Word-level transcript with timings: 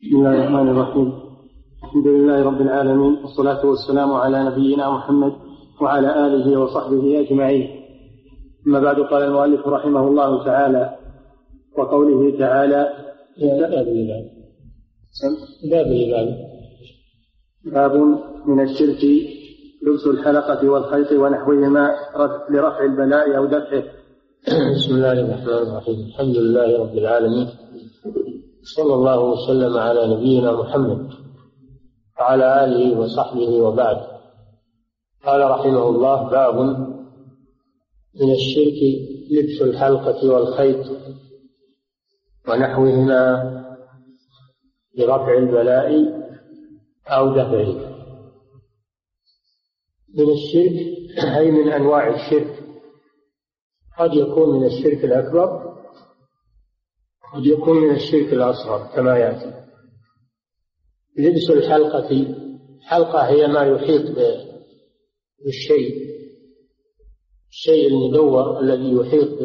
بسم 0.00 0.16
الله 0.16 0.30
الرحمن 0.30 0.68
الرحيم. 0.68 1.12
الحمد 1.84 2.06
لله 2.06 2.42
رب 2.42 2.60
العالمين 2.60 3.14
والصلاة 3.22 3.66
والسلام 3.66 4.12
على 4.12 4.44
نبينا 4.44 4.90
محمد 4.90 5.32
وعلى 5.80 6.26
آله 6.26 6.60
وصحبه 6.60 7.20
أجمعين. 7.20 7.68
أما 8.66 8.80
بعد 8.80 9.00
قال 9.00 9.22
المؤلف 9.22 9.66
رحمه 9.66 10.08
الله 10.08 10.44
تعالى 10.44 10.96
وقوله 11.78 12.38
تعالى 12.38 12.88
باب 13.40 13.88
الإمام 13.88 14.24
باب 15.70 15.86
الإمام 15.86 16.28
باب 17.64 17.94
من 18.46 18.60
الشرك 18.60 19.04
لبس 19.86 20.06
الحلقة 20.06 20.68
والخيط 20.68 21.12
ونحوهما 21.12 21.94
لرفع 22.50 22.84
البلاء 22.84 23.36
أو 23.36 23.46
دفعه. 23.46 23.84
بسم 24.76 24.94
الله 24.94 25.12
الرحمن 25.12 25.48
الرحيم. 25.48 25.98
الحمد 26.08 26.36
لله 26.36 26.68
رب 26.82 26.98
العالمين. 26.98 27.48
صلى 28.62 28.94
الله 28.94 29.20
وسلم 29.20 29.76
على 29.78 30.14
نبينا 30.14 30.52
محمد 30.52 31.10
وعلى 32.18 32.64
آله 32.64 32.98
وصحبه 32.98 33.62
وبعد. 33.62 34.20
قال 35.24 35.50
رحمه 35.50 35.88
الله 35.88 36.30
باب 36.30 36.56
من 38.14 38.30
الشرك 38.32 38.80
لبس 39.30 39.62
الحلقة 39.62 40.28
والخيط 40.34 40.86
ونحوهما 42.48 43.50
لرفع 44.98 45.38
البلاء 45.38 46.20
أو 47.06 47.34
دفعه 47.34 47.90
من 50.14 50.30
الشرك 50.30 50.76
أي 51.36 51.50
من 51.50 51.72
أنواع 51.72 52.08
الشرك 52.08 52.64
قد 53.98 54.14
يكون 54.14 54.60
من 54.60 54.66
الشرك 54.66 55.04
الأكبر 55.04 55.69
قد 57.34 57.46
يكون 57.46 57.76
من 57.76 57.94
الشرك 57.94 58.32
الأصغر 58.32 58.86
كما 58.94 59.18
يأتي. 59.18 59.60
لبس 61.18 61.50
الحلقة 61.50 62.34
حلقة 62.82 63.28
هي 63.28 63.46
ما 63.46 63.60
يحيط 63.60 64.02
بالشيء 65.44 66.10
الشيء 67.48 67.88
المدور 67.88 68.60
الذي 68.60 68.92
يحيط 68.92 69.38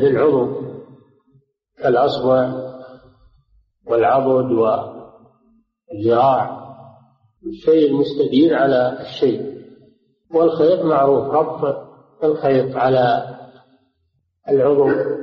بالعضو 0.00 0.60
كالأصبع 1.78 2.70
والعضد 3.86 4.52
والذراع 5.92 6.60
الشيء 7.46 7.90
المستدير 7.90 8.54
على 8.54 9.00
الشيء. 9.00 9.50
والخيط 10.34 10.80
معروف 10.80 11.24
ربط 11.24 11.90
الخيط 12.24 12.76
على 12.76 13.36
العضو. 14.48 15.19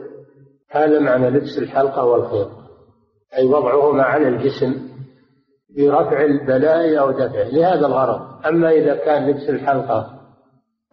هذا 0.78 1.00
معنى 1.00 1.30
لبس 1.30 1.58
الحلقة 1.58 2.06
والخيط. 2.06 2.50
أي 3.38 3.45
وضعهما 3.45 4.03
على 4.03 4.28
الجسم 4.28 4.88
برفع 5.78 6.25
البلاء 6.25 7.00
أو 7.00 7.11
دفعه. 7.11 7.50
لهذا 7.50 7.86
الغرض. 7.88 8.45
أما 8.45 8.72
إذا 8.72 8.95
كان 8.95 9.30
لبس 9.30 9.50
الحلقة 9.50 10.19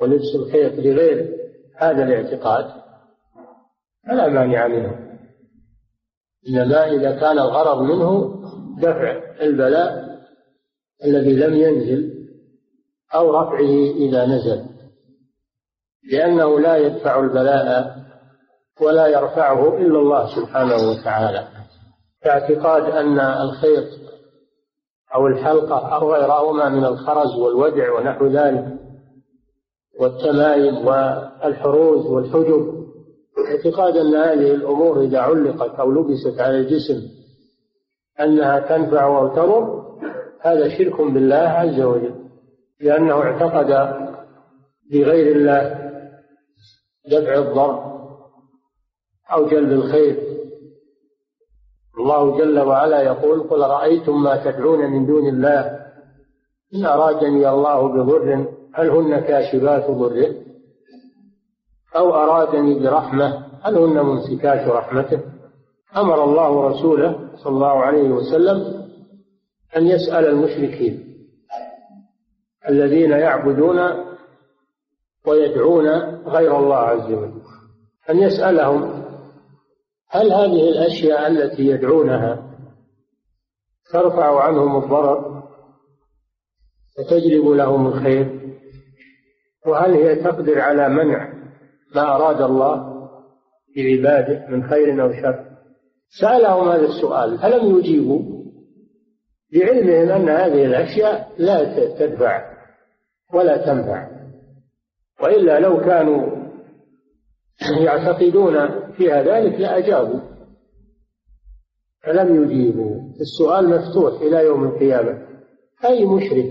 ولبس 0.01 0.35
الخيط 0.35 0.73
لغير 0.73 1.37
هذا 1.77 2.03
الاعتقاد 2.03 2.67
فلا 4.07 4.29
مانع 4.29 4.67
منه. 4.67 5.19
إنما 6.49 6.91
إذا 6.91 7.21
كان 7.21 7.39
الغرض 7.39 7.83
منه 7.83 8.35
دفع 8.79 9.21
البلاء 9.41 10.05
الذي 11.05 11.37
لم 11.37 11.55
ينزل 11.55 12.15
أو 13.15 13.31
رفعه 13.31 13.93
إذا 13.97 14.27
نزل. 14.27 14.65
لأنه 16.13 16.61
لا 16.61 16.77
يدفع 16.77 17.21
البلاء 17.21 18.04
ولا 18.81 19.07
يرفعه 19.07 19.77
إلا 19.77 19.99
الله 19.99 20.37
سبحانه 20.37 20.77
وتعالى. 20.91 21.49
اعتقاد 22.27 22.83
أن 22.83 23.21
الخيط 23.21 24.05
أو 25.15 25.27
الحلقة 25.27 25.97
أو 25.97 26.15
غيرهما 26.15 26.69
من 26.69 26.85
الخرز 26.85 27.35
والودع 27.39 27.93
ونحو 27.93 28.27
ذلك 28.27 28.65
والتمايم 30.01 30.87
والحروز 30.87 32.07
والحجب 32.07 32.85
اعتقاد 33.49 33.97
أن 33.97 34.15
هذه 34.15 34.55
الأمور 34.55 35.01
إذا 35.01 35.19
علقت 35.19 35.81
أو 35.81 35.91
لبست 35.91 36.41
على 36.41 36.59
الجسم 36.59 37.09
أنها 38.21 38.61
تنفع 38.61 39.19
أو 39.19 39.29
تضر 39.29 39.85
هذا 40.41 40.79
شرك 40.79 41.01
بالله 41.01 41.37
عز 41.37 41.81
وجل 41.81 42.15
لأنه 42.81 43.23
اعتقد 43.23 43.67
بغير 44.91 45.37
الله 45.37 45.91
دفع 47.11 47.35
الضر. 47.39 47.94
أو 49.33 49.47
جلب 49.47 49.73
الخير. 49.73 50.35
الله 51.99 52.39
جل 52.39 52.61
وعلا 52.61 53.03
يقول 53.03 53.41
قل 53.41 53.61
رأيتم 53.61 54.23
ما 54.23 54.45
تدعون 54.45 54.91
من 54.91 55.07
دون 55.07 55.29
الله 55.29 55.85
إن 56.75 56.85
أرادني 56.85 57.49
الله 57.49 57.89
بضر 57.89 58.47
هل 58.75 58.91
هن 58.91 59.21
كاشفات 59.21 59.91
ضره؟ 59.91 60.35
أو 61.97 62.15
أرادني 62.15 62.79
برحمة 62.79 63.47
هل 63.63 63.79
هن 63.79 64.01
ممسكات 64.01 64.69
رحمته؟ 64.69 65.21
أمر 65.97 66.25
الله 66.25 66.69
رسوله 66.69 67.29
صلى 67.37 67.53
الله 67.53 67.85
عليه 67.85 68.09
وسلم 68.11 68.85
أن 69.77 69.87
يسأل 69.87 70.27
المشركين 70.27 71.05
الذين 72.69 73.11
يعبدون 73.11 73.81
ويدعون 75.27 75.89
غير 76.27 76.59
الله 76.59 76.77
عز 76.77 77.13
وجل 77.13 77.43
أن 78.11 78.19
يسألهم 78.19 79.04
هل 80.15 80.33
هذه 80.33 80.69
الأشياء 80.69 81.27
التي 81.27 81.63
يدعونها 81.63 82.51
ترفع 83.93 84.43
عنهم 84.43 84.85
الضرر؟ 84.85 85.43
وتجلب 86.99 87.49
لهم 87.49 87.87
الخير؟ 87.87 88.41
وهل 89.67 89.93
هي 89.95 90.17
تقدر 90.17 90.61
على 90.61 90.89
منع 90.89 91.33
ما 91.95 92.17
أراد 92.17 92.43
الله 92.43 92.95
بعباده 93.77 94.47
من 94.49 94.69
خير 94.69 95.03
أو 95.03 95.13
شر؟ 95.13 95.45
سألهم 96.21 96.69
هذا 96.69 96.85
السؤال 96.85 97.39
فلم 97.39 97.79
يجيبوا؟ 97.79 98.45
بعلمهم 99.53 100.09
أن 100.09 100.29
هذه 100.29 100.65
الأشياء 100.65 101.33
لا 101.39 101.89
تدفع 101.99 102.55
ولا 103.35 103.67
تنفع 103.67 104.09
وإلا 105.23 105.61
لو 105.61 105.81
كانوا 105.81 106.45
يعتقدون 107.81 108.84
فيها 108.97 109.23
ذلك 109.23 109.61
لأجابوا 109.61 110.21
فلم 112.03 112.45
يجيبوا. 112.45 113.01
السؤال 113.21 113.69
مفتوح 113.69 114.21
إلى 114.21 114.47
يوم 114.47 114.65
القيامة. 114.65 115.27
أي 115.85 116.05
مشرك 116.05 116.51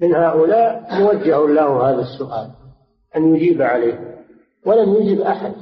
من 0.00 0.14
هؤلاء 0.14 1.00
موجه 1.00 1.46
له 1.46 1.90
هذا 1.90 2.00
السؤال 2.00 2.50
أن 3.16 3.34
يجيب 3.34 3.62
عليه؟ 3.62 4.24
ولم 4.66 4.94
يجب 4.94 5.20
أحد. 5.20 5.52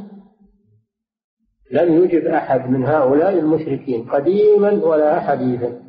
لم 1.72 2.04
يجب 2.04 2.26
أحد 2.26 2.70
من 2.70 2.84
هؤلاء 2.84 3.38
المشركين 3.38 4.10
قديما 4.10 4.84
ولا 4.84 5.20
حديثا. 5.20 5.80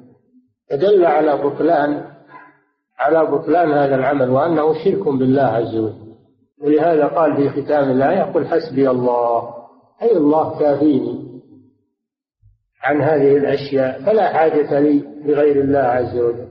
فدل 0.69 1.05
على 1.05 1.43
بطلان 1.43 2.15
على 2.99 3.25
بطلان 3.25 3.71
هذا 3.71 3.95
العمل 3.95 4.29
وأنه 4.29 4.73
شرك 4.83 5.07
بالله 5.07 5.41
عز 5.41 5.75
وجل. 5.75 6.04
ولهذا 6.65 7.07
قال 7.07 7.35
في 7.35 7.49
ختام 7.49 7.91
الآية 7.91 8.21
قل 8.21 8.47
حسبي 8.47 8.89
الله 8.89 9.53
أي 10.01 10.17
الله 10.17 10.59
كافيني 10.59 11.25
عن 12.83 13.01
هذه 13.01 13.37
الأشياء 13.37 14.05
فلا 14.05 14.33
حاجة 14.33 14.79
لي 14.79 14.99
بغير 15.25 15.61
الله 15.61 15.79
عز 15.79 16.17
وجل. 16.17 16.47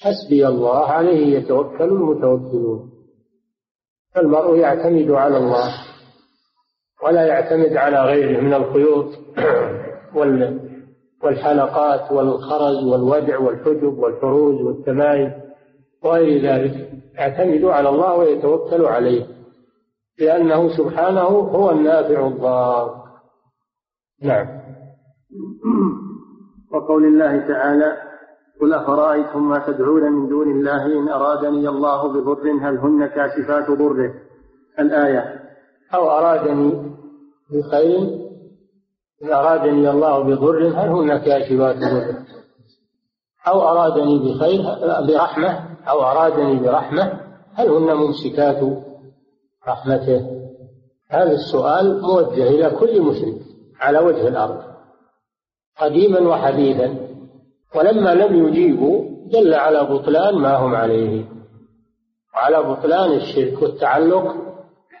حسبي 0.00 0.48
الله 0.48 0.86
عليه 0.86 1.38
يتوكل 1.38 1.84
المتوكلون. 1.84 2.90
فالمرء 4.14 4.56
يعتمد 4.56 5.10
على 5.10 5.36
الله 5.36 5.74
ولا 7.04 7.26
يعتمد 7.26 7.76
على 7.76 8.02
غيره 8.02 8.40
من 8.40 8.54
الخيوط 8.54 9.06
والحلقات 11.24 12.12
والخرز 12.12 12.84
والودع 12.84 13.38
والحجب 13.38 13.98
والحروز 13.98 14.60
والتمايم 14.60 15.32
وغير 16.02 16.42
ذلك. 16.42 16.99
يعتمد 17.20 17.64
على 17.64 17.88
الله 17.88 18.14
ويتوكل 18.14 18.84
عليه 18.84 19.26
لأنه 20.18 20.76
سبحانه 20.76 21.20
هو 21.28 21.70
النافع 21.70 22.26
الضار. 22.26 23.04
نعم. 24.22 24.60
وقول 26.72 27.04
الله 27.04 27.48
تعالى 27.48 27.96
قل 28.60 28.74
أفرأيتم 28.74 29.48
ما 29.48 29.58
تدعون 29.66 30.12
من 30.12 30.28
دون 30.28 30.50
الله 30.50 30.86
إن 30.86 31.08
أرادني 31.08 31.68
الله 31.68 32.08
بضر 32.08 32.50
هل 32.50 32.78
هن 32.78 33.06
كاشفات 33.06 33.70
ضره؟ 33.70 34.14
الآية 34.78 35.40
أو 35.94 36.10
أرادني 36.10 36.96
بخير 37.50 37.98
إن 39.22 39.32
أرادني 39.32 39.90
الله 39.90 40.22
بضر 40.22 40.68
هل 40.68 40.88
هن 40.88 41.18
كاشفات 41.18 41.76
ضره؟ 41.76 42.26
أو 43.48 43.62
أرادني 43.62 44.18
بخير 44.18 44.62
برحمة 45.08 45.69
أو 45.88 46.02
أرادني 46.02 46.58
برحمة 46.58 47.20
هل 47.54 47.68
هن 47.68 47.94
ممسكات 47.94 48.60
رحمته؟ 49.68 50.40
هذا 51.08 51.32
السؤال 51.32 52.02
موجه 52.02 52.48
إلى 52.48 52.70
كل 52.70 53.02
مسلم 53.02 53.40
على 53.80 53.98
وجه 53.98 54.28
الأرض 54.28 54.62
قديما 55.80 56.20
وحديثا 56.20 56.96
ولما 57.74 58.14
لم 58.14 58.48
يجيبوا 58.48 59.04
دل 59.26 59.54
على 59.54 59.84
بطلان 59.84 60.34
ما 60.34 60.56
هم 60.56 60.74
عليه 60.74 61.24
وعلى 62.34 62.62
بطلان 62.62 63.12
الشرك 63.12 63.62
والتعلق 63.62 64.36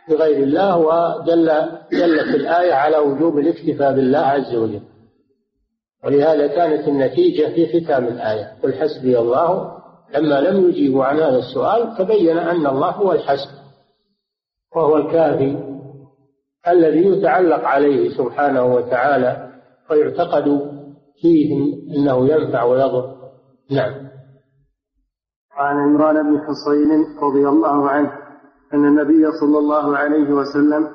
بغير 0.08 0.42
الله 0.42 0.76
ودل 0.76 1.46
دلت 1.92 2.34
الآية 2.34 2.72
على 2.72 2.98
وجوب 2.98 3.38
الاكتفاء 3.38 3.94
بالله 3.94 4.18
عز 4.18 4.54
وجل 4.54 4.80
ولهذا 6.04 6.46
كانت 6.46 6.88
النتيجة 6.88 7.46
في 7.54 7.84
ختام 7.84 8.06
الآية 8.06 8.56
قل 8.62 8.74
حسبي 8.74 9.18
الله 9.18 9.79
لما 10.14 10.40
لم 10.40 10.68
يجيبوا 10.68 11.04
عن 11.04 11.16
هذا 11.16 11.38
السؤال 11.38 11.96
تبين 11.98 12.38
أن 12.38 12.66
الله 12.66 12.90
هو 12.90 13.12
الحسب 13.12 13.50
وهو 14.76 14.96
الكافي 14.96 15.70
الذي 16.68 17.06
يتعلق 17.06 17.64
عليه 17.64 18.16
سبحانه 18.16 18.74
وتعالى 18.74 19.50
ويعتقد 19.90 20.70
فيه 21.20 21.74
إنه 21.96 22.28
ينفع 22.28 22.62
ويضر. 22.62 23.14
نعم. 23.70 24.10
عن 25.52 25.76
عمران 25.76 26.30
بن 26.30 26.38
حصين 26.38 27.18
رضي 27.22 27.48
الله 27.48 27.88
عنه 27.88 28.12
أن 28.74 28.84
النبي 28.84 29.32
صلى 29.40 29.58
الله 29.58 29.96
عليه 29.96 30.32
وسلم 30.32 30.88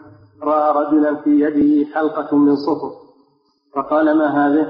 رأى 0.43 0.85
رجلا 0.85 1.15
في 1.15 1.29
يده 1.29 1.93
حلقة 1.93 2.37
من 2.37 2.55
صفر 2.55 2.91
فقال 3.75 4.17
ما 4.17 4.27
هذه؟ 4.27 4.67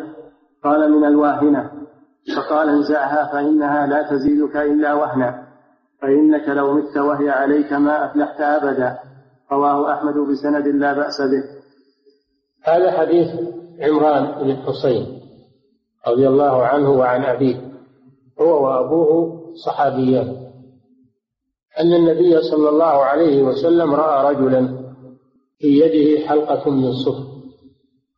قال 0.64 0.92
من 0.92 1.06
الواهنة. 1.08 1.72
فقال 2.38 2.70
انزعها 2.70 3.32
فإنها 3.32 3.88
لا 3.88 4.10
تزيدك 4.10 4.56
إلا 4.56 4.94
وهنا 4.94 5.46
فإنك 6.02 6.50
لو 6.50 6.74
مت 6.74 6.98
وهي 6.98 7.30
عليك 7.30 7.74
ما 7.74 8.06
أفلحت 8.06 8.42
أبدا. 8.42 9.00
رواه 9.52 9.94
أحمد 9.94 10.14
بسند 10.14 10.68
لا 10.68 10.94
بأس 10.94 11.22
به. 11.22 11.44
هذا 12.64 12.92
حديث 12.92 13.28
عمران 13.80 14.44
بن 14.44 14.56
حصين 14.56 15.22
رضي 16.08 16.28
الله 16.28 16.66
عنه 16.66 16.92
وعن 16.92 17.24
أبيه 17.24 17.62
هو 18.42 18.66
وأبوه 18.66 19.42
صحابيان. 19.66 20.36
أن 21.80 21.94
النبي 21.94 22.42
صلى 22.42 22.70
الله 22.70 23.04
عليه 23.06 23.44
وسلم 23.44 23.94
رأى 23.94 24.36
رجلا 24.36 24.68
في 25.60 25.68
يده 25.68 26.28
حلقة 26.28 26.70
من 26.70 26.92
صفر. 27.06 27.36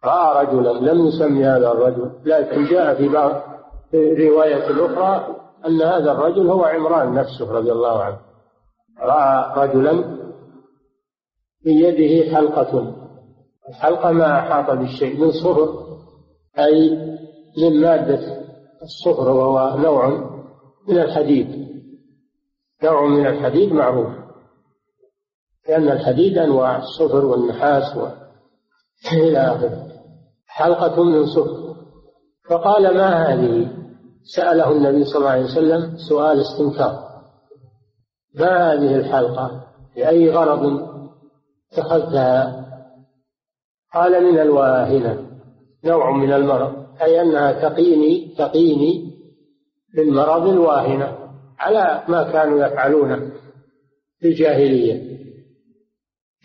رأى 0.06 0.46
رجلا 0.46 0.92
لم 0.92 1.08
يسمي 1.08 1.46
هذا 1.46 1.72
الرجل 1.72 2.12
لكن 2.26 2.66
جاء 2.66 2.96
في 2.96 3.08
بعض 3.08 3.57
الرواية 3.94 4.70
الأخرى 4.70 5.36
أن 5.66 5.82
هذا 5.82 6.12
الرجل 6.12 6.50
هو 6.50 6.64
عمران 6.64 7.14
نفسه 7.14 7.52
رضي 7.52 7.72
الله 7.72 8.04
عنه. 8.04 8.20
رأى 9.00 9.68
رجلا 9.68 10.18
في 11.64 11.70
يده 11.70 12.36
حلقة. 12.36 12.96
الحلقة 13.70 14.12
ما 14.12 14.40
أحاط 14.40 14.78
بالشيء 14.78 15.20
من 15.20 15.32
صفر 15.32 15.88
أي 16.60 16.90
من 17.58 17.82
مادة 17.82 18.44
الصفر 18.82 19.30
وهو 19.30 19.78
نوع 19.78 20.08
من 20.88 20.98
الحديد. 20.98 21.68
نوع 22.84 23.06
من 23.06 23.28
الحديد 23.28 23.74
معروف 23.74 24.10
لأن 25.70 25.90
الحديد 25.90 26.38
أنواع 26.38 26.78
الصفر 26.78 27.26
والنحاس 27.26 27.98
و... 27.98 28.08
إلى 29.14 29.38
آخره. 29.38 29.88
حلقة 30.48 31.04
من 31.04 31.26
صفر 31.26 31.67
فقال 32.50 32.98
ما 32.98 33.34
هذه؟ 33.34 33.72
سأله 34.36 34.72
النبي 34.72 35.06
صلى 35.06 35.20
الله 35.20 35.30
عليه 35.30 35.44
وسلم 35.44 35.98
سؤال 36.10 36.42
استنكار. 36.42 37.08
ما 38.36 38.74
هذه 38.74 38.96
الحلقة؟ 38.96 39.64
لأي 39.96 40.30
غرض 40.30 40.88
اتخذتها؟ 41.72 42.66
قال 43.94 44.24
من 44.24 44.40
الواهنة. 44.40 45.28
نوع 45.86 46.12
من 46.12 46.34
المرض. 46.34 46.88
أي 47.02 47.22
أنها 47.22 47.70
تقيني 47.70 48.36
تقيني 48.38 49.18
بالمرض 49.96 50.48
الواهنة. 50.48 51.18
على 51.60 52.04
ما 52.08 52.32
كانوا 52.32 52.66
يفعلونه 52.66 53.32
في 54.20 54.28
الجاهلية. 54.28 55.18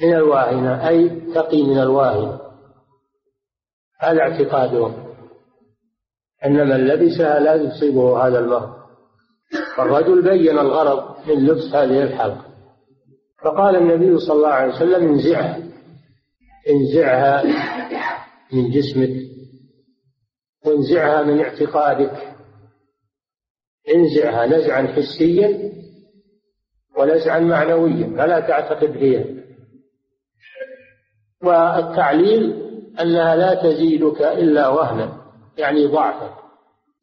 من 0.02 0.14
الواهنة. 0.14 0.88
أي 0.88 1.08
تقي 1.34 1.62
من 1.62 1.78
الواهنة. 1.78 2.40
هذا 4.00 4.20
اعتقادهم. 4.20 5.01
أن 6.46 6.68
من 6.68 6.86
لبسها 6.86 7.40
لا 7.40 7.54
يصيبه 7.54 8.26
هذا 8.26 8.38
المرض 8.38 8.82
فالرجل 9.76 10.22
بين 10.22 10.58
الغرض 10.58 11.28
من 11.28 11.46
لبس 11.46 11.74
هذه 11.74 12.02
الحلقة. 12.02 12.44
فقال 13.44 13.76
النبي 13.76 14.18
صلى 14.18 14.36
الله 14.36 14.48
عليه 14.48 14.74
وسلم 14.74 15.08
انزعها. 15.08 15.58
انزعها 16.68 17.42
من 18.52 18.70
جسمك. 18.70 19.10
وانزعها 20.66 21.22
من 21.22 21.40
اعتقادك. 21.40 22.34
انزعها 23.94 24.46
نزعا 24.46 24.82
حسيا 24.82 25.72
ونزعا 26.98 27.40
معنويا 27.40 28.16
فلا 28.16 28.40
تعتقد 28.40 28.96
هي. 28.96 29.24
والتعليل 31.42 32.62
أنها 33.00 33.36
لا 33.36 33.54
تزيدك 33.54 34.22
إلا 34.22 34.68
وهنا 34.68 35.21
يعني 35.58 35.86
ضعفا 35.86 36.30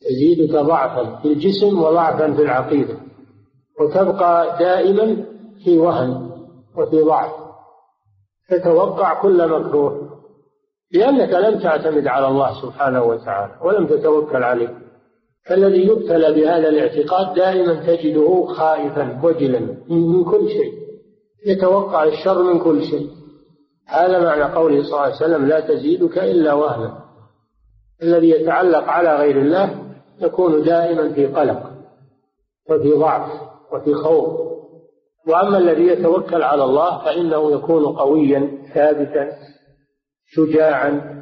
تزيدك 0.02 0.56
ضعفا 0.56 1.16
في 1.22 1.28
الجسم 1.28 1.82
وضعفا 1.84 2.34
في 2.34 2.42
العقيدة 2.42 2.98
وتبقى 3.80 4.58
دائما 4.60 5.26
في 5.64 5.78
وهن 5.78 6.30
وفي 6.78 7.02
ضعف 7.02 7.32
تتوقع 8.50 9.22
كل 9.22 9.48
مكروه 9.50 10.10
لأنك 10.94 11.34
لم 11.34 11.60
تعتمد 11.60 12.08
على 12.08 12.28
الله 12.28 12.62
سبحانه 12.62 13.04
وتعالى 13.04 13.54
ولم 13.64 13.88
تتوكل 13.88 14.44
عليه. 14.44 14.78
فالذي 15.50 15.88
يبتلى 15.88 16.34
بهذا 16.34 16.70
الاعتقاد 16.70 17.34
دائما 17.36 17.74
تجده 17.74 18.46
خائفا 18.46 19.20
وجلا 19.24 19.60
من 19.90 20.24
كل 20.24 20.48
شيء 20.50 20.74
يتوقع 21.46 22.04
الشر 22.04 22.44
من 22.44 22.60
كل 22.60 22.84
شيء. 22.84 23.08
هذا 23.88 24.24
معنى 24.24 24.44
قوله 24.56 24.84
صلى 24.84 24.92
الله 24.92 25.02
عليه 25.02 25.16
وسلم 25.16 25.46
لا 25.46 25.60
تزيدك 25.60 26.18
إلا 26.18 26.54
وهنا. 26.54 26.99
الذي 28.04 28.30
يتعلق 28.30 28.84
على 28.84 29.16
غير 29.16 29.42
الله 29.42 29.76
يكون 30.22 30.64
دائما 30.64 31.14
في 31.14 31.26
قلق 31.26 31.72
وفي 32.70 32.92
ضعف 32.92 33.32
وفي 33.74 33.94
خوف. 33.94 34.50
وأما 35.28 35.58
الذي 35.58 35.88
يتوكل 35.88 36.44
على 36.44 36.64
الله 36.64 37.06
فإنه 37.06 37.52
يكون 37.52 37.86
قويا 37.86 38.52
ثابتا 38.74 39.32
شجاعا 40.26 41.22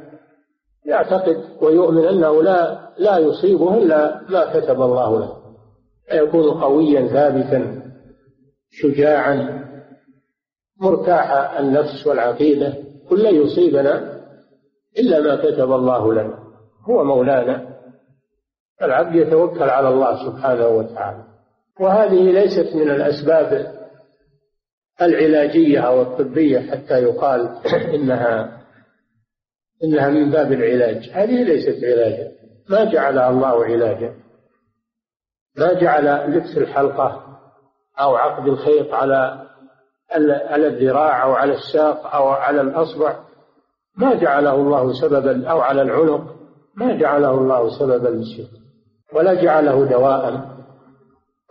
يعتقد 0.86 1.44
ويؤمن 1.62 2.06
أنه 2.06 2.44
لا 2.44 2.90
لا 2.98 3.18
يصيبه 3.18 3.78
إلا 3.78 4.22
ما 4.30 4.60
كتب 4.60 4.82
الله 4.82 5.20
له. 5.20 5.38
فيكون 6.10 6.62
قويا 6.62 7.08
ثابتا 7.08 7.82
شجاعا 8.72 9.64
مرتاح 10.82 11.60
النفس 11.60 12.08
والعقيدة. 12.08 12.74
كل 13.10 13.26
يصيبنا 13.26 14.22
إلا 15.00 15.22
ما 15.22 15.36
كتب 15.36 15.72
الله 15.72 16.14
لنا. 16.14 16.47
هو 16.90 17.04
مولانا 17.04 17.78
العبد 18.82 19.16
يتوكل 19.16 19.70
على 19.70 19.90
الله 19.90 20.26
سبحانه 20.26 20.68
وتعالى. 20.68 21.24
وهذه 21.80 22.32
ليست 22.32 22.76
من 22.76 22.90
الأسباب 22.92 23.78
العلاجية 25.02 25.80
أو 25.80 26.02
الطبية 26.02 26.72
حتى 26.72 27.04
يقال 27.04 27.50
إنها 27.96 28.62
إنها 29.84 30.10
من 30.10 30.32
باب 30.32 30.52
العلاج. 30.52 31.10
هذه 31.14 31.44
ليست 31.44 31.84
علاجا. 31.84 32.32
ما 32.70 32.84
جعلها 32.84 33.30
الله 33.30 33.66
علاجا. 33.66 34.14
ما 35.58 35.74
جعل 35.74 36.32
لبس 36.32 36.58
الحلقة 36.58 37.40
أو 38.00 38.16
عقد 38.16 38.48
الخيط 38.48 38.94
على 38.94 39.48
على 40.50 40.68
الذراع 40.68 41.24
أو 41.24 41.32
على 41.32 41.54
الساق 41.54 42.16
أو 42.16 42.28
على 42.28 42.62
الأصبع 42.62 43.20
ما 43.98 44.16
جعله 44.16 44.56
الله 44.56 44.94
سببا 45.02 45.50
أو 45.50 45.60
على 45.62 45.82
العنق. 45.82 46.37
ما 46.78 46.98
جعله 46.98 47.32
الله 47.32 47.80
سببا 47.80 48.08
للشرك 48.08 48.50
ولا 49.14 49.34
جعله 49.34 49.86
دواء 49.86 50.48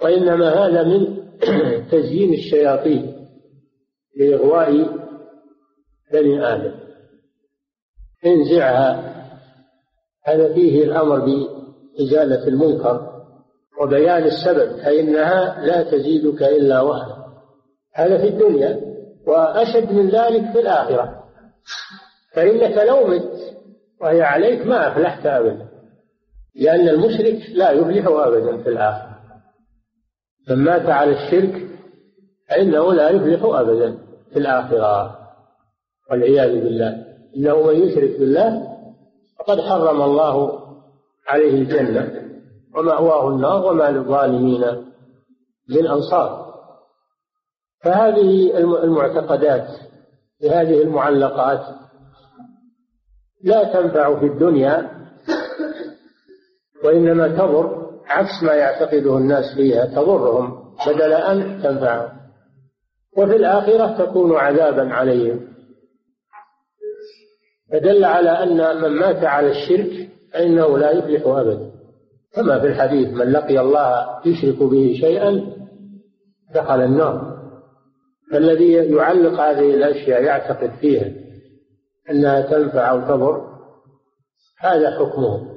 وإنما 0.03 0.67
هذا 0.67 0.83
من 0.83 1.17
تزيين 1.93 2.33
الشياطين 2.35 3.29
لإغواء 4.17 4.97
بني 6.13 6.47
آدم. 6.47 6.75
انزعها 8.27 9.17
هذا 10.25 10.55
فيه 10.55 10.85
الأمر 10.85 11.19
بإزالة 11.19 12.49
المنكر 12.49 13.13
وبيان 13.81 14.25
السبب 14.25 14.77
فإنها 14.77 15.67
لا 15.67 15.83
تزيدك 15.83 16.43
إلا 16.43 16.81
وهنا 16.81 17.27
هذا 17.95 18.19
في 18.19 18.29
الدنيا 18.29 18.81
وأشد 19.27 19.93
من 19.93 20.09
ذلك 20.09 20.53
في 20.53 20.61
الآخرة. 20.61 21.25
فإنك 22.35 22.79
لو 22.79 23.07
مت 23.07 23.36
وهي 24.01 24.23
عليك 24.23 24.67
ما 24.67 24.93
أفلحت 24.93 25.27
أبدا 25.27 25.67
لأن 26.55 26.89
المشرك 26.89 27.51
لا 27.55 27.71
يفلح 27.71 28.07
أبدا 28.07 28.63
في 28.63 28.69
الآخرة. 28.69 29.17
من 30.49 30.57
مات 30.57 30.87
على 30.87 31.13
الشرك 31.13 31.67
فإنه 32.49 32.93
لا 32.93 33.11
يفلح 33.11 33.45
أبدا 33.45 33.99
في 34.33 34.39
الآخرة. 34.39 35.19
والعياذ 36.11 36.65
بالله. 36.65 37.05
إنه 37.37 37.63
من 37.63 37.75
يشرك 37.75 38.19
بالله 38.19 38.77
وقد 39.41 39.61
حرم 39.61 40.03
الله 40.03 40.61
عليه 41.29 41.55
الجنة 41.55 42.23
ومأواه 42.77 43.29
النار 43.29 43.67
وما 43.67 43.91
للظالمين 43.91 44.65
من 45.69 45.87
أنصار. 45.87 46.55
فهذه 47.85 48.59
المعتقدات 48.59 49.69
بهذه 50.43 50.83
المعلقات 50.83 51.86
لا 53.45 53.65
تنفع 53.73 54.21
في 54.21 54.27
الدنيا 54.27 54.91
وإنما 56.85 57.29
تضر 57.29 57.87
عكس 58.07 58.43
ما 58.43 58.53
يعتقده 58.55 59.19
الناس 59.19 59.45
فيها 59.55 59.87
تضرهم 59.87 60.75
بدل 60.87 61.13
أن 61.13 61.63
تنفعهم. 61.63 62.17
وفي 63.19 63.37
الآخرة 63.37 64.05
تكون 64.05 64.37
عذابا 64.37 64.95
عليهم. 64.95 65.41
فدل 67.73 68.05
على 68.05 68.31
أن 68.31 68.83
من 68.83 68.89
مات 68.89 69.25
على 69.25 69.51
الشرك 69.51 70.09
فإنه 70.33 70.79
لا 70.79 70.91
يفلح 70.91 71.27
أبدا. 71.27 71.71
كما 72.35 72.61
في 72.61 72.67
الحديث 72.67 73.09
من 73.09 73.33
لقي 73.33 73.61
الله 73.61 74.07
يشرك 74.27 74.63
به 74.63 74.97
شيئا 75.01 75.57
دخل 76.55 76.81
النار. 76.81 77.37
فالذي 78.33 78.73
يعلق 78.73 79.41
هذه 79.41 79.75
الأشياء 79.75 80.23
يعتقد 80.23 80.71
فيها. 80.81 81.26
أنها 82.11 82.41
تنفع 82.41 82.91
أو 82.91 83.01
تضر 83.01 83.57
هذا 84.61 84.91
حكمه. 84.99 85.57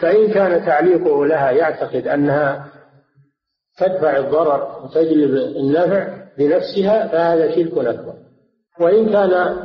فإن 0.00 0.32
كان 0.32 0.66
تعليقه 0.66 1.26
لها 1.26 1.50
يعتقد 1.50 2.06
أنها 2.06 2.66
تدفع 3.78 4.16
الضرر 4.16 4.84
وتجلب 4.84 5.34
النفع 5.56 6.26
بنفسها 6.38 7.06
فهذا 7.06 7.54
شرك 7.54 7.86
أكبر. 7.86 8.14
وإن 8.80 9.12
كان 9.12 9.56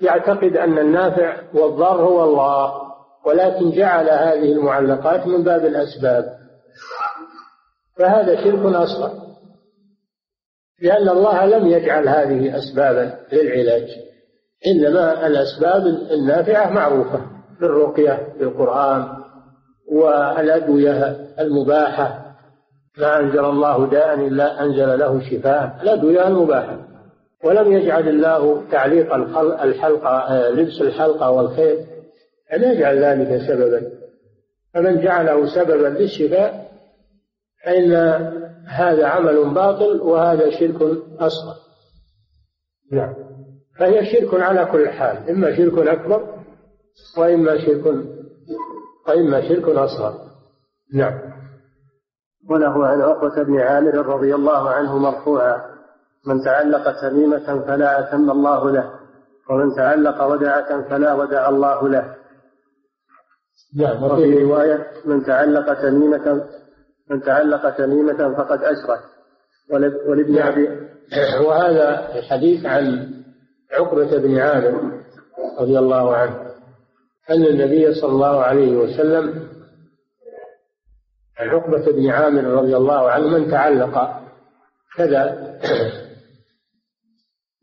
يعتقد 0.00 0.56
أن 0.56 0.78
النافع 0.78 1.36
والضار 1.54 2.02
هو 2.02 2.24
الله 2.24 2.84
ولكن 3.26 3.70
جعل 3.70 4.10
هذه 4.10 4.52
المعلقات 4.52 5.26
من 5.26 5.42
باب 5.42 5.64
الأسباب 5.64 6.24
فهذا 7.96 8.44
شرك 8.44 8.74
أصغر. 8.74 9.24
لأن 10.82 11.08
الله 11.08 11.46
لم 11.46 11.66
يجعل 11.66 12.08
هذه 12.08 12.58
أسبابا 12.58 13.18
للعلاج. 13.32 14.13
إنما 14.66 15.26
الأسباب 15.26 15.86
النافعة 15.86 16.70
معروفة 16.70 17.20
في 17.58 17.64
الرقية 17.64 18.32
في 18.38 18.44
القرآن 18.44 19.08
والأدوية 19.92 21.16
المباحة. 21.38 22.36
ما 22.98 23.20
أنزل 23.20 23.44
الله 23.44 23.86
داء 23.86 24.14
إلا 24.14 24.62
أنزل 24.64 24.98
له 24.98 25.20
شفاء. 25.30 25.78
الأدوية 25.82 26.28
المباحة. 26.28 26.78
ولم 27.44 27.72
يجعل 27.72 28.08
الله 28.08 28.62
تعليق 28.70 29.14
الحلقة 29.62 30.48
لبس 30.48 30.80
الحلقة 30.80 31.30
والخيط 31.30 31.78
لم 32.56 32.72
يجعل 32.72 33.04
ذلك 33.04 33.42
سببا. 33.48 33.82
فمن 34.74 35.00
جعله 35.00 35.46
سببا 35.46 35.86
للشفاء 35.86 36.70
فإن 37.64 37.92
هذا 38.66 39.06
عمل 39.06 39.54
باطل 39.54 40.00
وهذا 40.00 40.50
شرك 40.50 40.82
أصغر. 41.18 41.54
نعم. 42.92 43.33
فهي 43.78 44.12
شرك 44.12 44.40
على 44.40 44.64
كل 44.64 44.88
حال 44.88 45.30
إما 45.30 45.56
شرك 45.56 45.88
أكبر 45.88 46.34
وإما 47.18 47.66
شرك 47.66 47.86
وإما 49.08 49.48
شرك 49.48 49.68
أصغر. 49.68 50.14
نعم. 50.94 51.20
وله 52.50 52.86
عن 52.86 53.00
عقبة 53.00 53.42
بن 53.42 53.60
عامر 53.60 53.94
رضي 53.94 54.34
الله 54.34 54.70
عنه 54.70 54.98
مرفوعا 54.98 55.56
من 56.26 56.44
تعلق 56.44 57.00
تميمة 57.00 57.64
فلا 57.66 58.00
أتم 58.00 58.30
الله 58.30 58.70
له 58.70 58.90
ومن 59.50 59.76
تعلق 59.76 60.22
ودعة 60.22 60.88
فلا 60.88 61.14
ودع 61.14 61.48
الله 61.48 61.88
له. 61.88 62.14
نعم 63.76 64.02
وفي 64.02 64.44
رواية 64.44 64.86
من 65.04 65.24
تعلق 65.24 65.82
تميمة 65.82 66.44
من 67.10 67.22
تعلق 67.22 67.70
تميمة 67.70 68.34
فقد 68.34 68.58
أشرك. 68.62 69.00
ولابن 70.08 70.34
نعم. 70.34 70.52
أبي 70.52 70.68
وهذا 71.46 72.18
الحديث 72.18 72.66
عن 72.66 73.14
عقبة 73.74 74.18
بن 74.18 74.38
عامر 74.38 74.92
رضي 75.60 75.78
الله 75.78 76.16
عنه 76.16 76.40
أن 77.30 77.44
النبي 77.46 77.94
صلى 77.94 78.12
الله 78.12 78.40
عليه 78.42 78.76
وسلم 78.76 79.48
عن 81.38 81.48
عقبة 81.48 81.92
بن 81.92 82.10
عامر 82.10 82.44
رضي 82.44 82.76
الله 82.76 83.10
عنه 83.10 83.28
من 83.28 83.50
تعلق 83.50 84.20
كذا 84.96 85.54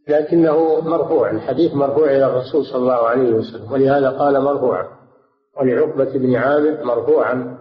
لكنه 0.08 0.82
مرفوع 0.82 1.32
الحديث 1.32 1.74
مرفوع 1.74 2.06
إلى 2.06 2.26
الرسول 2.26 2.66
صلى 2.66 2.78
الله 2.78 3.08
عليه 3.08 3.34
وسلم 3.34 3.72
ولهذا 3.72 4.10
قال 4.10 4.42
مرفوعا 4.42 4.88
ولعقبة 5.62 6.18
بن 6.18 6.36
عامر 6.36 6.84
مرفوعا 6.84 7.58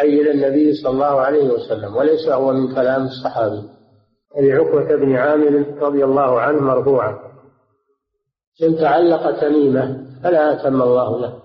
أي 0.00 0.20
إلى 0.20 0.30
النبي 0.30 0.74
صلى 0.74 0.92
الله 0.92 1.20
عليه 1.20 1.50
وسلم 1.50 1.96
وليس 1.96 2.28
هو 2.28 2.52
من 2.52 2.74
كلام 2.74 3.04
الصحابي 3.06 3.62
ولعقبة 4.36 4.96
بن 4.96 5.16
عامر 5.16 5.64
رضي 5.80 6.04
الله 6.04 6.40
عنه 6.40 6.60
مرفوعا. 6.60 7.18
إن 8.62 8.76
تعلق 8.76 9.40
تميمة 9.40 10.06
فلا 10.22 10.52
أتم 10.52 10.82
الله 10.82 11.20
له. 11.20 11.42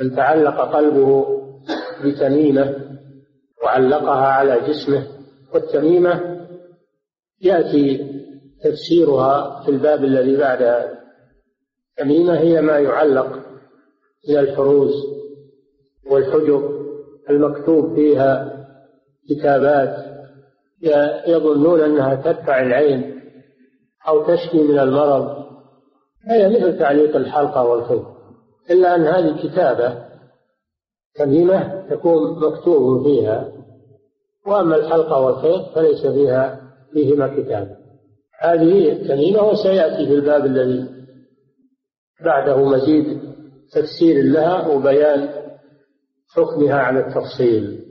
من 0.00 0.16
تعلق 0.16 0.60
قلبه 0.76 1.26
بتميمة 2.04 2.74
وعلقها 3.64 4.26
على 4.26 4.60
جسمه 4.68 5.06
والتميمة 5.54 6.38
يأتي 7.40 8.10
تفسيرها 8.64 9.62
في 9.64 9.70
الباب 9.70 10.04
الذي 10.04 10.36
بعد. 10.36 10.88
تميمة 11.96 12.38
هي 12.38 12.60
ما 12.60 12.78
يعلق 12.78 13.38
من 14.28 14.36
الحروز 14.38 14.92
والحجب 16.10 16.78
المكتوب 17.30 17.94
فيها 17.94 18.58
كتابات 19.30 20.08
يظنون 21.26 21.80
أنها 21.80 22.14
تدفع 22.14 22.60
العين 22.60 23.20
أو 24.08 24.22
تشفي 24.22 24.62
من 24.62 24.78
المرض 24.78 25.48
هي 26.30 26.48
مثل 26.48 26.78
تعليق 26.78 27.16
الحلقة 27.16 27.64
والخيط 27.64 28.04
إلا 28.70 28.94
أن 28.94 29.06
هذه 29.06 29.28
الكتابة 29.28 30.08
تميمة 31.14 31.86
تكون 31.90 32.38
مكتوب 32.48 33.02
فيها 33.02 33.52
وأما 34.46 34.76
الحلقة 34.76 35.20
والخيط 35.20 35.74
فليس 35.74 36.06
فيها 36.06 36.60
فيهما 36.92 37.28
كتابة 37.28 37.76
هذه 38.40 38.92
التميمة 38.92 39.42
وسيأتي 39.42 40.06
في 40.06 40.14
الباب 40.14 40.46
الذي 40.46 40.88
بعده 42.24 42.64
مزيد 42.64 43.20
تفسير 43.72 44.24
لها 44.24 44.68
وبيان 44.68 45.28
حكمها 46.34 46.74
على 46.74 47.00
التفصيل. 47.00 47.84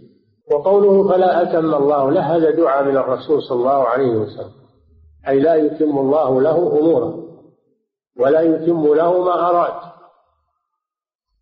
وقوله 0.51 1.09
فلا 1.09 1.41
أتم 1.41 1.75
الله 1.75 2.11
له 2.11 2.21
هذا 2.35 2.51
دعاء 2.51 2.85
من 2.85 2.97
الرسول 2.97 3.43
صلى 3.43 3.59
الله 3.59 3.83
عليه 3.87 4.11
وسلم 4.11 4.51
أي 5.27 5.39
لا 5.39 5.55
يتم 5.55 5.97
الله 5.97 6.41
له 6.41 6.79
أموره. 6.79 7.26
ولا 8.19 8.41
يتم 8.41 8.93
له 8.93 9.23
ما 9.23 9.49
أراد 9.49 9.91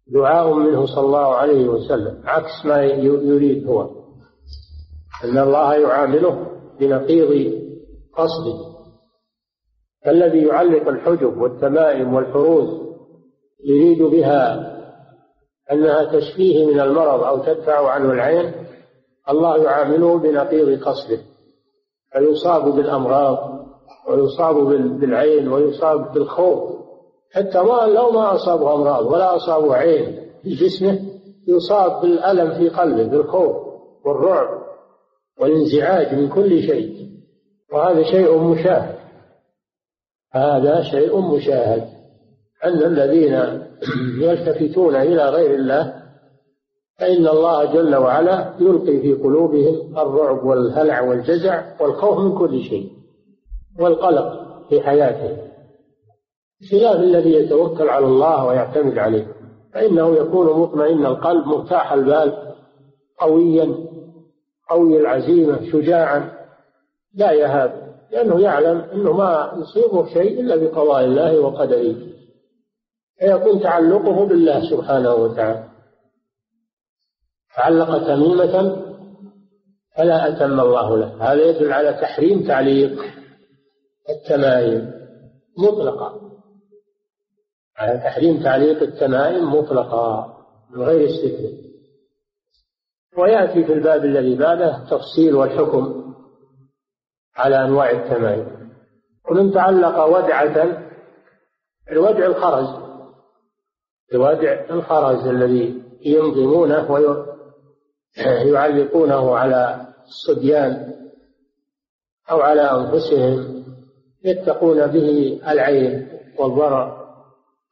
دعاء 0.07 0.53
منه 0.53 0.85
صلى 0.85 1.05
الله 1.05 1.35
عليه 1.35 1.69
وسلم. 1.69 2.21
عكس 2.25 2.65
ما 2.65 2.83
يريد 2.83 3.67
هو. 3.67 3.89
أن 5.23 5.37
الله 5.37 5.75
يعامله 5.75 6.47
بنقيض 6.79 7.61
قصده. 8.17 8.75
فالذي 10.05 10.47
يعلق 10.47 10.87
الحجب 10.87 11.37
والتمائم 11.37 12.13
والحروز 12.13 12.85
يريد 13.65 14.01
بها 14.01 14.71
أنها 15.71 16.19
تشفيه 16.19 16.65
من 16.65 16.79
المرض 16.79 17.23
أو 17.23 17.37
تدفع 17.37 17.89
عنه 17.89 18.11
العين 18.11 18.53
الله 19.29 19.57
يعامله 19.57 20.17
بنقيض 20.17 20.83
قصده. 20.83 21.19
فيصاب 22.13 22.75
بالأمراض 22.75 23.64
ويصاب 24.07 24.55
بالعين 24.99 25.47
ويصاب 25.47 26.13
بالخوف. 26.13 26.75
حتى 27.33 27.61
ما 27.61 27.93
لو 27.93 28.11
ما 28.11 28.35
أصابه 28.35 28.73
أمراض 28.73 29.05
ولا 29.05 29.35
أصابه 29.35 29.75
عين 29.75 30.19
في 30.43 30.49
جسمه 30.49 30.99
يصاب 31.47 32.01
بالألم 32.01 32.51
في 32.57 32.69
قلبه 32.69 33.03
بالخوف 33.03 33.55
والرعب 34.05 34.65
والانزعاج 35.41 36.15
من 36.15 36.29
كل 36.29 36.61
شيء. 36.61 37.09
وهذا 37.73 38.03
شيء 38.03 38.37
مشاهد. 38.37 38.95
هذا 40.31 40.81
شيء 40.81 41.19
مشاهد. 41.19 41.89
أن 42.65 42.83
الذين 42.83 43.63
يلتفتون 44.27 44.95
إلى 44.95 45.29
غير 45.29 45.55
الله 45.55 46.05
فإن 46.99 47.27
الله 47.27 47.73
جل 47.73 47.95
وعلا 47.95 48.53
يلقي 48.59 48.99
في 48.99 49.13
قلوبهم 49.13 49.97
الرعب 49.97 50.45
والهلع 50.45 51.01
والجزع 51.01 51.81
والخوف 51.81 52.19
من 52.19 52.37
كل 52.37 52.61
شيء. 52.61 52.94
والقلق 53.79 54.45
في 54.69 54.81
حياته. 54.81 55.37
خلاف 56.71 56.99
الذي 56.99 57.33
يتوكل 57.33 57.89
على 57.89 58.05
الله 58.05 58.45
ويعتمد 58.45 58.97
عليه 58.97 59.27
فإنه 59.73 60.15
يكون 60.15 60.59
مطمئن 60.59 61.05
القلب 61.05 61.47
مرتاح 61.47 61.93
البال 61.93 62.53
قويا 63.19 63.75
قوي 64.69 64.99
العزيمة 64.99 65.71
شجاعا. 65.71 66.31
لا 67.15 67.31
يهاب 67.31 67.85
لأنه 68.11 68.39
يعلم 68.39 68.77
أنه 68.77 69.13
ما 69.13 69.53
يصيبه 69.57 70.05
شيء 70.13 70.41
إلا 70.41 70.55
بقضاء 70.55 71.05
الله 71.05 71.39
وقدره. 71.39 71.95
فيكون 73.19 73.59
تعلقه 73.59 74.25
بالله 74.25 74.69
سبحانه 74.69 75.13
وتعالى. 75.13 75.63
تعلق 77.55 78.07
تميمة 78.07 78.85
فلا 79.97 80.27
أتم 80.27 80.59
الله 80.59 80.97
له. 80.97 81.33
هذا 81.33 81.43
يدل 81.43 81.73
على 81.73 81.93
تحريم 81.93 82.47
تعليق. 82.47 83.03
التمائم 84.09 84.93
مطلقا 85.57 86.21
على 87.77 87.97
تحريم 87.97 88.43
تعليق 88.43 88.81
التمائم 88.81 89.55
مطلقا 89.55 90.35
من 90.69 90.81
غير 90.81 91.09
استثناء. 91.09 91.65
ويأتي 93.17 93.63
في 93.63 93.73
الباب 93.73 94.05
الذي 94.05 94.35
بعده 94.35 94.77
التفصيل 94.83 95.35
والحكم 95.35 96.13
على 97.35 97.65
أنواع 97.65 97.91
التمائم. 97.91 98.71
ومن 99.31 99.53
تعلق 99.53 100.03
ودعة 100.05 100.85
الودع 101.91 102.25
الخرز. 102.25 102.85
الودع 104.13 104.65
الخرز 104.69 105.27
الذي 105.27 105.83
ينظمونه 106.05 106.91
ويعلقونه 108.17 109.37
على 109.37 109.87
الصبيان 110.07 110.93
أو 112.31 112.41
على 112.41 112.61
أنفسهم. 112.61 113.54
يتقون 114.25 114.87
به 114.87 115.39
العين 115.47 116.07
والضرر. 116.39 117.05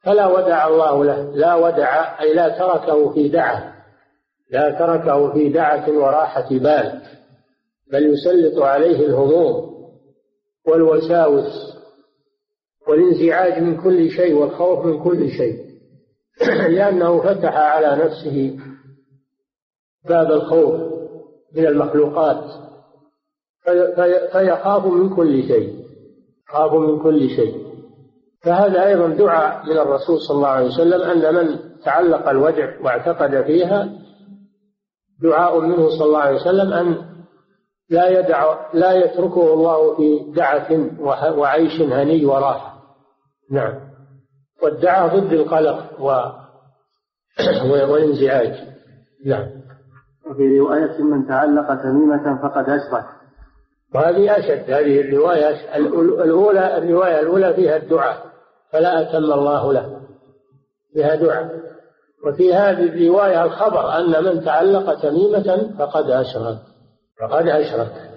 فلا 0.04 0.26
ودع 0.26 0.68
الله 0.68 1.04
له 1.04 1.30
لا 1.34 1.54
ودع 1.54 2.20
أي 2.20 2.34
لا 2.34 2.48
تركه 2.48 3.12
في 3.12 3.28
دعة 3.28 3.74
لا 4.50 4.70
تركه 4.70 5.32
في 5.32 5.48
دعة 5.48 5.90
وراحة 5.90 6.48
بال 6.50 7.02
بل 7.92 8.12
يسلط 8.12 8.62
عليه 8.62 9.06
الهموم 9.06 9.74
والوساوس 10.66 11.74
والانزعاج 12.88 13.62
من 13.62 13.82
كل 13.82 14.10
شيء 14.10 14.34
والخوف 14.34 14.86
من 14.86 15.04
كل 15.04 15.30
شيء. 15.30 15.64
لأنه 16.74 17.22
فتح 17.22 17.56
على 17.56 18.04
نفسه 18.04 18.58
باب 20.08 20.32
الخوف 20.32 20.74
من 21.54 21.66
المخلوقات 21.66 22.44
فيخاف 24.32 24.86
من 24.86 25.16
كل 25.16 25.42
شيء. 25.42 25.83
يخاف 26.48 26.72
من 26.72 27.02
كل 27.02 27.28
شيء. 27.28 27.74
فهذا 28.44 28.86
أيضا 28.86 29.08
دعاء 29.08 29.66
من 29.66 29.78
الرسول 29.78 30.20
صلى 30.20 30.36
الله 30.36 30.48
عليه 30.48 30.66
وسلم 30.66 31.02
أن 31.02 31.34
من 31.34 31.58
تعلق 31.84 32.28
الوجع 32.28 32.80
واعتقد 32.80 33.42
فيها 33.42 33.88
دعاء 35.22 35.60
منه 35.60 35.88
صلى 35.88 36.06
الله 36.06 36.18
عليه 36.18 36.36
وسلم 36.36 36.72
أن 36.72 37.14
لا 37.90 38.08
يدع 38.08 38.56
لا 38.74 38.92
يتركه 38.92 39.54
الله 39.54 39.96
في 39.96 40.32
دعة 40.36 40.68
وعيش 41.38 41.80
هني 41.80 42.26
وراحة 42.26 42.74
نعم. 43.50 43.74
والدعاء 44.62 45.20
ضد 45.20 45.32
القلق 45.32 46.00
و... 46.00 46.06
والانزعاج 47.72 48.54
نعم. 49.26 49.46
وفي 50.30 50.58
رواية 50.58 51.02
من 51.02 51.26
تعلق 51.26 51.82
تميمة 51.82 52.42
فقد 52.42 52.64
أشرك. 52.70 53.04
وهذه 53.94 54.38
أشد 54.38 54.70
هذه 54.70 55.00
الرواية 55.00 55.76
الأولى 55.76 56.78
الرواية 56.78 57.20
الأولى 57.20 57.54
فيها 57.54 57.76
الدعاء 57.76 58.26
فلا 58.72 59.00
أتم 59.00 59.32
الله 59.32 59.72
له 59.72 60.00
بها 60.96 61.14
دعاء. 61.14 61.50
وفي 62.26 62.54
هذه 62.54 62.84
الرواية 62.84 63.44
الخبر 63.44 63.98
أن 63.98 64.24
من 64.24 64.44
تعلق 64.44 65.00
تميمة 65.02 65.70
فقد 65.78 66.10
أشرك 66.10 66.58
فقد 67.20 67.48
أشرك. 67.48 68.10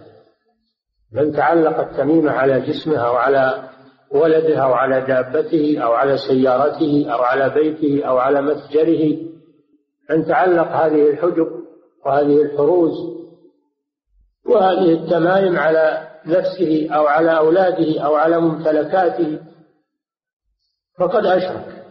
من 1.12 1.34
تعلق 1.34 1.80
التميمة 1.80 2.32
على 2.32 2.62
جسمه 2.62 2.98
أو 2.98 3.16
على 3.16 3.70
ولده 4.12 4.58
أو 4.64 4.74
على 4.74 5.02
دابته 5.02 5.80
أو 5.84 5.94
على 5.94 6.18
سيارته 6.18 7.06
أو 7.14 7.22
على 7.22 7.50
بيته 7.50 8.06
أو 8.06 8.18
على 8.18 8.42
متجره 8.42 9.18
من 10.10 10.26
تعلق 10.26 10.68
هذه 10.68 11.10
الحجب 11.10 11.48
وهذه 12.06 12.42
الحروز 12.42 12.92
وهذه 14.48 14.94
التمائم 14.94 15.58
على 15.58 16.08
نفسه 16.26 16.88
أو 16.92 17.08
على 17.08 17.38
أولاده 17.38 18.02
أو 18.02 18.16
على 18.16 18.40
ممتلكاته 18.40 19.40
فقد 21.00 21.26
أشرك 21.26 21.84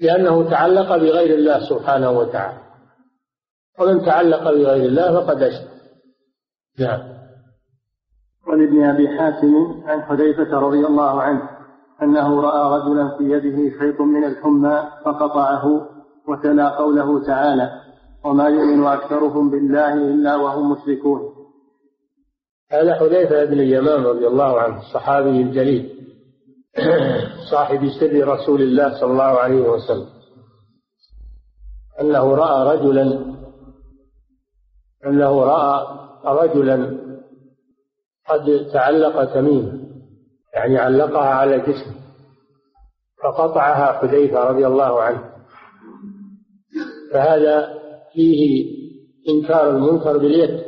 لأنه 0.00 0.50
تعلق 0.50 0.96
بغير 0.96 1.34
الله 1.38 1.68
سبحانه 1.68 2.10
وتعالى. 2.10 2.58
ومن 3.80 4.04
تعلق 4.04 4.42
بغير 4.42 4.88
الله 4.88 5.20
فقد 5.20 5.42
أشرك. 5.42 5.68
نعم. 6.78 7.00
ولابن 8.48 8.84
أبي 8.84 9.08
حاتم 9.08 9.82
عن 9.84 10.02
حذيفة 10.02 10.58
رضي 10.58 10.86
الله 10.86 11.22
عنه 11.22 11.48
أنه 12.02 12.40
رأى 12.40 12.80
رجلا 12.80 13.18
في 13.18 13.24
يده 13.24 13.78
خيط 13.78 14.00
من 14.00 14.24
الحمى 14.24 14.88
فقطعه 15.04 15.88
وتلا 16.28 16.68
قوله 16.68 17.26
تعالى 17.26 17.70
وما 18.24 18.48
يؤمن 18.48 18.86
أكثرهم 18.86 19.50
بالله 19.50 19.94
إلا 19.94 20.36
وهم 20.36 20.72
مشركون. 20.72 21.35
هذا 22.70 22.94
حذيفة 22.94 23.44
بن 23.44 23.60
اليمان 23.60 24.04
رضي 24.04 24.26
الله 24.26 24.60
عنه 24.60 24.78
الصحابي 24.78 25.42
الجليل 25.42 25.96
صاحب 27.50 27.88
سر 28.00 28.28
رسول 28.28 28.62
الله 28.62 29.00
صلى 29.00 29.10
الله 29.12 29.22
عليه 29.22 29.68
وسلم 29.68 30.08
أنه 32.00 32.34
رأى 32.34 32.76
رجلا 32.76 33.36
أنه 35.06 35.44
رأى 35.44 35.86
رجلا 36.24 36.98
قد 38.28 38.68
تعلق 38.72 39.34
تميمة 39.34 39.86
يعني 40.54 40.78
علقها 40.78 41.28
على 41.28 41.58
جسمه 41.58 41.96
فقطعها 43.22 43.92
حذيفة 43.92 44.44
رضي 44.44 44.66
الله 44.66 45.02
عنه. 45.02 45.30
فهذا 47.12 47.78
فيه 48.12 48.66
إنكار 49.28 49.70
المنكر 49.70 50.18
باليد. 50.18 50.65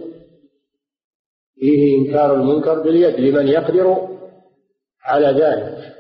فيه 1.60 1.98
إنكار 1.98 2.34
المنكر 2.34 2.82
باليد 2.82 3.20
لمن 3.20 3.48
يقدر 3.48 4.08
على 5.02 5.26
ذلك. 5.26 5.94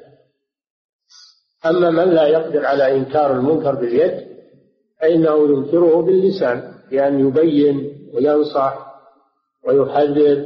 أما 1.66 1.90
من 1.90 2.10
لا 2.14 2.26
يقدر 2.26 2.66
على 2.66 2.96
إنكار 2.96 3.32
المنكر 3.32 3.74
باليد 3.74 4.28
فإنه 5.00 5.48
ينكره 5.48 6.02
باللسان 6.02 6.72
بأن 6.90 7.28
يبين 7.28 8.08
وينصح 8.14 8.88
ويحذر 9.64 10.44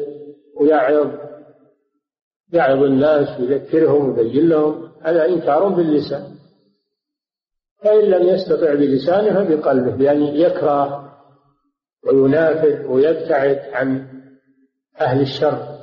ويعظ 0.61 1.11
يعظ 2.53 2.83
الناس 2.83 3.41
ويذكرهم 3.41 4.19
ويبين 4.19 4.49
لهم 4.49 4.93
هذا 5.03 5.25
إنكار 5.25 5.69
باللسان. 5.69 6.33
فإن 7.83 8.01
لم 8.01 8.29
يستطع 8.29 8.75
بلسانه 8.75 9.45
فبقلبه 9.45 9.97
بأن 9.97 10.23
يكره 10.23 11.13
وينافق 12.07 12.91
ويبتعد 12.91 13.59
عن 13.73 14.12
أهل 15.05 15.21
الشر. 15.21 15.79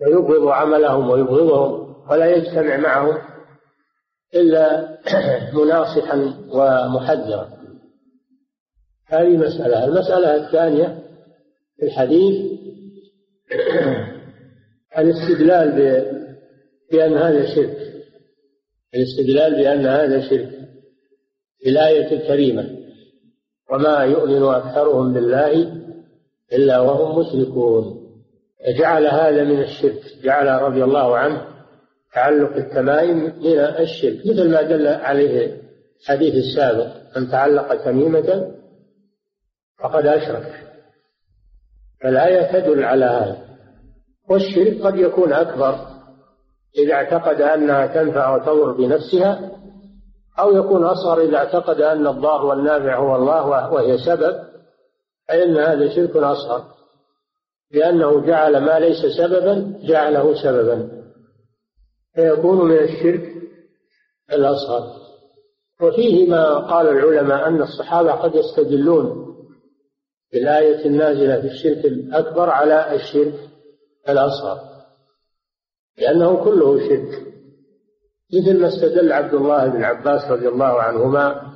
ويبغض 0.00 0.48
عملهم 0.48 1.10
ويبغضهم 1.10 1.96
ولا 2.10 2.26
يجتمع 2.26 2.76
معهم 2.76 3.18
إلا 4.34 4.94
مناصحا 5.58 6.34
ومحذرا. 6.52 7.50
هذه 9.06 9.36
مسألة. 9.36 9.84
المسألة 9.84 10.46
الثانية 10.46 11.02
في 11.76 11.86
الحديث 11.86 12.52
الاستدلال 14.98 15.70
بأن 16.92 17.16
هذا 17.16 17.54
شرك. 17.54 17.76
الاستدلال 18.94 19.54
بأن 19.54 19.86
هذا 19.86 20.28
شرك 20.28 20.50
في 21.58 21.70
الآية 21.70 22.12
الكريمة. 22.12 22.84
وما 23.70 23.98
يؤمن 23.98 24.42
أكثرهم 24.42 25.12
بالله 25.12 25.83
إلا 26.54 26.80
وهم 26.80 27.18
مشركون 27.18 28.04
جعل 28.78 29.06
هذا 29.06 29.44
من 29.44 29.60
الشرك. 29.60 30.00
جعل 30.22 30.62
رضي 30.62 30.84
الله 30.84 31.16
عنه 31.16 31.46
تعلق 32.14 32.56
التمائم 32.56 33.16
من 33.16 33.58
الشرك 33.58 34.18
مثل 34.26 34.50
ما 34.50 34.62
دل 34.62 34.86
عليه 34.86 35.60
الحديث 36.02 36.34
السابق 36.34 36.86
من 37.16 37.30
تعلق 37.30 37.84
تميمة 37.84 38.50
فقد 39.82 40.06
أشرك. 40.06 40.52
فالآية 42.02 42.52
تدل 42.52 42.84
على 42.84 43.04
هذا. 43.04 43.38
والشرك 44.30 44.82
قد 44.82 44.96
يكون 44.96 45.32
أكبر 45.32 45.78
إذا 46.78 46.94
اعتقد 46.94 47.40
أنها 47.40 47.86
تنفع 47.86 48.36
وتضر 48.36 48.72
بنفسها 48.72 49.50
أو 50.38 50.56
يكون 50.56 50.84
أصغر 50.84 51.20
إذا 51.20 51.36
اعتقد 51.36 51.80
أن 51.80 52.06
الضار 52.06 52.46
والنافع 52.46 52.96
هو 52.96 53.16
الله 53.16 53.72
وهي 53.72 53.98
سبب 53.98 54.53
فإن 55.28 55.56
هذا 55.56 55.94
شرك 55.94 56.16
أصغر. 56.16 56.64
لأنه 57.70 58.26
جعل 58.26 58.64
ما 58.64 58.78
ليس 58.78 59.16
سببا 59.18 59.80
جعله 59.82 60.42
سببا. 60.42 61.04
فيكون 62.14 62.68
من 62.68 62.78
الشرك 62.78 63.34
الأصغر. 64.32 65.04
وفيه 65.80 66.30
ما 66.30 66.58
قال 66.58 66.88
العلماء 66.88 67.48
أن 67.48 67.62
الصحابة 67.62 68.12
قد 68.12 68.34
يستدلون 68.34 69.24
بالآية 70.32 70.86
النازلة 70.86 71.40
في 71.40 71.46
الشرك 71.46 71.84
الأكبر 71.84 72.50
على 72.50 72.94
الشرك 72.94 73.34
الأصغر. 74.08 74.58
لأنه 75.98 76.44
كله 76.44 76.88
شرك. 76.88 77.34
مثل 78.34 78.60
ما 78.60 78.68
استدل 78.68 79.12
عبد 79.12 79.34
الله 79.34 79.68
بن 79.68 79.84
عباس 79.84 80.30
رضي 80.30 80.48
الله 80.48 80.82
عنهما 80.82 81.54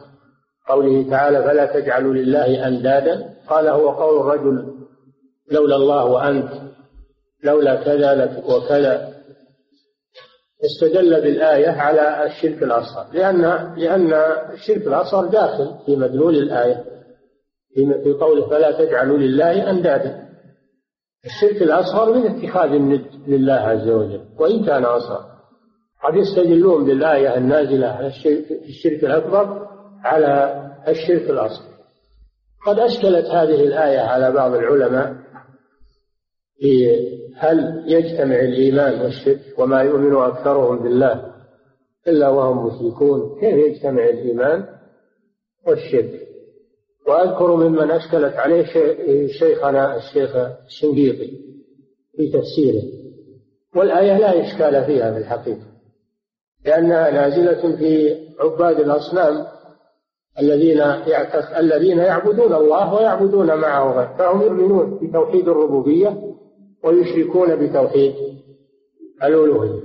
قوله 0.69 1.11
تعالى 1.11 1.43
فلا 1.43 1.81
تجعلوا 1.81 2.15
لله 2.15 2.69
أندادا 2.69 3.28
قال 3.51 3.69
هو 3.69 3.91
قول 3.91 4.21
الرجل 4.21 4.75
لولا 5.53 5.77
الله 5.77 6.05
وأنت 6.05 6.49
لولا 7.45 7.85
كذا 7.85 8.43
وكذا. 8.49 9.19
استدل 10.65 11.21
بالآية 11.21 11.69
على 11.69 12.27
الشرك 12.27 12.63
الأصغر 12.63 13.07
لأن 13.13 13.41
لأن 13.77 14.13
الشرك 14.53 14.87
الأصغر 14.87 15.27
داخل 15.27 15.75
في 15.87 15.97
مدلول 15.97 16.37
الآية 16.37 16.85
في 17.75 18.13
قوله 18.21 18.49
فلا 18.49 18.85
تجعلوا 18.85 19.19
لله 19.19 19.71
أندادا. 19.71 20.29
الشرك 21.25 21.63
الأصغر 21.63 22.15
من 22.15 22.27
اتخاذ 22.27 22.71
الند 22.71 23.07
لله 23.27 23.53
عز 23.53 23.89
وجل 23.89 24.25
وإن 24.39 24.65
كان 24.65 24.85
أصغر. 24.85 25.25
قد 26.05 26.15
يستدلون 26.17 26.85
بالآية 26.85 27.37
النازلة 27.37 27.87
على 27.87 28.07
الشرك 28.69 29.05
الأكبر 29.05 29.67
على 30.05 30.65
الشرك 30.89 31.31
الأصغر. 31.31 31.78
قد 32.67 32.79
أشكلت 32.79 33.27
هذه 33.27 33.65
الآية 33.65 33.99
على 33.99 34.33
بعض 34.33 34.55
العلماء 34.55 35.17
في 36.61 36.89
هل 37.37 37.85
يجتمع 37.87 38.41
الإيمان 38.41 39.01
والشرك 39.01 39.41
وما 39.59 39.83
يؤمن 39.83 40.17
أكثرهم 40.17 40.83
بالله 40.83 41.35
إلا 42.09 42.29
وهم 42.29 42.67
مشركون؟ 42.67 43.41
كيف 43.41 43.55
يجتمع 43.55 44.05
الإيمان 44.05 44.65
والشرك؟ 45.67 46.29
وأذكر 47.09 47.57
ممن 47.57 47.91
أشكلت 47.91 48.35
عليه 48.35 48.65
شيخنا 49.27 49.97
الشيخ 49.97 50.37
الشنقيطي 50.67 51.31
في 52.17 52.33
تفسيره. 52.33 52.83
والآية 53.77 54.19
لا 54.19 54.41
إشكال 54.41 54.85
فيها 54.85 55.13
في 55.13 55.19
الحقيقة 55.19 55.67
لأنها 56.67 57.11
نازلة 57.11 57.77
في 57.77 58.19
عباد 58.41 58.81
الأصنام 58.81 59.47
الذين 60.41 60.81
الذين 61.59 61.99
يعبدون 61.99 62.55
الله 62.55 62.95
ويعبدون 62.95 63.47
معه 63.47 63.93
غيره. 63.93 64.17
فهم 64.19 64.43
يؤمنون 64.43 64.99
بتوحيد 65.03 65.49
الربوبية 65.49 66.23
ويشركون 66.85 67.57
بتوحيد 67.57 68.15
الألوهية. 69.25 69.81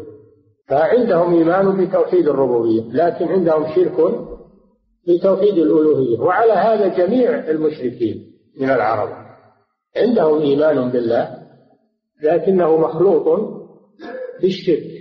فعندهم 0.68 1.34
إيمان 1.34 1.86
بتوحيد 1.86 2.28
الربوبية 2.28 2.82
لكن 2.92 3.26
عندهم 3.26 3.66
شرك 3.76 4.16
بتوحيد 5.08 5.58
الألوهية. 5.58 6.20
وعلى 6.20 6.54
هذا 6.54 6.88
جميع 6.88 7.50
المشركين 7.50 8.34
من 8.60 8.70
العرب. 8.70 9.10
عندهم 9.98 10.42
إيمان 10.42 10.90
بالله 10.90 11.38
لكنه 12.24 12.78
مخلوط 12.78 13.40
بالشرك. 14.42 14.92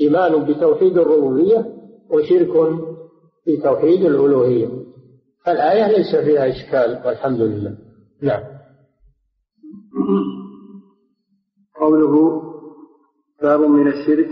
إيمان 0.00 0.44
بتوحيد 0.44 0.98
الربوبية 0.98 1.66
وشرك 2.10 2.56
بتوحيد 3.48 4.04
الألوهية. 4.04 4.68
فالآية 5.46 5.96
ليس 5.96 6.16
فيها 6.16 6.48
إشكال 6.48 7.06
والحمد 7.06 7.40
لله. 7.40 7.78
نعم. 8.22 8.42
قوله 11.80 12.42
باب 13.42 13.60
من 13.60 13.88
الشرك. 13.88 14.28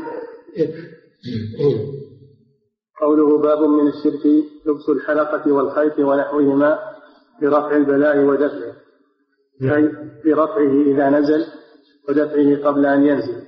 قوله 3.00 3.38
باب 3.38 3.59
من 3.59 3.88
الشرك 3.88 4.26
لبس 4.66 4.88
الحلقة 4.88 5.52
والخيط 5.52 5.98
ونحوهما 5.98 6.79
لرفع 7.42 7.76
البلاء 7.76 8.24
ودفعه. 8.24 8.74
أي 9.62 9.92
لرفعه 10.24 10.83
إذا 10.83 11.11
نزل 11.11 11.44
ودفعه 12.09 12.68
قبل 12.70 12.87
أن 12.87 13.07
ينزل. 13.07 13.42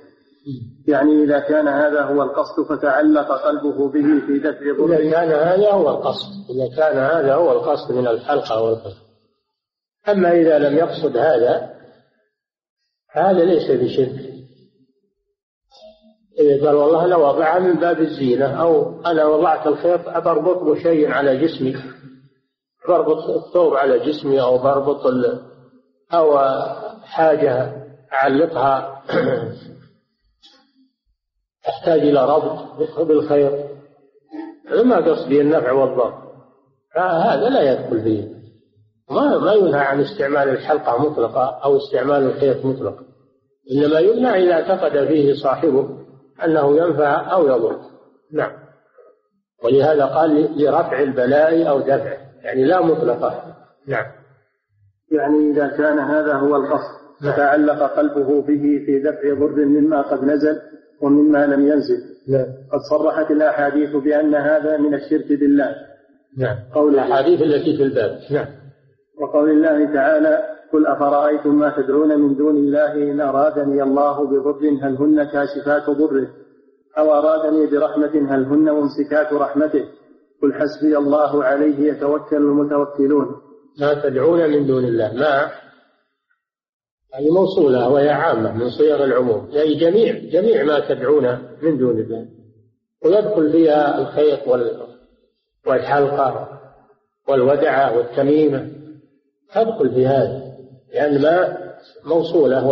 يعني 0.89 1.23
إذا 1.23 1.39
كان 1.39 1.67
هذا 1.67 2.01
هو 2.01 2.23
القصد 2.23 2.63
فتعلق 2.69 3.31
قلبه 3.31 3.87
به 3.87 4.25
في 4.27 4.39
دفع 4.39 4.77
ضره 4.77 4.95
إذا 4.95 5.11
كان 5.11 5.29
هذا 5.29 5.71
هو 5.71 5.89
القصد. 5.89 6.49
إذا 6.49 6.75
كان 6.77 6.97
هذا 6.97 7.35
هو 7.35 7.51
القصد 7.51 7.91
من 7.91 8.07
الحلقة 8.07 8.61
والخيط 8.61 8.97
أما 10.09 10.31
إذا 10.31 10.59
لم 10.59 10.77
يقصد 10.77 11.17
هذا 11.17 11.69
هذا 13.11 13.43
ليس 13.43 13.71
بشرك. 13.71 14.29
إذا 16.39 16.67
قال 16.67 16.75
والله 16.75 17.05
أنا 17.05 17.15
وضعها 17.15 17.59
من 17.59 17.73
باب 17.73 17.99
الزينة 17.99 18.61
أو 18.61 19.01
أنا 19.05 19.25
وضعت 19.25 19.67
الخيط 19.67 20.09
بربط 20.09 20.63
له 20.63 20.83
شيء 20.83 21.11
على 21.11 21.37
جسمي؟ 21.37 21.75
بربط 22.87 23.29
الثوب 23.29 23.75
على 23.75 23.99
جسمي 23.99 24.41
أو 24.41 24.57
بربط 24.57 25.01
أو 26.13 26.39
حاجة 27.03 27.73
أعلقها؟ 28.13 29.03
تحتاج 31.65 31.99
إلى 31.99 32.25
ربط 32.25 32.99
بالخيط 32.99 33.53
ما 34.85 34.95
قصدي 34.95 35.41
النفع 35.41 35.71
والضر. 35.71 36.13
فهذا 36.95 37.49
لا 37.49 37.71
يدخل 37.71 38.01
فيه. 38.01 38.39
ما 39.11 39.37
ما 39.37 39.53
ينهى 39.53 39.81
عن 39.81 40.01
استعمال 40.01 40.49
الحلقة 40.49 41.09
مطلقة 41.09 41.59
أو 41.63 41.77
استعمال 41.77 42.23
الخيط 42.23 42.65
مطلقا 42.65 43.03
إنما 43.71 43.99
يمنع 43.99 44.35
إذا 44.35 44.53
اعتقد 44.53 45.07
فيه 45.07 45.33
صاحبه 45.33 45.89
أنه 46.45 46.77
ينفع 46.77 47.33
أو 47.33 47.47
يضر. 47.47 47.79
نعم. 48.31 48.51
ولهذا 49.63 50.05
قال 50.05 50.61
لرفع 50.61 50.99
البلاء 50.99 51.69
أو 51.69 51.79
دفعه 51.79 52.17
يعني 52.43 52.63
لا 52.63 52.81
مطلقة. 52.81 53.55
نعم. 53.87 54.05
يعني 55.11 55.51
إذا 55.51 55.67
كان 55.67 55.99
هذا 55.99 56.33
هو 56.33 56.55
القصد. 56.55 56.99
نعم. 57.21 57.33
فتعلق 57.33 57.83
قلبه 57.83 58.41
به 58.41 58.83
في 58.85 58.99
دفع 58.99 59.33
ضر 59.33 59.65
مما 59.65 60.01
قد 60.01 60.23
نزل. 60.23 60.61
ومما 61.01 61.45
لم 61.45 61.67
ينزل. 61.67 62.01
نعم. 62.27 62.45
قد 62.71 62.79
صرحت 62.89 63.31
الأحاديث 63.31 63.95
بأن 63.95 64.35
هذا 64.35 64.77
من 64.77 64.93
الشرك 64.93 65.39
بالله. 65.39 65.75
نعم. 66.37 66.55
قول 66.75 66.93
الأحاديث 66.93 67.41
التي 67.41 67.77
في 67.77 67.83
الباب. 67.83 68.19
نعم. 68.31 68.47
وقول 69.21 69.49
الله 69.49 69.93
تعالى 69.93 70.43
قل 70.73 70.87
أفرأيتم 70.87 71.59
ما 71.59 71.73
تدعون 71.77 72.19
من 72.19 72.35
دون 72.35 72.57
الله 72.57 72.93
إن 72.93 73.21
أرادني 73.21 73.83
الله 73.83 74.25
بضر 74.25 74.69
هل 74.81 74.95
هن 74.95 75.23
كاشفات 75.23 75.89
ضره؟ 75.89 76.27
أو 76.97 77.13
أرادني 77.13 77.65
برحمة 77.65 78.35
هل 78.35 78.43
هن 78.43 78.71
ممسكات 78.71 79.33
رحمته؟ 79.33 79.83
قل 80.41 80.53
حسبي 80.53 80.97
الله 80.97 81.43
عليه 81.43 81.91
يتوكل 81.91 82.35
المتوكلون. 82.35 83.27
ما 83.79 83.93
تدعون 83.93 84.49
من 84.49 84.67
دون 84.67 84.85
الله. 84.85 85.13
ما 85.13 85.51
هذه 87.13 87.29
موصولة 87.29 87.89
وهي 87.89 88.09
عامة 88.09 88.57
من 88.57 88.69
صيغ 88.69 89.03
العموم. 89.03 89.49
يعني 89.51 89.75
جميع 89.75 90.17
جميع 90.17 90.63
ما 90.63 90.79
تدعون 90.79 91.37
من 91.61 91.77
دون 91.77 91.99
الله. 91.99 92.25
ويدخل 93.05 93.51
فيها 93.51 94.01
الخيط 94.01 94.39
والحلقة 95.67 96.59
والودعة 97.27 97.97
والتميمة. 97.97 98.69
تدخل 99.55 99.89
في 99.89 100.07
هذا 100.07 100.49
لأن 100.93 101.21
ما 101.21 101.57
موصولة 102.05 102.67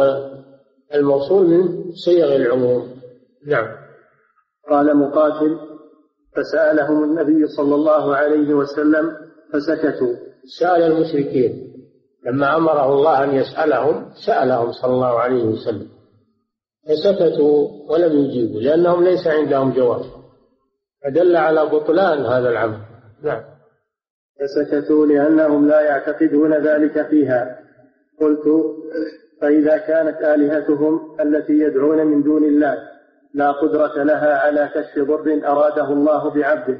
والموصول 0.93 1.47
من 1.47 1.91
صيغ 1.91 2.35
العموم. 2.35 2.97
نعم. 3.45 3.67
قال 4.69 4.97
مقاتل 4.97 5.57
فسألهم 6.35 7.03
النبي 7.03 7.47
صلى 7.47 7.75
الله 7.75 8.15
عليه 8.15 8.53
وسلم 8.53 9.11
فسكتوا. 9.53 10.15
سأل 10.59 10.81
المشركين. 10.81 11.66
لما 12.25 12.57
أمره 12.57 12.93
الله 12.93 13.23
أن 13.23 13.35
يسألهم 13.35 14.05
سألهم 14.25 14.71
صلى 14.71 14.91
الله 14.93 15.19
عليه 15.19 15.43
وسلم. 15.43 15.87
فسكتوا 16.87 17.67
ولم 17.89 18.17
يجيبوا 18.19 18.61
لأنهم 18.61 19.03
ليس 19.03 19.27
عندهم 19.27 19.71
جواب. 19.73 20.01
فدل 21.03 21.35
على 21.35 21.65
بطلان 21.65 22.25
هذا 22.25 22.49
العمل. 22.49 22.79
نعم. 23.23 23.41
فسكتوا 24.39 25.05
لأنهم 25.05 25.67
لا 25.67 25.81
يعتقدون 25.81 26.53
ذلك 26.53 27.07
فيها. 27.07 27.59
قلت 28.21 28.43
فإذا 29.41 29.77
كانت 29.77 30.21
آلهتهم 30.21 30.99
التي 31.21 31.53
يدعون 31.53 32.07
من 32.07 32.23
دون 32.23 32.43
الله 32.43 32.77
لا 33.33 33.51
قدرة 33.51 34.03
لها 34.03 34.37
على 34.37 34.69
كشف 34.75 34.99
ضر 34.99 35.41
أراده 35.45 35.93
الله 35.93 36.29
بعبده 36.29 36.79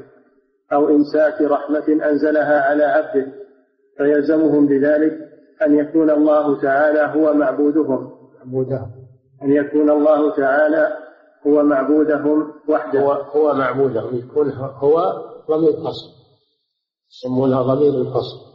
أو 0.72 0.88
إمساك 0.88 1.42
رحمة 1.42 2.06
أنزلها 2.10 2.60
على 2.62 2.84
عبده 2.84 3.26
فيلزمهم 3.96 4.66
بذلك 4.66 5.27
أن 5.66 5.78
يكون 5.78 6.10
الله 6.10 6.60
تعالى 6.60 7.20
هو 7.20 7.34
معبودهم. 7.34 8.12
معبودهم. 8.38 8.90
أن 9.42 9.52
يكون 9.52 9.90
الله 9.90 10.36
تعالى 10.36 10.96
هو 11.46 11.62
معبودهم 11.62 12.52
وحده. 12.68 13.00
هو, 13.00 13.12
هو 13.12 13.54
معبودهم. 13.54 14.16
يكون 14.16 14.50
هو 14.52 15.12
ضمير 15.50 15.72
فصل 15.72 16.18
يسمونها 17.10 17.62
ضمير 17.62 18.00
الفصل 18.00 18.48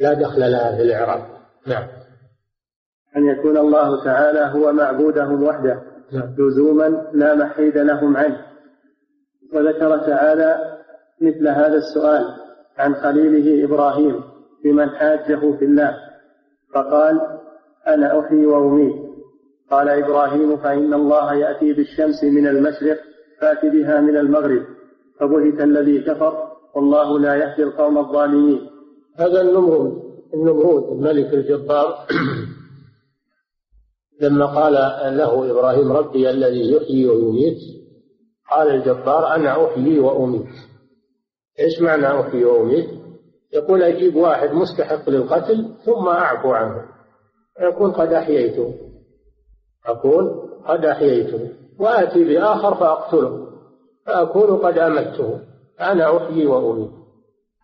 لا 0.00 0.12
دخل 0.14 0.40
لها 0.40 0.76
في 0.76 0.82
الإعراب. 0.82 1.22
نعم. 1.66 1.88
أن 3.16 3.26
يكون 3.26 3.58
الله 3.58 4.04
تعالى 4.04 4.40
هو 4.40 4.72
معبودهم 4.72 5.42
وحده. 5.42 5.82
نعم. 6.12 6.34
لزوما 6.38 7.10
لا 7.12 7.34
محيد 7.34 7.78
لهم 7.78 8.16
عنه. 8.16 8.46
وذكر 9.54 9.98
تعالى 9.98 10.78
مثل 11.20 11.48
هذا 11.48 11.74
السؤال 11.76 12.24
عن 12.78 12.94
خليله 12.94 13.64
إبراهيم 13.64 14.22
بمن 14.64 14.90
حاجة 14.90 15.56
في 15.58 15.64
الله. 15.64 16.05
فقال 16.74 17.20
أنا 17.86 18.20
أحيي 18.20 18.46
وأميت. 18.46 19.06
قال 19.70 19.88
إبراهيم 19.88 20.56
فإن 20.56 20.94
الله 20.94 21.34
يأتي 21.34 21.72
بالشمس 21.72 22.24
من 22.24 22.46
المشرق 22.46 22.98
فأت 23.40 23.66
بها 23.66 24.00
من 24.00 24.16
المغرب. 24.16 24.62
فبهت 25.20 25.60
الذي 25.60 26.00
كفر 26.00 26.52
والله 26.74 27.18
لا 27.18 27.34
يهدي 27.34 27.62
القوم 27.62 27.98
الظالمين. 27.98 28.60
هذا 29.16 29.40
النمرود 29.40 30.02
النمرود 30.34 30.82
الملك 30.92 31.34
الجبار. 31.34 32.06
لما 34.20 34.46
قال 34.46 34.72
له 35.16 35.50
إبراهيم 35.50 35.92
ربي 35.92 36.30
الذي 36.30 36.72
يحيي 36.72 37.06
ويميت 37.08 37.58
قال 38.50 38.68
الجبار 38.68 39.34
أنا 39.34 39.66
أحيي 39.66 39.98
وأميت. 39.98 40.46
إيش 41.60 41.80
معنى 41.80 42.20
أحيي 42.20 42.44
وأميت؟ 42.44 42.88
يقول 43.52 43.82
أجيب 43.82 44.16
واحد 44.16 44.52
مستحق 44.52 45.10
للقتل 45.10 45.74
ثم 45.84 46.08
أعفو 46.08 46.52
عنه. 46.52 46.82
يكون 47.60 47.92
قد 47.92 48.12
أحييته. 48.12 48.74
أقول 49.86 50.50
قد 50.66 50.84
أحييته. 50.84 51.50
وآتي 51.78 52.24
بآخر 52.24 52.74
فأقتله. 52.74 53.46
فأكون 54.06 54.56
قد 54.56 54.78
أمته. 54.78 55.40
أنا 55.80 56.16
أحيي 56.16 56.46
وأميت. 56.46 56.90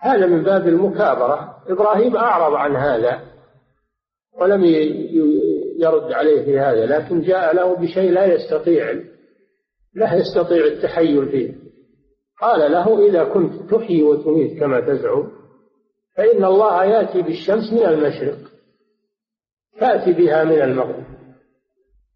هذا 0.01 0.27
من 0.27 0.43
باب 0.43 0.69
المكابرة. 0.69 1.57
إبراهيم 1.69 2.17
أعرض 2.17 2.55
عن 2.55 2.77
هذا 2.77 3.21
ولم 4.41 4.65
يرد 5.79 6.13
عليه 6.13 6.45
في 6.45 6.59
هذا 6.59 6.87
لكن 6.87 7.21
جاء 7.21 7.55
له 7.55 7.77
بشيء 7.77 8.11
لا 8.11 8.25
يستطيع 8.25 8.93
لا 9.95 10.15
يستطيع 10.15 10.67
التحيل 10.67 11.29
فيه. 11.29 11.55
قال 12.41 12.73
له 12.73 13.07
إذا 13.09 13.25
كنت 13.25 13.75
تحيي 13.75 14.03
وتميت 14.03 14.61
كما 14.61 14.81
تزعم 14.81 15.42
فإن 16.17 16.45
الله 16.45 16.85
يأتي 16.85 17.23
بالشمس 17.23 17.73
من 17.73 17.87
المشرق 17.87 18.39
فأتي 19.81 20.13
بها 20.13 20.45
من 20.45 20.63
المغرب. 20.63 21.05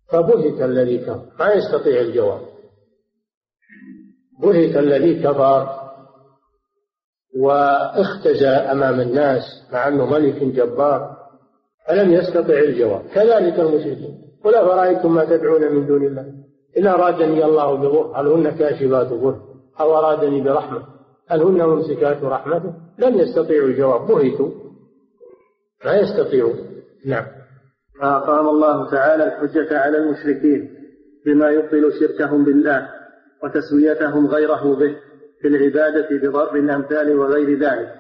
فبهت 0.09 0.63
الذي 0.63 0.99
كفر. 0.99 1.27
ما 1.39 1.53
يستطيع 1.53 2.01
الجواب. 2.01 2.41
بهت 4.43 4.77
الذي 4.77 5.23
كفر 5.23 5.87
واختزى 7.39 8.49
أمام 8.49 9.01
الناس 9.01 9.43
مع 9.73 9.89
أنه 9.89 10.07
ملك 10.07 10.43
جبار 10.43 11.17
فلم 11.89 12.13
يستطع 12.13 12.59
الجواب. 12.59 13.03
كذلك 13.15 13.61
المشركين. 13.61 14.27
قل 14.45 14.55
أفرأيتم 14.55 15.15
ما 15.15 15.25
تدعون 15.25 15.75
من 15.75 15.87
دون 15.87 16.07
الله؟ 16.07 16.33
إن 16.79 16.87
أرادني 16.87 17.45
الله 17.45 17.75
بضر 17.75 18.21
هل 18.21 18.27
هن 18.27 18.51
كاشفات 18.51 19.07
ضر 19.07 19.41
أو 19.81 19.99
أرادني 19.99 20.41
برحمة؟ 20.41 20.96
هل 21.29 21.43
هن 21.43 21.63
ممسكات 21.67 22.23
رحمته؟ 22.23 22.75
لم 22.99 23.19
يستطيعوا 23.19 23.69
الجواب 23.69 24.07
بهتوا. 24.07 24.51
ما 25.85 25.95
يستطيعون 25.97 26.57
نعم. 27.07 27.25
فأقام 28.01 28.49
الله 28.49 28.91
تعالى 28.91 29.25
الحجة 29.25 29.79
على 29.79 29.99
المشركين 29.99 30.71
بما 31.27 31.51
يبطل 31.51 31.93
شركهم 32.01 32.45
بالله 32.45 32.89
وتسويتهم 33.45 34.27
غيره 34.27 34.77
به 34.77 34.97
في 35.41 35.49
العبادة 35.49 36.09
بضرب 36.11 36.57
الأمثال 36.57 37.19
وغير 37.19 37.59
ذلك. 37.59 37.95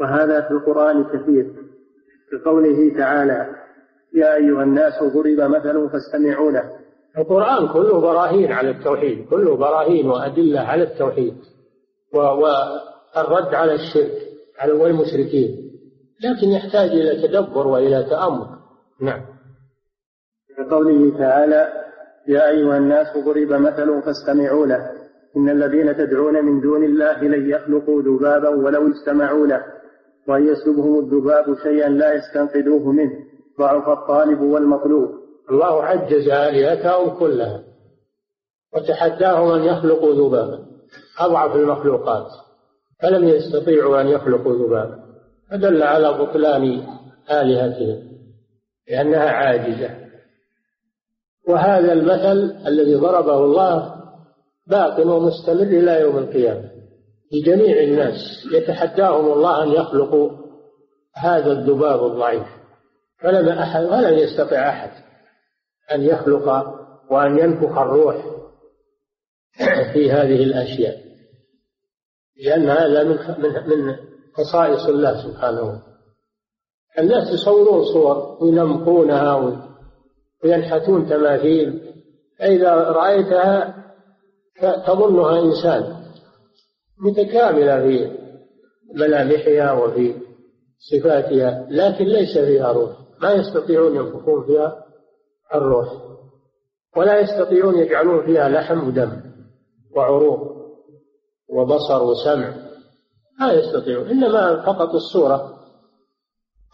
وهذا 0.00 0.40
في 0.40 0.50
القرآن 0.50 1.04
كثير. 1.04 1.46
كقوله 2.32 2.96
تعالى 2.96 3.46
يا 4.14 4.34
أيها 4.34 4.62
الناس 4.62 5.02
ضرب 5.02 5.50
مثل 5.50 5.90
فاستمعوا 5.90 6.52
له. 6.52 6.70
القرآن 7.18 7.68
كله 7.68 8.00
براهين 8.00 8.52
على 8.52 8.70
التوحيد 8.70 9.26
كله 9.30 9.56
براهين 9.56 10.06
وأدلة 10.08 10.60
على 10.60 10.82
التوحيد. 10.82 11.34
والرد 12.16 13.54
على 13.54 13.74
الشرك 13.74 14.12
على 14.58 14.72
والمشركين 14.72 15.66
لكن 16.24 16.48
يحتاج 16.48 16.90
إلى 16.90 17.28
تدبر 17.28 17.66
وإلى 17.66 18.06
تأمل. 18.10 18.46
نعم. 19.00 19.22
كقوله 20.56 21.18
تعالى 21.18 21.72
يا 22.28 22.48
أيها 22.48 22.76
الناس 22.76 23.06
ضرب 23.16 23.52
مثل 23.52 24.02
فاستمعوا 24.02 24.66
له. 24.66 24.90
إن 25.36 25.48
الذين 25.48 25.96
تدعون 25.96 26.44
من 26.44 26.60
دون 26.60 26.84
الله 26.84 27.22
لن 27.22 27.50
يخلقوا 27.50 28.02
ذبابا 28.02 28.48
ولو 28.48 28.88
اجتمعوا 28.88 29.46
له. 29.46 29.64
وأن 30.28 30.46
يسلبهم 30.46 30.98
الذباب 30.98 31.56
شيئا 31.62 31.88
لا 31.88 32.14
يستنقذوه 32.14 32.92
منه. 32.92 33.12
ضعف 33.58 33.88
الطالب 33.88 34.40
والمطلوب. 34.40 35.10
الله 35.50 35.84
عجز 35.84 36.28
آلهتهم 36.28 37.18
كلها. 37.18 37.62
وتحداهم 38.74 39.50
أن 39.50 39.62
يخلقوا 39.62 40.14
ذبابا. 40.14 40.75
أضعف 41.18 41.56
المخلوقات 41.56 42.26
فلم 43.02 43.28
يستطيعوا 43.28 44.00
أن 44.00 44.08
يخلقوا 44.08 44.52
ذبابا 44.52 45.06
فدل 45.50 45.82
على 45.82 46.12
بطلان 46.12 46.82
آلهتهم 47.30 48.02
لأنها 48.88 49.30
عاجزة. 49.30 49.90
وهذا 51.48 51.92
المثل 51.92 52.66
الذي 52.66 52.94
ضربه 52.94 53.44
الله 53.44 53.94
باق 54.66 55.06
ومستمر 55.06 55.62
إلى 55.62 56.00
يوم 56.00 56.18
القيامة. 56.18 56.70
لجميع 57.32 57.82
الناس 57.82 58.14
يتحداهم 58.52 59.32
الله 59.32 59.62
أن 59.62 59.68
يخلقوا 59.68 60.30
هذا 61.14 61.52
الذباب 61.52 62.06
الضعيف. 62.06 62.46
فلم 63.18 63.48
أحد 63.48 63.84
ولن 63.84 64.14
يستطع 64.18 64.68
أحد 64.68 64.90
أن 65.94 66.02
يخلق 66.02 66.74
وأن 67.10 67.38
ينفخ 67.38 67.78
الروح. 67.78 68.16
في 69.92 70.10
هذه 70.12 70.42
الأشياء 70.42 71.06
لأن 72.44 72.70
هذا 72.70 73.04
من 73.04 73.18
من 73.38 73.68
من 73.68 73.96
خصائص 74.34 74.86
الله 74.86 75.22
سبحانه. 75.22 75.82
الناس 76.98 77.32
يصورون 77.32 77.84
صور 77.84 78.38
وينمقونها 78.40 79.62
وينحتون 80.44 81.08
تماثيل. 81.08 81.92
فإذا 82.38 82.74
رأيتها 82.74 83.84
تظنها 84.86 85.40
إنسان 85.40 85.96
متكاملة 86.98 87.82
في 87.82 88.16
ملامحها 88.94 89.72
وفي 89.72 90.14
صفاتها 90.78 91.66
لكن 91.70 92.04
ليس 92.04 92.38
فيها 92.38 92.72
روح. 92.72 92.90
ما 93.22 93.32
يستطيعون 93.32 93.96
ينفخون 93.96 94.46
فيها 94.46 94.84
الروح 95.54 95.88
ولا 96.96 97.20
يستطيعون 97.20 97.78
يجعلون 97.78 98.26
فيها 98.26 98.48
لحم 98.48 98.88
ودم. 98.88 99.25
وعروق 99.96 100.56
وبصر 101.48 102.02
وسمع. 102.02 102.54
ما 103.40 103.52
يستطيعون. 103.52 104.08
إنما 104.08 104.62
فقط 104.66 104.88
الصورة. 104.88 105.58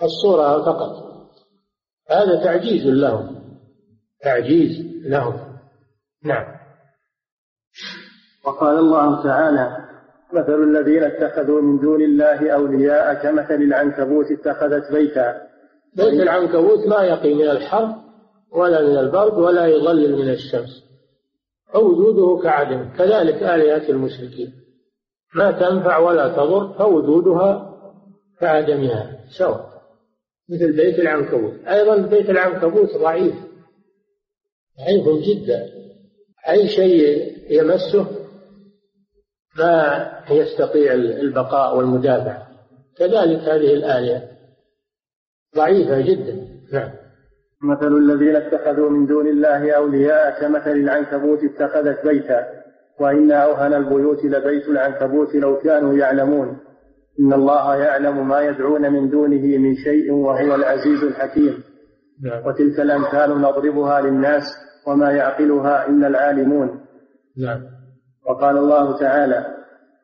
الصورة 0.02 0.64
فقط. 0.64 1.12
هذا 2.10 2.44
تعجيز 2.44 2.86
لهم. 2.86 3.42
تعجيز 4.22 4.70
لهم. 5.04 5.58
نعم. 6.24 6.62
وقال 8.44 8.78
الله 8.78 9.22
تعالى 9.22 9.76
مثل 10.32 10.62
الذين 10.62 11.02
اتخذوا 11.02 11.62
من 11.62 11.78
دون 11.78 12.02
الله 12.02 12.50
أولياء 12.50 13.14
كمثل 13.14 13.54
العنكبوت 13.54 14.26
اتخذت 14.30 14.92
بيتا. 14.92 15.42
بيت 15.96 16.20
العنكبوت 16.20 16.86
ما 16.86 17.02
يقي 17.02 17.34
من 17.34 17.50
الحر 17.50 17.94
ولا 18.52 18.82
من 18.82 18.98
البرد 18.98 19.34
ولا 19.34 19.66
يظلل 19.66 20.16
من 20.16 20.30
الشمس. 20.30 20.81
فوجوده 21.72 22.42
كعدم 22.42 22.88
كذلك 22.98 23.42
آلهة 23.42 23.88
المشركين. 23.90 24.52
ما 25.34 25.50
تنفع 25.50 25.98
ولا 25.98 26.28
تضر 26.28 26.72
فوجودها 26.72 27.72
كعدمها 28.40 29.20
سواء. 29.38 29.72
مثل 30.50 30.76
بيت 30.76 30.98
العنكبوت. 30.98 31.64
أيضا 31.66 31.96
بيت 31.96 32.30
العنكبوت 32.30 32.96
ضعيف 32.96 33.34
ضعيف 34.78 35.08
جدا. 35.08 35.68
أي 36.48 36.68
شيء 36.68 37.32
يمسه 37.50 38.06
ما 39.58 40.12
يستطيع 40.30 40.92
البقاء 40.94 41.76
والمدافع. 41.76 42.46
كذلك 42.96 43.38
هذه 43.38 43.74
الآلهة 43.74 44.28
ضعيفة 45.56 46.00
جدا. 46.00 46.48
نعم. 46.72 47.01
مثل 47.62 47.96
الذين 47.96 48.36
اتخذوا 48.36 48.90
من 48.90 49.06
دون 49.06 49.26
الله 49.26 49.72
أولياء 49.72 50.40
كمثل 50.40 50.70
العنكبوت 50.70 51.38
اتخذت 51.44 52.06
بيتا 52.06 52.46
وإن 53.00 53.32
أوهن 53.32 53.74
البيوت 53.74 54.24
لبيت 54.24 54.68
العنكبوت 54.68 55.34
لو 55.34 55.58
كانوا 55.58 55.94
يعلمون. 55.94 56.58
إن 57.20 57.32
الله 57.32 57.76
يعلم 57.76 58.28
ما 58.28 58.40
يدعون 58.40 58.92
من 58.92 59.10
دونه 59.10 59.58
من 59.58 59.74
شيء 59.74 60.12
وهو 60.12 60.54
العزيز 60.54 61.02
الحكيم. 61.02 61.62
نعم. 62.24 62.46
وتلك 62.46 62.80
الأمثال 62.80 63.40
نضربها 63.40 64.00
للناس 64.00 64.42
وما 64.86 65.10
يعقلها 65.10 65.88
إلا 65.88 66.06
العالمون. 66.06 66.80
نعم. 67.38 67.60
وقال 68.28 68.58
الله 68.58 68.98
تعالى 68.98 69.46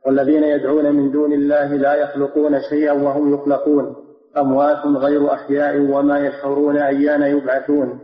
والذين 0.06 0.42
يدعون 0.42 0.94
من 0.94 1.10
دون 1.10 1.32
الله 1.32 1.76
لا 1.76 1.94
يخلقون 1.94 2.60
شيئا 2.70 2.92
وهم 2.92 3.34
يخلقون. 3.34 4.07
أموات 4.40 4.86
غير 4.86 5.32
أحياء 5.32 5.78
وما 5.78 6.18
يشعرون 6.26 6.76
أيان 6.76 7.22
يبعثون. 7.22 8.00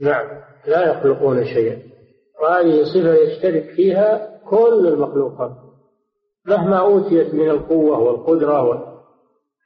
نعم 0.00 0.26
لا 0.66 0.90
يخلقون 0.90 1.44
شيئا. 1.44 1.78
وهذه 2.42 2.82
صفة 2.84 3.14
يشترك 3.14 3.64
فيها 3.76 4.40
كل 4.50 4.86
المخلوقات. 4.86 5.52
مهما 6.46 6.78
أوتيت 6.78 7.34
من 7.34 7.50
القوة 7.50 7.98
والقدرة 7.98 8.92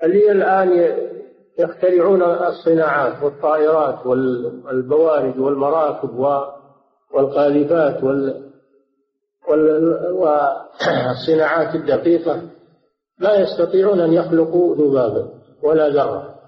اللي 0.04 0.32
الآن 0.32 0.96
يخترعون 1.58 2.22
الصناعات 2.22 3.22
والطائرات 3.22 4.06
والبوارج 4.06 5.40
والمراكب 5.40 6.18
والقاذفات 7.14 8.04
وال 8.04 8.50
والصناعات 10.12 11.74
الدقيقة 11.80 12.42
لا 13.18 13.40
يستطيعون 13.40 14.00
أن 14.00 14.12
يخلقوا 14.12 14.76
ذبابا. 14.76 15.39
ولا 15.62 15.88
ذرة 15.88 16.40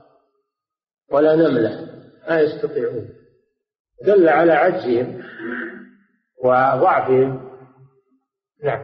ولا 1.11 1.37
نملة 1.37 1.89
لا 2.29 2.41
يستطيعون. 2.41 3.09
دل 4.07 4.29
على 4.29 4.53
عجزهم 4.53 5.23
وضعفهم. 6.45 7.51
نعم. 8.65 8.83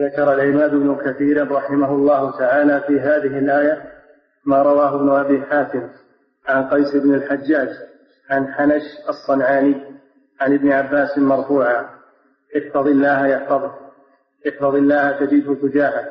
ذكر 0.00 0.32
العماد 0.32 0.70
بن 0.70 0.96
كثير 0.96 1.50
رحمه 1.52 1.90
الله 1.90 2.38
تعالى 2.38 2.80
في 2.86 3.00
هذه 3.00 3.38
الآية 3.38 3.92
ما 4.44 4.62
رواه 4.62 4.94
ابن 4.94 5.10
أبي 5.10 5.42
حاتم 5.42 5.88
عن 6.46 6.68
قيس 6.68 6.96
بن 6.96 7.14
الحجاج 7.14 7.68
عن 8.30 8.54
حنش 8.54 8.82
الصنعاني 9.08 9.74
عن 10.40 10.54
ابن 10.54 10.72
عباس 10.72 11.18
مرفوعا. 11.18 11.86
احفظ 12.56 12.86
الله 12.86 13.26
يحفظك 13.26 13.74
احفظ 14.48 14.74
الله 14.74 15.12
تجده 15.12 15.54
تجاهك. 15.54 16.08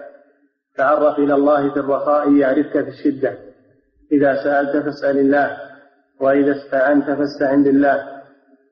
تعرف 0.78 1.20
إلى 1.20 1.34
الله 1.34 1.74
في 1.74 1.80
الرخاء 1.80 2.34
يعرفك 2.34 2.84
في 2.84 2.90
الشدة. 2.90 3.38
إذا 4.12 4.44
سألت 4.44 4.86
فاسأل 4.86 5.18
الله 5.18 5.58
وإذا 6.22 6.52
استعنت 6.52 7.06
فاستعن 7.06 7.64
بالله. 7.64 8.04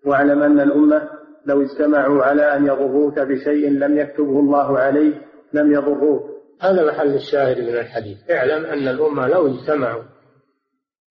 واعلم 0.05 0.43
أن 0.43 0.59
الأمة 0.59 1.09
لو 1.45 1.61
اجتمعوا 1.61 2.23
على 2.23 2.55
أن 2.55 2.65
يضروك 2.65 3.19
بشيء 3.19 3.69
لم 3.69 3.97
يكتبه 3.97 4.39
الله 4.39 4.79
عليك 4.79 5.21
لم 5.53 5.73
يضروك. 5.73 6.23
هذا 6.61 6.85
محل 6.85 7.13
الشاهد 7.13 7.59
من 7.59 7.77
الحديث. 7.77 8.17
اعلم 8.31 8.65
أن 8.65 8.87
الأمة 8.87 9.27
لو 9.27 9.47
اجتمعوا 9.47 10.03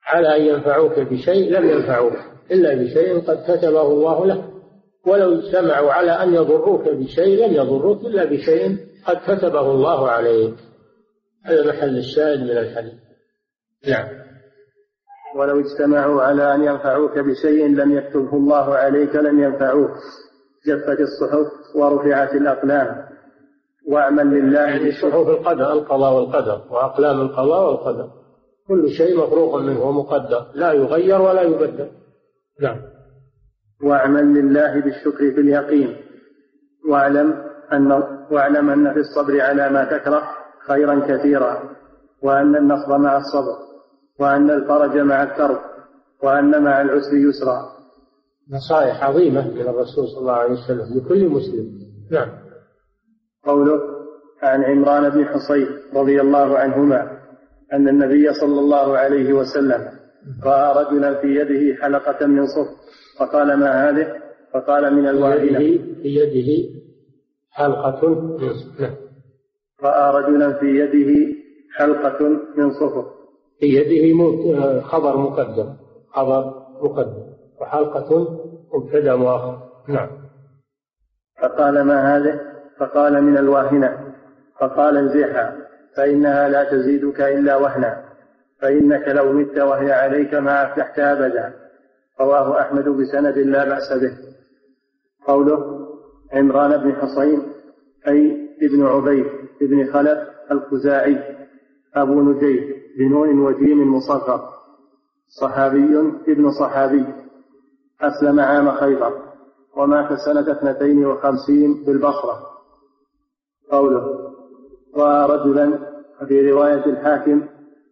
على 0.07 0.37
أن 0.37 0.43
ينفعوك 0.43 0.99
بشيء 0.99 1.59
لم 1.59 1.71
ينفعوك 1.71 2.17
إلا 2.51 2.75
بشيء 2.75 3.21
قد 3.21 3.43
كتبه 3.49 3.87
الله 3.87 4.27
لك. 4.27 4.45
ولو 5.07 5.39
اجتمعوا 5.39 5.93
على 5.93 6.11
أن 6.11 6.35
يضروك 6.35 6.89
بشيء 6.89 7.47
لم 7.47 7.55
يضروك 7.55 8.01
إلا 8.01 8.25
بشيء 8.25 8.77
قد 9.07 9.17
كتبه 9.17 9.71
الله 9.71 10.09
عليك. 10.09 10.55
هذا 11.45 11.69
محل 11.69 11.99
الشاهد 11.99 12.41
من 12.41 12.59
الحديث. 12.59 12.93
نعم. 13.89 14.09
ولو 15.37 15.61
اجتمعوا 15.61 16.23
على 16.23 16.55
أن 16.55 16.65
ينفعوك 16.65 17.19
بشيء 17.19 17.67
لم 17.67 17.93
يكتبه 17.93 18.37
الله 18.37 18.75
عليك 18.75 19.17
لم 19.17 19.43
ينفعوك. 19.43 19.91
جفت 20.67 21.01
الصحف 21.01 21.77
ورفعت 21.77 22.35
الأقلام. 22.35 23.09
واعمل 23.89 24.27
لله 24.27 24.61
يعني 24.61 24.93
صحف 24.93 25.29
القدر 25.29 25.73
القضاء 25.73 26.15
والقدر 26.15 26.63
وأقلام 26.71 27.21
القضاء 27.21 27.71
والقدر. 27.71 28.09
كل 28.69 28.91
شيء 28.91 29.17
مفروغ 29.19 29.63
منه 29.63 29.85
ومقدر 29.85 30.47
لا 30.55 30.73
يغير 30.73 31.21
ولا 31.21 31.43
يبدل. 31.43 31.91
نعم. 32.61 32.81
واعمل 33.85 34.25
لله 34.35 34.81
بالشكر 34.81 35.31
في 35.35 35.41
اليقين. 35.41 35.97
واعلم 36.91 37.45
أن 37.73 37.93
واعلم 38.31 38.71
أن 38.71 38.95
في 38.95 39.01
الصبر 39.01 39.41
على 39.41 39.69
ما 39.71 39.85
تكره 39.85 40.23
خيرا 40.67 41.01
كثيرا 41.09 41.63
وأن 42.23 42.57
النصر 42.57 42.99
مع 42.99 43.17
الصبر. 43.17 43.72
وأن 44.21 44.51
الفرج 44.51 44.99
مع 44.99 45.23
الكرب 45.23 45.59
وأن 46.23 46.63
مع 46.63 46.81
العسر 46.81 47.15
يسرا. 47.15 47.73
نصائح 48.51 49.05
عظيمة 49.05 49.55
من 49.55 49.61
الرسول 49.61 50.09
صلى 50.09 50.19
الله 50.21 50.33
عليه 50.33 50.53
وسلم 50.53 50.99
لكل 50.99 51.29
مسلم. 51.29 51.67
نعم. 52.11 52.29
قوله 53.45 53.81
عن 54.43 54.65
عمران 54.65 55.09
بن 55.09 55.25
حصين 55.25 55.67
رضي 55.95 56.21
الله 56.21 56.59
عنهما 56.59 57.19
أن 57.73 57.89
النبي 57.89 58.33
صلى 58.33 58.61
الله 58.61 58.99
عليه 58.99 59.33
وسلم 59.33 59.89
رأى 60.45 60.85
رجلا 60.85 61.15
في 61.21 61.27
يده 61.27 61.83
حلقة 61.83 62.27
من 62.27 62.47
صف 62.47 62.69
فقال 63.19 63.59
ما 63.59 63.89
هذه؟ 63.89 64.23
فقال 64.55 64.95
من 64.95 65.09
الواهنة 65.09 65.59
في 66.03 66.03
يده 66.03 66.81
حلقة 67.51 68.09
من 68.21 68.53
صف 68.53 68.81
نعم. 68.81 68.95
رأى 69.83 70.23
رجلا 70.23 70.53
في 70.53 70.67
يده 70.67 71.35
حلقة 71.77 72.29
من 72.57 72.71
صفر. 72.71 73.22
في 73.63 73.69
يده 73.69 74.81
خبر 74.81 75.17
مقدم. 75.17 75.75
خبر 76.13 76.65
مقدم. 76.83 77.23
وحلقة 77.61 78.39
مبتدأ 78.75 79.17
مؤخر 79.17 79.59
نعم. 79.89 80.09
فقال 81.43 81.83
ما 81.83 82.17
هذه؟ 82.17 82.41
فقال 82.79 83.23
من 83.23 83.39
الواهنة 83.39 84.15
فقال 84.61 84.97
انزعها 84.97 85.57
فإنها 85.97 86.49
لا 86.49 86.65
تزيدك 86.71 87.21
إلا 87.21 87.57
وهنا. 87.57 88.05
فإنك 88.61 89.09
لو 89.09 89.33
مت 89.33 89.59
وهي 89.59 89.93
عليك 89.93 90.35
ما 90.35 90.73
أفلحت 90.73 90.99
أبدا. 90.99 91.55
رواه 92.21 92.61
أحمد 92.61 92.89
بسند 92.89 93.39
لا 93.39 93.65
بأس 93.65 93.93
به. 93.93 94.17
قوله 95.27 95.89
عمران 96.33 96.77
بن 96.77 96.95
حصين 96.95 97.43
أي 98.09 98.49
ابن 98.63 98.87
عبيد 98.87 99.27
بن 99.61 99.93
خلف 99.93 100.19
الخزاعي 100.51 101.19
أبو 101.95 102.21
نجيب. 102.21 102.82
بنون 102.99 103.39
وجيم 103.39 103.95
مصغر. 103.95 104.49
صحابي 105.41 105.99
ابن 106.29 106.51
صحابي. 106.51 107.07
أسلم 108.01 108.41
عام 108.41 108.71
خيبر. 108.71 109.13
ومات 109.77 110.13
سنة 110.13 110.53
اثنتين 110.53 111.07
وخمسين 111.07 111.85
بالبصرة. 111.87 112.37
قوله 113.71 114.33
رأى 114.97 115.37
رجلا 115.37 115.79
في 116.29 116.51
رواية 116.51 116.87
الحاكم 116.87 117.43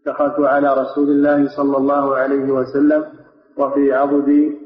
دخلت 0.07 0.41
على 0.41 0.75
رسول 0.75 1.09
الله 1.09 1.57
صلى 1.57 1.77
الله 1.77 2.17
عليه 2.17 2.53
وسلم 2.53 3.05
وفي 3.57 3.93
عضدي 3.93 4.59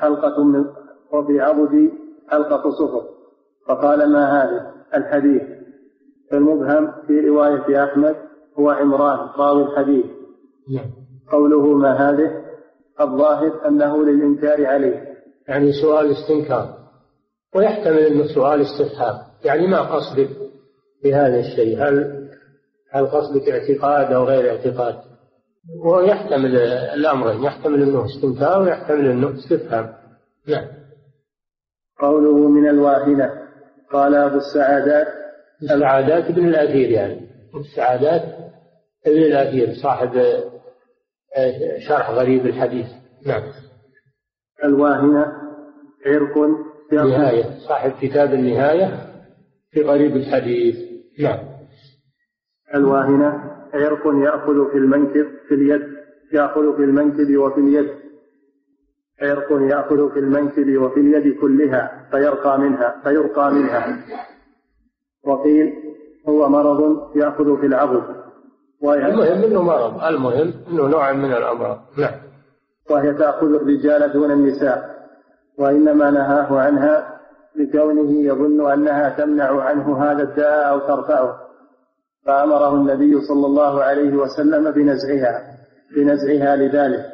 حلقة 0.00 0.44
من 0.44 0.64
وفي 1.12 1.40
عضدي 1.40 1.92
حلقة 2.28 2.70
صفر. 2.70 3.02
فقال 3.66 4.12
ما 4.12 4.42
هذه؟ 4.42 4.72
الحديث. 4.94 5.42
المبهم 6.32 6.92
في 7.06 7.20
رواية 7.28 7.84
أحمد 7.84 8.16
هو 8.58 8.70
عمران 8.70 9.28
راوي 9.38 9.62
الحديث. 9.62 10.04
نعم. 10.74 10.90
قوله 11.32 11.76
ما 11.76 12.10
هذه؟ 12.10 12.44
الظاهر 13.00 13.68
أنه 13.68 14.04
للإنكار 14.04 14.66
عليه. 14.66 15.08
يعني 15.48 15.72
سؤال 15.72 16.10
استنكار. 16.10 16.78
ويحتمل 17.54 17.98
أنه 17.98 18.34
سؤال 18.34 18.60
استفهام. 18.60 19.18
يعني 19.44 19.66
ما 19.66 19.80
قصدك 19.80 20.28
بهذا 21.04 21.40
الشيء؟ 21.40 21.88
هل 21.88 22.28
هل 22.92 23.06
قصدك 23.06 23.48
اعتقاد 23.48 24.12
أو 24.12 24.24
غير 24.24 24.50
اعتقاد؟ 24.50 24.94
ويحتمل 25.84 26.56
الأمرين. 26.94 27.42
يحتمل 27.44 27.82
أنه 27.82 28.04
استنكار 28.04 28.62
ويحتمل 28.62 29.10
أنه 29.10 29.34
استفهام. 29.34 29.92
نعم. 30.48 30.66
قوله 32.00 32.48
من 32.48 32.68
الواهنة 32.68 33.30
قال 33.92 34.14
أبو 34.14 34.36
السعادات. 34.36 35.06
السعادات 35.62 36.24
ابن 36.24 36.48
الأثير 36.48 36.90
يعني. 36.90 37.27
السعادات 37.54 38.22
ابن 39.06 39.18
الأثير 39.18 39.74
صاحب 39.82 40.16
آه، 41.36 41.78
شرح 41.88 42.10
غريب 42.10 42.46
الحديث. 42.46 42.86
نعم. 43.26 43.42
الواهنة 44.64 45.32
عرق 46.06 46.38
نهاية. 46.92 47.58
صاحب 47.68 47.92
كتاب 48.00 48.34
النهاية 48.34 49.06
في 49.70 49.82
غريب 49.82 50.16
الحديث. 50.16 50.76
نعم. 51.18 51.38
الواهنة 52.74 53.58
عرق 53.74 54.06
يأخذ 54.06 54.70
في 54.70 54.78
المنكب 54.78 55.26
في 55.48 55.54
اليد 55.54 55.82
يأخذ 56.32 56.76
في 56.76 56.84
المنكب 56.84 57.36
وفي 57.36 57.60
اليد. 57.60 57.88
عرق 59.22 59.52
يأخذ 59.52 60.12
في 60.12 60.18
المنكب 60.18 60.76
وفي 60.76 61.00
اليد 61.00 61.40
كلها 61.40 62.08
فيرقى 62.10 62.58
منها 62.58 63.00
فيرقى 63.04 63.52
منها. 63.52 64.04
وقيل 65.24 65.87
هو 66.28 66.48
مرض 66.48 67.10
يأخذ 67.16 67.60
في 67.60 67.66
العضد 67.66 68.18
المهم 68.84 69.44
إنه 69.44 69.62
مرض. 69.62 70.04
المهم 70.04 70.52
إنه 70.70 70.88
نوع 70.88 71.12
من 71.12 71.32
الأمراض. 71.32 71.78
نعم. 71.98 72.14
وهي 72.90 73.14
تأخذ 73.14 73.54
الرجال 73.54 74.12
دون 74.12 74.30
النساء. 74.30 74.98
وإنما 75.58 76.10
نهاه 76.10 76.58
عنها 76.60 77.20
لكونه 77.56 78.10
يظن 78.10 78.70
أنها 78.72 79.08
تمنع 79.08 79.62
عنه 79.62 80.04
هذا 80.04 80.22
الداء 80.22 80.70
أو 80.70 80.78
ترفعه. 80.78 81.38
فأمره 82.26 82.74
النبي 82.74 83.20
صلى 83.20 83.46
الله 83.46 83.82
عليه 83.82 84.16
وسلم 84.16 84.70
بنزعها 84.70 85.56
بنزعها 85.96 86.56
لذلك. 86.56 87.04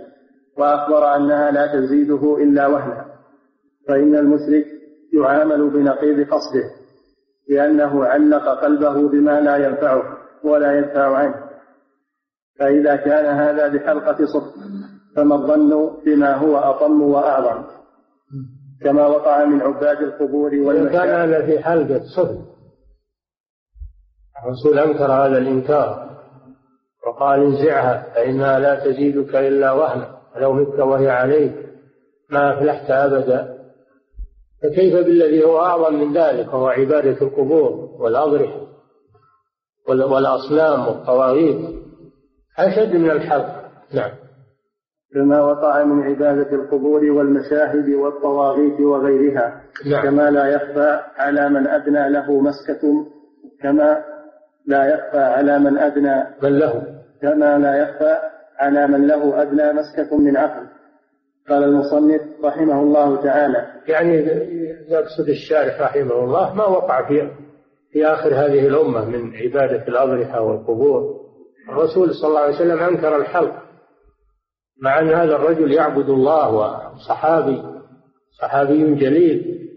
وأخبر 0.59 1.17
أنها 1.17 1.51
لا 1.51 1.67
تزيده 1.67 2.37
إلا 2.39 2.67
وهنا. 2.67 3.05
فإن 3.89 4.15
المشرك 4.17 4.67
يعامل 5.13 5.71
بنقيض 5.71 6.29
قصده. 6.29 6.84
لأنه 7.49 8.05
علق 8.05 8.49
قلبه 8.49 9.09
بما 9.09 9.41
لا 9.41 9.57
ينفعه 9.57 10.03
ولا 10.45 10.79
يدفع 10.79 11.17
عنه. 11.17 11.35
فإذا 12.59 12.97
كان 12.97 13.27
هذا 13.27 13.69
بحلقة 13.69 14.27
صف 14.27 14.55
فما 15.17 15.35
الظن 15.35 15.91
بما 16.07 16.35
هو 16.35 16.57
أطم 16.57 17.03
وأعظم. 17.03 17.65
كما 18.83 19.07
وقع 19.07 19.45
من 19.45 19.61
عباد 19.61 20.03
القبور 20.03 20.55
والمشاعر. 20.55 21.07
كان 21.07 21.31
هذا 21.31 21.47
في 21.47 21.59
حلقة 21.59 22.01
صف 22.17 22.31
الرسول 24.45 24.79
أنكر 24.79 25.13
هذا 25.13 25.39
الإنكار 25.39 26.11
وقال 27.07 27.41
انزعها 27.41 28.15
فإنها 28.15 28.59
لا 28.59 28.85
تزيدك 28.85 29.35
إلا 29.35 29.73
وهنا 29.73 30.19
لو 30.37 30.53
مت 30.53 30.79
وهي 30.79 31.11
عليك. 31.11 31.55
ما 32.31 32.59
أفلحت 32.59 32.91
أبدا. 32.91 33.54
فكيف 34.65 34.95
بالذي 34.95 35.45
هو 35.45 35.59
أعظم 35.59 35.95
من 35.95 36.17
ذلك؟ 36.17 36.49
وهو 36.49 36.69
عبادة 36.69 37.27
القبور 37.27 37.89
والأضرحة 37.99 38.61
والأصنام 39.89 40.89
والطواغيت. 40.89 41.85
أشد 42.59 42.97
من 42.97 43.11
الحق. 43.11 43.47
نعم. 43.95 44.11
كما 45.15 45.43
وقع 45.43 45.85
من 45.85 46.03
عبادة 46.03 46.53
القبور 46.53 47.05
والمشاهد 47.05 47.89
والطواغيت 47.89 48.81
وغيرها. 48.81 49.61
نعم. 49.87 50.03
كما 50.03 50.31
لا 50.31 50.47
يخفى 50.47 51.01
على 51.17 51.49
من 51.49 51.67
أدنى 51.67 52.09
له 52.09 52.41
مسكة. 52.41 53.07
كما 53.63 54.05
لا 54.67 54.95
يخفى 54.95 55.19
على 55.19 55.59
من 55.59 55.79
أدنى 55.79 56.25
من 56.43 56.59
له. 56.59 56.83
كما 57.23 57.59
لا 57.59 57.77
يخفى 57.77 58.19
على 58.59 58.87
من 58.87 59.07
له 59.07 59.43
أدنى 59.43 59.73
مسكة 59.73 60.17
من 60.17 60.37
عقل. 60.37 60.67
قال 61.49 61.65
المصنف 61.65 62.21
رحمه 62.45 62.83
الله 62.83 63.23
تعالى 63.23 63.74
يعني 63.89 64.17
يقصد 64.89 65.29
الشارح 65.29 65.81
رحمه 65.81 66.25
الله 66.25 66.55
ما 66.55 66.67
وقع 66.67 67.09
في 67.09 67.31
في 67.93 68.07
آخر 68.07 68.35
هذه 68.35 68.67
الأمة 68.67 69.05
من 69.05 69.37
عبادة 69.37 69.89
الأضرحة 69.89 70.41
والقبور. 70.41 71.21
الرسول 71.69 72.15
صلى 72.15 72.29
الله 72.29 72.41
عليه 72.41 72.55
وسلم 72.55 72.79
أنكر 72.79 73.17
الحلق 73.17 73.63
مع 74.83 75.01
أن 75.01 75.09
هذا 75.09 75.37
الرجل 75.37 75.73
يعبد 75.73 76.09
الله 76.09 76.55
وصحابي 76.55 77.63
صحابي 78.41 78.95
جليل 78.95 79.69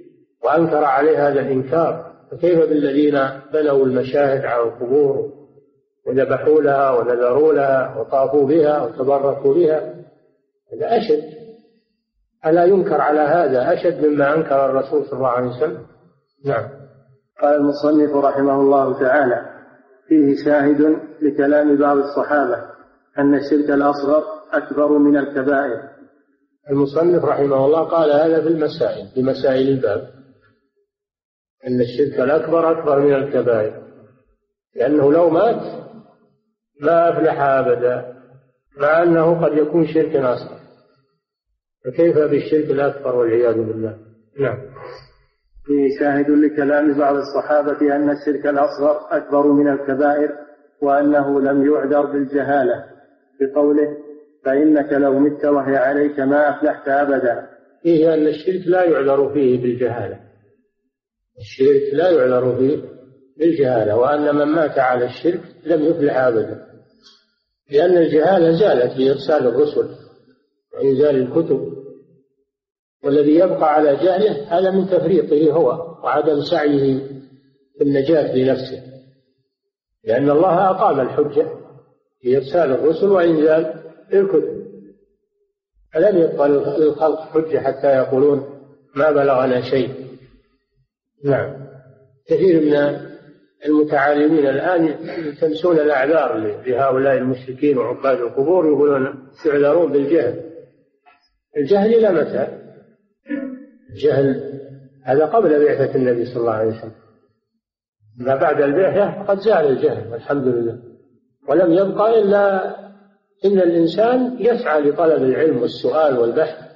وأنكر 0.44 0.84
عليه 0.84 1.28
هذا 1.28 1.40
الإنكار. 1.40 2.08
فكيف 2.32 2.60
بالذين 2.60 3.20
بنوا 3.54 3.86
المشاهد 3.86 4.46
على 4.46 4.64
القبور 4.64 5.34
وذبحوا 6.08 6.62
لها 6.62 6.92
ونذروا 6.92 7.54
لها 7.54 7.98
وطافوا 8.00 8.48
بها 8.48 8.84
وتبركوا 8.84 9.54
بها؟ 9.54 9.94
هذا 10.74 10.98
أشد. 10.98 11.37
ألا 12.46 12.66
ينكر 12.66 13.02
على 13.02 13.20
هذا 13.20 13.74
أشد 13.74 14.06
مما 14.06 14.36
أنكر 14.36 14.66
الرسول 14.66 15.06
صلى 15.06 15.18
الله 15.18 15.30
عليه 15.30 15.48
وسلم؟ 15.48 15.86
نعم. 16.46 16.70
قال 17.42 17.56
المصنف 17.56 18.16
رحمه 18.16 18.62
الله 18.62 19.00
تعالى 19.00 19.46
فيه 20.08 20.46
شاهد 20.46 21.00
لكلام 21.22 21.78
بعض 21.78 21.98
الصحابة 21.98 22.64
أن 23.18 23.36
الشرك 23.36 23.70
الأصغر 23.70 24.24
أكبر 24.54 24.98
من 24.98 25.18
الكبائر. 25.18 25.82
المصنف 26.70 27.26
رحمه 27.26 27.66
الله 27.66 27.84
قال 27.84 28.12
هذا 28.12 28.42
في 28.42 28.48
المسائل 28.48 29.08
في 29.14 29.24
مسائل 29.24 29.70
الباب. 29.70 30.10
أن 31.68 31.82
الشرك 31.82 32.20
الأكبر 32.20 32.72
أكبر 32.72 33.00
من 33.00 33.14
الكبائر. 33.14 33.84
لأنه 34.76 35.12
لو 35.14 35.30
مات 35.30 35.62
ما 36.82 37.10
أفلح 37.10 37.42
أبدا 37.42 38.14
مع 38.78 39.04
أنه 39.04 39.46
قد 39.46 39.58
يكون 39.58 39.88
شركا 39.88 40.34
أصغر. 40.34 40.57
فكيف 41.86 42.18
بالشرك 42.18 42.72
الأكبر 42.72 43.16
والعياذ 43.16 43.56
بالله؟ 43.56 43.98
نعم. 44.40 44.58
فيه 45.66 46.00
شاهد 46.00 46.30
لكلام 46.30 46.98
بعض 46.98 47.16
الصحابة 47.16 47.96
أن 47.96 48.10
الشرك 48.10 48.48
الأصغر 48.48 49.18
أكبر 49.18 49.48
من 49.48 49.68
الكبائر 49.70 50.30
وأنه 50.82 51.42
لم 51.42 51.66
يعذر 51.66 52.06
بالجهالة. 52.06 52.86
بقوله 53.42 53.98
فإنك 54.46 54.94
لو 54.94 55.20
مت 55.20 55.46
وهي 55.46 55.76
عليك 55.78 56.20
ما 56.20 56.50
أفلحت 56.50 56.88
أبدا. 56.88 57.48
فيه 57.84 58.14
أن 58.14 58.28
الشرك 58.28 58.68
لا 58.68 58.84
يعذر 58.84 59.34
فيه 59.34 59.62
بالجهالة. 59.62 60.20
الشرك 61.40 61.94
لا 61.94 62.10
يعذر 62.10 62.58
فيه 62.58 62.78
بالجهالة 63.38 63.96
وأن 63.96 64.36
من 64.36 64.46
مات 64.46 64.80
على 64.80 65.06
الشرك 65.06 65.42
لم 65.66 65.84
يفلح 65.84 66.18
أبدا. 66.18 66.68
لأن 67.72 67.98
الجهالة 67.98 68.60
زالت 68.60 68.98
بإرسال 68.98 69.48
الرسل. 69.48 70.07
وإنزال 70.78 71.16
الكتب 71.16 71.78
والذي 73.04 73.36
يبقى 73.36 73.74
على 73.74 73.96
جهله 73.96 74.58
هذا 74.58 74.72
من 74.72 74.88
تفريطه 74.88 75.52
هو 75.52 75.70
وعدم 76.04 76.42
سعيه 76.42 77.00
في 77.78 77.84
النجاة 77.84 78.36
لنفسه. 78.36 78.84
لأن 80.04 80.30
الله 80.30 80.70
أقام 80.70 81.00
الحجة 81.00 81.48
في 82.22 82.38
إرسال 82.38 82.72
الرسل 82.72 83.08
وإنزال 83.08 83.84
الكتب. 84.14 84.68
فلم 85.94 86.18
يبقى 86.18 86.50
للخلق 86.50 87.20
حجة 87.20 87.60
حتى 87.60 87.88
يقولون 87.88 88.44
ما 88.96 89.12
بلغنا 89.12 89.62
شيء؟ 89.62 89.90
نعم. 91.24 91.68
كثير 92.28 92.62
من 92.62 93.00
المتعالمين 93.66 94.48
الآن 94.48 94.86
يلتمسون 95.26 95.80
الأعذار 95.80 96.38
لهؤلاء 96.66 97.18
المشركين 97.18 97.78
وعباد 97.78 98.20
القبور 98.20 98.66
يقولون 98.68 99.28
يعذرون 99.46 99.92
بالجهل. 99.92 100.47
الجهل 101.58 101.94
إلى 101.94 102.22
متى؟ 102.22 102.48
الجهل 103.90 104.60
هذا 105.04 105.26
قبل 105.26 105.66
بعثة 105.66 105.96
النبي 105.96 106.26
صلى 106.26 106.38
الله 106.38 106.54
عليه 106.54 106.78
وسلم. 106.78 106.92
ما 108.20 108.36
بعد 108.36 108.62
البعثة 108.62 109.24
قد 109.24 109.40
زال 109.40 109.68
الجهل 109.68 110.12
والحمد 110.12 110.48
لله. 110.48 110.80
ولم 111.50 111.74
يبقى 111.74 112.20
إلا 112.20 112.76
إن 113.46 113.60
الإنسان 113.60 114.36
يسعى 114.40 114.82
لطلب 114.82 115.24
العلم 115.24 115.62
والسؤال 115.62 116.20
والبحث. 116.20 116.68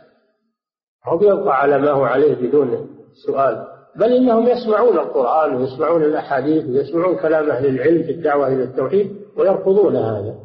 هو 1.06 1.22
يبقى 1.22 1.62
على 1.62 1.78
ما 1.78 1.92
هو 1.92 2.04
عليه 2.04 2.36
بدون 2.36 2.90
سؤال. 3.26 3.68
بل 3.96 4.14
إنهم 4.14 4.48
يسمعون 4.48 4.98
القرآن 4.98 5.56
ويسمعون 5.56 6.04
الأحاديث 6.04 6.66
ويسمعون 6.66 7.18
كلام 7.18 7.50
أهل 7.50 7.66
العلم 7.66 8.04
في 8.04 8.12
الدعوة 8.12 8.48
إلى 8.48 8.64
التوحيد 8.64 9.16
ويرفضون 9.38 9.96
هذا. 9.96 10.36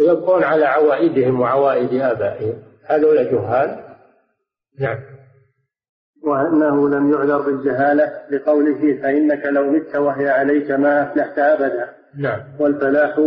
ويبقون 0.00 0.42
على 0.42 0.64
عوائدهم 0.64 1.40
وعوائد 1.40 1.94
آبائهم. 2.00 2.71
هذول 2.86 3.16
جهال؟ 3.16 3.78
نعم. 4.80 4.98
وأنه 6.26 6.88
لم 6.88 7.12
يعذر 7.12 7.42
بالجهالة 7.42 8.12
لقوله 8.30 9.02
فإنك 9.02 9.46
لو 9.46 9.70
مت 9.70 9.96
وهي 9.96 10.28
عليك 10.28 10.70
ما 10.70 11.02
أفلحت 11.02 11.38
أبدا. 11.38 11.88
نعم. 12.18 12.40
والفلاح 12.60 13.18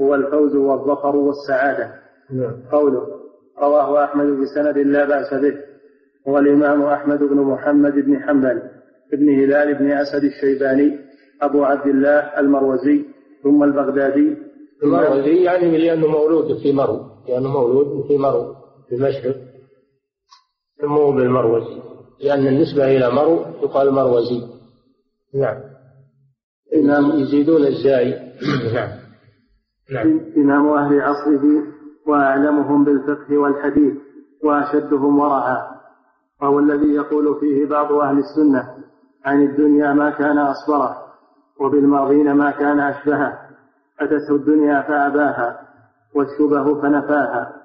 هو 0.00 0.14
الفوز 0.14 0.54
والظفر 0.54 1.16
والسعادة. 1.16 1.94
نعم. 2.30 2.54
قوله 2.72 3.06
رواه 3.62 4.04
أحمد 4.04 4.26
بسند 4.26 4.78
لا 4.78 5.04
بأس 5.04 5.34
به. 5.34 5.54
هو 6.28 6.38
الإمام 6.38 6.82
أحمد 6.82 7.18
بن 7.18 7.36
محمد 7.36 7.94
بن 7.94 8.22
حنبل 8.22 8.62
بن 9.12 9.28
هلال 9.28 9.74
بن 9.74 9.90
أسد 9.90 10.24
الشيباني 10.24 10.98
أبو 11.42 11.64
عبد 11.64 11.86
الله 11.86 12.40
المروزي 12.40 13.04
ثم 13.42 13.62
البغدادي. 13.62 14.36
المروزي 14.82 15.42
يعني 15.42 15.78
لأنه 15.78 16.06
مولود 16.06 16.58
في 16.62 16.72
مرو. 16.72 17.00
لأنه 17.28 17.48
مولود 17.48 18.06
في 18.06 18.16
مرو. 18.16 18.54
في 18.88 18.94
المشرق 18.94 19.36
سموه 20.80 21.14
بالمروزي 21.14 21.82
لأن 22.20 22.46
النسبة 22.46 22.84
إلى 22.96 23.10
مرو 23.10 23.44
يقال 23.62 23.94
مروزي. 23.94 24.42
نعم. 25.34 25.60
إمام 26.74 27.10
يزيدون 27.10 27.66
الزاي. 27.66 28.32
نعم. 28.74 28.90
نعم. 29.90 30.20
إمام 30.36 30.68
أهل 30.68 31.00
عصره 31.00 31.42
وأعلمهم 32.06 32.84
بالفقه 32.84 33.36
والحديث 33.38 33.94
وأشدهم 34.44 35.18
ورعا 35.18 35.72
وهو 36.42 36.58
الذي 36.58 36.94
يقول 36.94 37.40
فيه 37.40 37.66
بعض 37.66 37.92
أهل 37.92 38.18
السنة 38.18 38.74
عن 39.24 39.42
الدنيا 39.42 39.92
ما 39.92 40.10
كان 40.10 40.38
أصبره 40.38 40.96
وبالماضين 41.60 42.32
ما 42.32 42.50
كان 42.50 42.80
أشبهه. 42.80 43.38
أتته 44.00 44.34
الدنيا 44.34 44.82
فأباها 44.82 45.68
والشبه 46.14 46.82
فنفاها. 46.82 47.61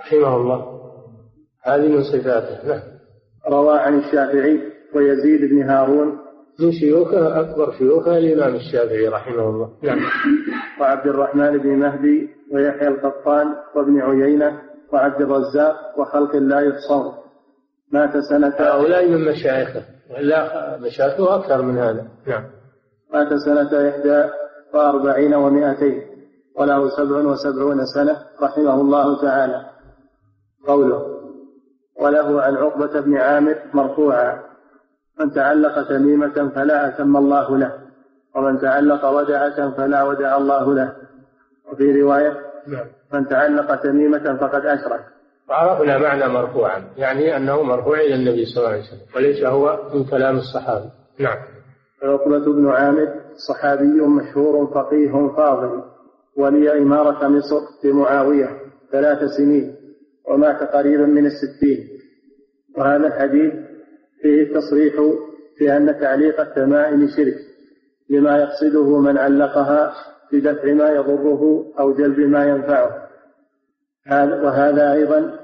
رحمه 0.00 0.36
الله. 0.36 0.80
هذه 1.62 1.88
من 1.88 2.02
صفاته. 2.02 2.68
نعم. 2.68 2.80
روى 3.50 3.78
عن 3.78 3.98
الشافعي 3.98 4.60
ويزيد 4.94 5.50
بن 5.50 5.62
هارون. 5.62 6.18
من 6.60 6.72
شيوخه 6.72 7.40
أكبر 7.40 7.72
شيوخه 7.78 8.18
الإمام 8.18 8.54
الشافعي 8.54 9.08
رحمه 9.08 9.48
الله. 9.48 9.70
نعم. 9.82 9.98
وعبد 10.80 11.06
الرحمن 11.06 11.58
بن 11.58 11.68
مهدي 11.68 12.28
ويحيى 12.52 12.88
القطان 12.88 13.46
وابن 13.76 14.00
عيينة 14.00 14.60
وعبد 14.92 15.20
الرزاق 15.20 15.76
وخلق 15.98 16.36
لا 16.36 16.60
يحصون. 16.60 17.12
مات 17.92 18.16
سنة 18.16 18.54
هؤلاء 18.58 19.08
من 19.08 19.24
مشايخه. 19.24 19.82
وإلا 20.10 20.78
مشايخه 20.78 21.34
أكثر 21.34 21.62
من 21.62 21.78
هذا. 21.78 22.06
نعم. 22.26 22.44
مات 23.12 23.34
سنة 23.34 23.88
إحدى 23.88 24.30
وأربعين 24.74 25.34
ومائتين 25.34 26.02
وله 26.58 26.88
سبع 26.88 27.16
وسبعون 27.16 27.86
سنة 27.94 28.16
رحمه 28.42 28.80
الله 28.80 29.22
تعالى. 29.22 29.75
قوله 30.66 31.16
وله 32.00 32.42
عن 32.42 32.56
عقبة 32.56 33.00
بن 33.00 33.16
عامر 33.16 33.56
مرفوعا 33.74 34.40
من 35.20 35.32
تعلق 35.32 35.88
تميمة 35.88 36.50
فلا 36.54 36.88
أتم 36.88 37.16
الله 37.16 37.56
له 37.56 37.72
ومن 38.36 38.60
تعلق 38.60 39.04
ودعة 39.04 39.70
فلا 39.70 40.02
ودع 40.02 40.36
الله 40.36 40.74
له. 40.74 40.92
وفي 41.72 42.02
رواية 42.02 42.36
نعم. 42.66 42.86
من 43.12 43.28
تعلق 43.28 43.74
تميمة 43.74 44.36
فقد 44.36 44.66
أشرك. 44.66 45.00
وعرفنا 45.48 45.98
معنى 45.98 46.28
مرفوعا 46.28 46.84
يعني 46.96 47.36
أنه 47.36 47.62
مرفوع 47.62 48.00
إلى 48.00 48.14
النبي 48.14 48.44
صلى 48.44 48.56
الله 48.56 48.68
عليه 48.68 48.82
وسلم 48.82 49.06
وليس 49.16 49.44
هو 49.44 49.90
من 49.94 50.04
كلام 50.04 50.36
الصحابي. 50.36 50.90
نعم. 51.18 51.38
عقبة 52.02 52.52
بن 52.52 52.68
عامر 52.68 53.14
صحابي 53.48 54.00
مشهور 54.00 54.66
فقيه 54.74 55.36
فاضل 55.36 55.82
ولي 56.36 56.82
إمارة 56.82 57.28
مصر 57.28 57.60
لمعاوية 57.84 58.48
ثلاث 58.92 59.18
سنين. 59.36 59.75
ومات 60.30 60.62
قريبا 60.62 61.06
من 61.06 61.26
الستين. 61.26 61.88
وهذا 62.78 63.06
الحديث 63.06 63.52
فيه 64.22 64.42
التصريح 64.42 64.94
في 65.58 65.76
أن 65.76 66.00
تعليق 66.00 66.40
التمائم 66.40 67.08
شرك 67.16 67.36
لما 68.10 68.38
يقصده 68.38 69.00
من 69.00 69.18
علقها 69.18 69.94
بدفع 70.32 70.72
ما 70.72 70.88
يضره 70.88 71.64
أو 71.78 71.94
جلب 71.94 72.18
ما 72.18 72.44
ينفعه. 72.44 73.08
وهذا 74.44 74.92
أيضا 74.92 75.38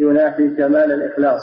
ينافي 0.00 0.48
كمال 0.48 0.92
الإخلاص 0.92 1.42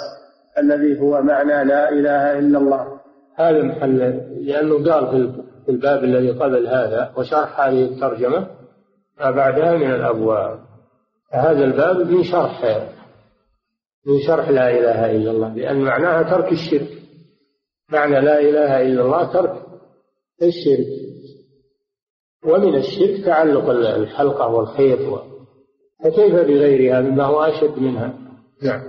الذي 0.58 1.00
هو 1.02 1.22
معنى 1.22 1.70
لا 1.70 1.90
إله 1.90 2.40
إلا 2.40 2.58
الله. 2.58 3.00
هذا 3.36 3.62
محل 3.62 3.98
لأنه 4.42 4.92
قال 4.92 5.34
في 5.66 5.72
الباب 5.72 6.04
الذي 6.04 6.32
قبل 6.32 6.68
هذا 6.68 7.14
وشرح 7.18 7.60
هذه 7.60 7.86
الترجمة 7.86 8.48
ما 9.20 9.32
بعدها 9.32 9.78
من 9.78 9.92
الأبواب. 9.92 10.60
هذا 11.32 11.64
الباب 11.64 12.08
من 12.08 12.24
شرح 12.24 12.64
من 14.08 14.20
شرح 14.28 14.50
لا 14.50 14.70
إله 14.70 15.12
إلا 15.12 15.32
الله 15.32 15.54
لأن 15.54 15.82
معناها 15.82 16.24
ترك 16.24 16.52
الشرك. 16.52 16.90
معنى 17.92 18.22
لا 18.22 18.40
إله 18.40 18.82
إلا 18.82 19.02
الله 19.02 19.34
ترك 19.34 19.66
الشرك. 20.42 20.88
ومن 22.46 22.76
الشرك 22.76 23.26
تعلق 23.26 23.70
الحلقة 23.70 24.48
والخيط 24.48 25.00
فكيف 26.04 26.34
بغيرها 26.34 27.02
مما 27.02 27.24
هو 27.24 27.42
أشد 27.42 27.80
منها؟ 27.80 28.14
نعم. 28.64 28.82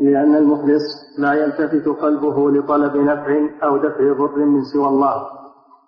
لأن 0.00 0.36
المخلص 0.36 0.82
لا 1.18 1.34
يلتفت 1.34 1.88
قلبه 1.88 2.50
لطلب 2.50 2.96
نفع 2.96 3.38
أو 3.62 3.76
دفع 3.76 4.12
ضر 4.12 4.36
من 4.36 4.64
سوى 4.64 4.88
الله 4.88 5.26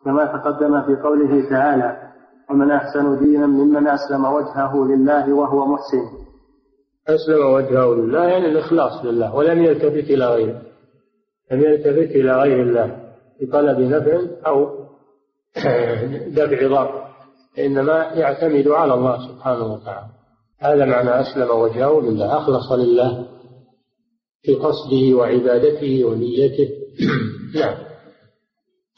كما 0.04 0.24
تقدم 0.24 0.82
في 0.82 1.02
قوله 1.02 1.50
تعالى 1.50 2.09
ومن 2.50 2.70
أحسن 2.70 3.18
دينا 3.18 3.46
ممن 3.46 3.88
أسلم 3.88 4.24
وجهه 4.24 4.86
لله 4.86 5.34
وهو 5.34 5.66
محسن. 5.66 6.02
أسلم 7.08 7.46
وجهه 7.54 7.94
لله 7.94 8.24
يعني 8.24 8.46
الإخلاص 8.46 9.04
لله 9.04 9.34
ولم 9.34 9.62
يلتفت 9.62 10.10
إلى 10.10 10.26
غيره. 10.26 10.62
لم 11.52 11.60
يلتفت 11.60 12.16
إلى 12.16 12.32
غير 12.32 12.62
الله 12.62 13.14
بطلب 13.40 13.80
نفع 13.80 14.20
أو 14.46 14.80
دفع 16.38 16.68
ضر 16.68 17.04
إنما 17.58 18.02
يعتمد 18.02 18.68
على 18.68 18.94
الله 18.94 19.28
سبحانه 19.28 19.72
وتعالى. 19.74 20.10
هذا 20.58 20.84
معنى 20.84 21.20
أسلم 21.20 21.50
وجهه 21.50 22.00
لله 22.00 22.36
أخلص 22.36 22.72
لله 22.72 23.26
في 24.42 24.54
قصده 24.54 25.16
وعبادته 25.16 26.04
ونيته. 26.04 26.68
نعم. 27.60 27.74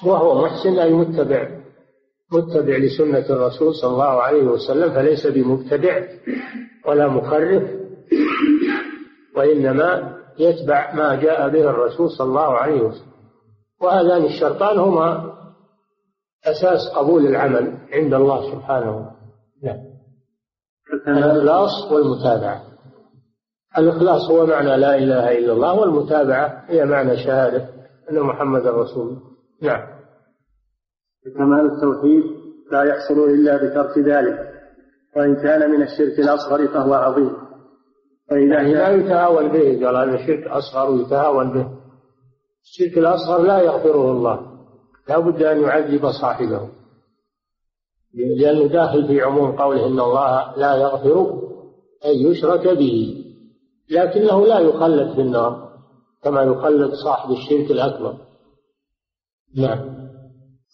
وهو 0.04 0.44
محسن 0.44 0.78
أي 0.78 0.92
متبع. 0.92 1.61
متبع 2.32 2.76
لسنة 2.76 3.26
الرسول 3.30 3.74
صلى 3.74 3.90
الله 3.90 4.22
عليه 4.22 4.42
وسلم 4.42 4.94
فليس 4.94 5.26
بمبتدع 5.26 6.02
ولا 6.86 7.08
مخرف 7.08 7.62
وإنما 9.36 10.18
يتبع 10.38 10.94
ما 10.94 11.14
جاء 11.14 11.48
به 11.48 11.70
الرسول 11.70 12.10
صلى 12.10 12.26
الله 12.26 12.58
عليه 12.58 12.80
وسلم. 12.80 13.12
وهذان 13.80 14.24
الشرطان 14.24 14.78
هما 14.78 15.32
أساس 16.44 16.94
قبول 16.96 17.26
العمل 17.26 17.78
عند 17.92 18.14
الله 18.14 18.52
سبحانه 18.52 18.96
وتعالى. 18.96 19.16
نعم. 19.62 19.78
الإخلاص 21.08 21.92
والمتابعة. 21.92 22.62
الإخلاص 23.78 24.30
هو 24.30 24.46
معنى 24.46 24.76
لا 24.76 24.98
إله 24.98 25.38
إلا 25.38 25.52
الله 25.52 25.74
والمتابعة 25.74 26.64
هي 26.68 26.84
معنى 26.84 27.16
شهادة 27.16 27.68
أن 28.10 28.20
محمد 28.20 28.66
رسول 28.66 29.16
نعم. 29.62 29.91
كمال 31.30 31.72
التوحيد 31.72 32.24
لا 32.72 32.82
يحصل 32.82 33.30
إلا 33.30 33.56
بترك 33.56 33.98
ذلك 33.98 34.52
وإن 35.16 35.36
كان 35.36 35.70
من 35.70 35.82
الشرك 35.82 36.18
الأصغر 36.18 36.68
فهو 36.68 36.94
عظيم. 36.94 37.32
فإذا 38.30 38.54
يعني 38.54 38.74
لا 38.74 38.88
يتهاون 38.88 39.48
به 39.48 39.86
قال 39.86 39.96
هذا 39.96 40.26
شرك 40.26 40.46
أصغر 40.46 40.90
ويتهاون 40.90 41.52
به. 41.52 41.68
الشرك 42.62 42.98
الأصغر 42.98 43.42
لا 43.42 43.60
يغفره 43.60 44.12
الله. 44.12 44.40
لا 45.08 45.18
بد 45.18 45.42
أن 45.42 45.60
يعذب 45.60 46.10
صاحبه. 46.10 46.68
لأنه 48.14 48.66
داخل 48.68 49.06
في 49.06 49.20
عموم 49.20 49.52
قوله 49.56 49.86
إن 49.86 50.00
الله 50.00 50.56
لا 50.56 50.76
يغفر 50.76 51.42
أن 52.04 52.10
يشرك 52.10 52.68
به. 52.68 53.24
لكنه 53.90 54.46
لا 54.46 54.58
يخلد 54.58 55.14
في 55.14 55.20
النار 55.20 55.72
كما 56.22 56.42
يخلد 56.42 56.92
صاحب 57.04 57.30
الشرك 57.30 57.70
الأكبر. 57.70 58.14
نعم. 59.56 59.91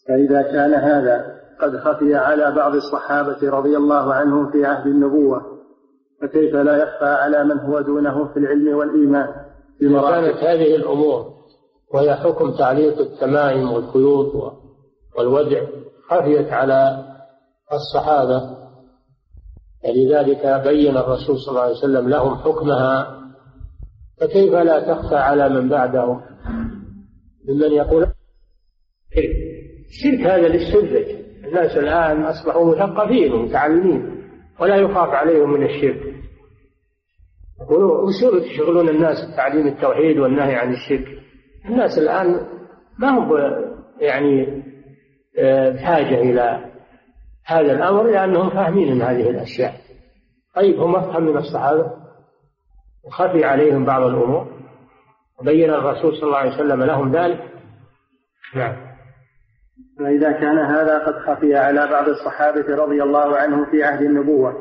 فإذا 0.08 0.42
كان 0.42 0.74
هذا 0.74 1.38
قد 1.60 1.76
خفي 1.76 2.14
على 2.14 2.52
بعض 2.56 2.74
الصحابة 2.74 3.50
رضي 3.50 3.76
الله 3.76 4.14
عنهم 4.14 4.50
في 4.50 4.64
عهد 4.64 4.86
النبوة 4.86 5.42
فكيف 6.22 6.54
لا 6.54 6.76
يخفى 6.76 7.04
على 7.04 7.44
من 7.44 7.58
هو 7.58 7.80
دونه 7.80 8.32
في 8.32 8.38
العلم 8.38 8.76
والإيمان؟ 8.76 9.28
كانت 9.80 10.36
هذه 10.36 10.76
الأمور 10.76 11.38
وهي 11.94 12.14
حكم 12.14 12.50
تعليق 12.50 12.98
التمائم 12.98 13.72
والخيوط 13.72 14.54
والودع 15.18 15.62
خفيت 16.10 16.52
على 16.52 17.04
الصحابة 17.72 18.58
فلذلك 19.82 20.62
بين 20.64 20.96
الرسول 20.96 21.38
صلى 21.38 21.48
الله 21.50 21.62
عليه 21.62 21.76
وسلم 21.76 22.08
لهم 22.08 22.34
حكمها 22.34 23.18
فكيف 24.20 24.54
لا 24.54 24.94
تخفى 24.94 25.16
على 25.16 25.48
من 25.48 25.68
بعده 25.68 26.20
ممن 27.48 27.72
يقول 27.72 28.06
الشرك 29.88 30.20
هذا 30.20 30.48
للسذج 30.48 31.18
الناس 31.44 31.76
الآن 31.76 32.22
أصبحوا 32.22 32.76
مثقفين 32.76 33.32
ومتعلمين 33.32 34.24
ولا 34.60 34.76
يخاف 34.76 35.08
عليهم 35.08 35.52
من 35.52 35.62
الشرك. 35.62 36.14
وشو 37.70 38.38
تشغلون 38.38 38.88
الناس 38.88 39.32
بتعليم 39.32 39.66
التوحيد 39.66 40.18
والنهي 40.18 40.54
عن 40.54 40.72
الشرك؟ 40.72 41.06
الناس 41.64 41.98
الآن 41.98 42.46
ما 42.98 43.08
هم 43.08 43.32
يعني 44.00 44.62
آه، 45.38 45.70
بحاجة 45.70 46.20
إلى 46.20 46.70
هذا 47.44 47.72
الأمر 47.72 48.02
لأنهم 48.02 48.50
فاهمين 48.50 48.94
من 48.94 49.02
هذه 49.02 49.30
الأشياء. 49.30 49.74
طيب 50.54 50.80
هم 50.80 50.96
أفهم 50.96 51.22
من 51.22 51.36
الصحابة؟ 51.36 51.92
وخفي 53.04 53.44
عليهم 53.44 53.84
بعض 53.84 54.02
الأمور. 54.02 54.58
وبين 55.40 55.70
الرسول 55.70 56.16
صلى 56.16 56.22
الله 56.22 56.36
عليه 56.36 56.54
وسلم 56.54 56.82
لهم 56.82 57.16
ذلك. 57.16 57.44
نعم. 58.54 58.87
فإذا 59.98 60.32
كان 60.32 60.58
هذا 60.58 60.98
قد 60.98 61.14
خفي 61.14 61.54
على 61.54 61.86
بعض 61.86 62.08
الصحابة 62.08 62.74
رضي 62.74 63.02
الله 63.02 63.36
عنهم 63.36 63.70
في 63.70 63.82
عهد 63.82 64.02
النبوة 64.02 64.54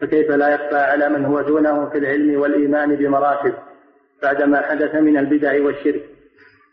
فكيف 0.00 0.30
لا 0.30 0.54
يخفى 0.54 0.76
على 0.76 1.08
من 1.08 1.24
هو 1.24 1.40
دونه 1.40 1.88
في 1.90 1.98
العلم 1.98 2.40
والإيمان 2.40 2.96
بمراتب 2.96 3.54
بعدما 4.22 4.60
حدث 4.60 4.94
من 4.94 5.18
البدع 5.18 5.64
والشرك 5.64 6.02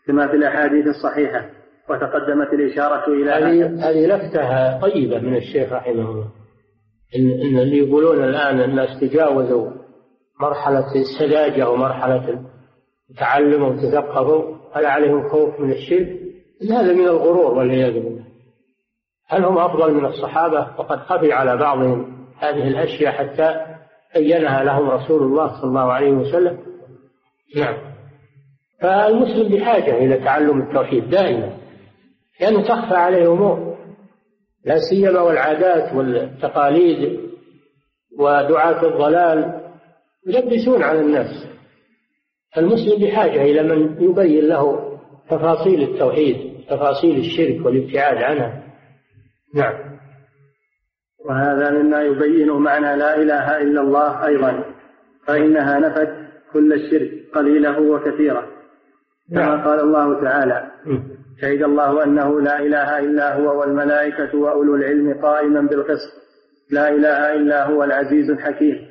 كما 0.06 0.28
في 0.28 0.36
الأحاديث 0.36 0.86
الصحيحة 0.86 1.50
وتقدمت 1.90 2.52
الإشارة 2.52 3.12
إلى 3.12 3.30
هذه 3.30 3.88
هذه 3.90 4.06
لفتة 4.06 4.80
طيبة 4.80 5.18
من 5.18 5.36
الشيخ 5.36 5.72
رحمه 5.72 6.10
الله 6.10 6.30
إن, 7.16 7.30
إن 7.30 7.58
اللي 7.58 7.78
يقولون 7.78 8.24
الآن 8.24 8.60
الناس 8.60 9.00
تجاوزوا 9.00 9.70
مرحلة 10.40 10.86
السذاجة 10.94 11.70
ومرحلة 11.70 12.44
التعلم 13.10 13.62
وتثقفوا 13.62 14.56
هل 14.72 14.86
عليهم 14.86 15.28
خوف 15.28 15.60
من 15.60 15.72
الشرك؟ 15.72 16.27
هذا 16.62 16.92
من 16.92 17.04
الغرور 17.04 17.54
والعياذ 17.54 17.92
بالله. 17.92 18.24
هل 19.28 19.44
هم 19.44 19.58
أفضل 19.58 19.94
من 19.94 20.04
الصحابة؟ 20.04 20.58
وقد 20.78 20.98
خفي 20.98 21.32
على 21.32 21.56
بعضهم 21.56 22.26
هذه 22.38 22.68
الأشياء 22.68 23.12
حتى 23.12 23.66
بينها 24.14 24.64
لهم 24.64 24.90
رسول 24.90 25.22
الله 25.22 25.60
صلى 25.60 25.68
الله 25.68 25.92
عليه 25.92 26.10
وسلم. 26.10 26.58
نعم. 27.56 27.76
فالمسلم 28.80 29.56
بحاجة 29.56 29.98
إلى 29.98 30.16
تعلم 30.16 30.60
التوحيد 30.60 31.10
دائما 31.10 31.56
لأنه 32.40 32.62
تخفى 32.62 32.94
عليه 32.94 33.32
أمور 33.32 33.76
لا 34.64 34.78
سيما 34.90 35.20
والعادات 35.20 35.94
والتقاليد 35.94 37.20
ودعاة 38.18 38.86
الضلال 38.86 39.60
يلبسون 40.26 40.82
على 40.82 41.00
الناس. 41.00 41.46
المسلم 42.56 43.06
بحاجة 43.06 43.42
إلى 43.42 43.62
من 43.62 44.02
يبين 44.02 44.48
له 44.48 44.97
تفاصيل 45.30 45.82
التوحيد 45.82 46.36
تفاصيل 46.70 47.18
الشرك 47.18 47.66
والابتعاد 47.66 48.16
عنها 48.16 48.62
نعم. 49.54 49.74
وهذا 51.28 51.70
مما 51.70 52.02
يبين 52.02 52.50
معنى 52.50 52.96
لا 52.96 53.16
إله 53.16 53.62
إلا 53.62 53.80
الله 53.80 54.26
أيضا 54.26 54.64
فإنها 55.26 55.78
نفت 55.78 56.08
كل 56.52 56.72
الشرك 56.72 57.10
قليله 57.34 57.80
وكثيره 57.80 58.46
كما 59.30 59.56
نعم. 59.56 59.64
قال 59.64 59.80
الله 59.80 60.20
تعالى 60.20 60.70
شهد 61.40 61.62
الله 61.62 62.04
أنه 62.04 62.40
لا 62.40 62.60
إله 62.60 62.98
إلا 62.98 63.36
هو 63.36 63.60
والملائكة 63.60 64.38
وأولو 64.38 64.74
العلم 64.74 65.20
قائما 65.22 65.60
بالقسط. 65.60 66.12
لا 66.70 66.88
إله 66.88 67.34
إلا 67.34 67.66
هو 67.66 67.84
العزيز 67.84 68.30
الحكيم. 68.30 68.88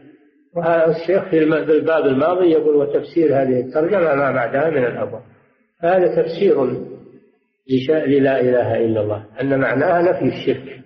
وهذا 0.56 0.92
الشيخ 0.92 1.30
في 1.30 1.38
الباب 1.78 2.06
الماضي 2.06 2.52
يقول 2.52 2.76
وتفسير 2.76 3.42
هذه 3.42 3.60
الترجمة 3.60 4.16
ما 4.16 4.32
بعدها 4.32 4.70
من 4.70 4.86
الأبواب. 4.86 5.22
هذا 5.82 6.24
تفسير 6.24 6.64
للا 7.90 8.42
إله 8.42 8.86
إلا 8.86 9.02
الله 9.02 9.26
أن 9.42 9.60
معناها 9.60 10.02
نفي 10.02 10.26
الشرك 10.26 10.80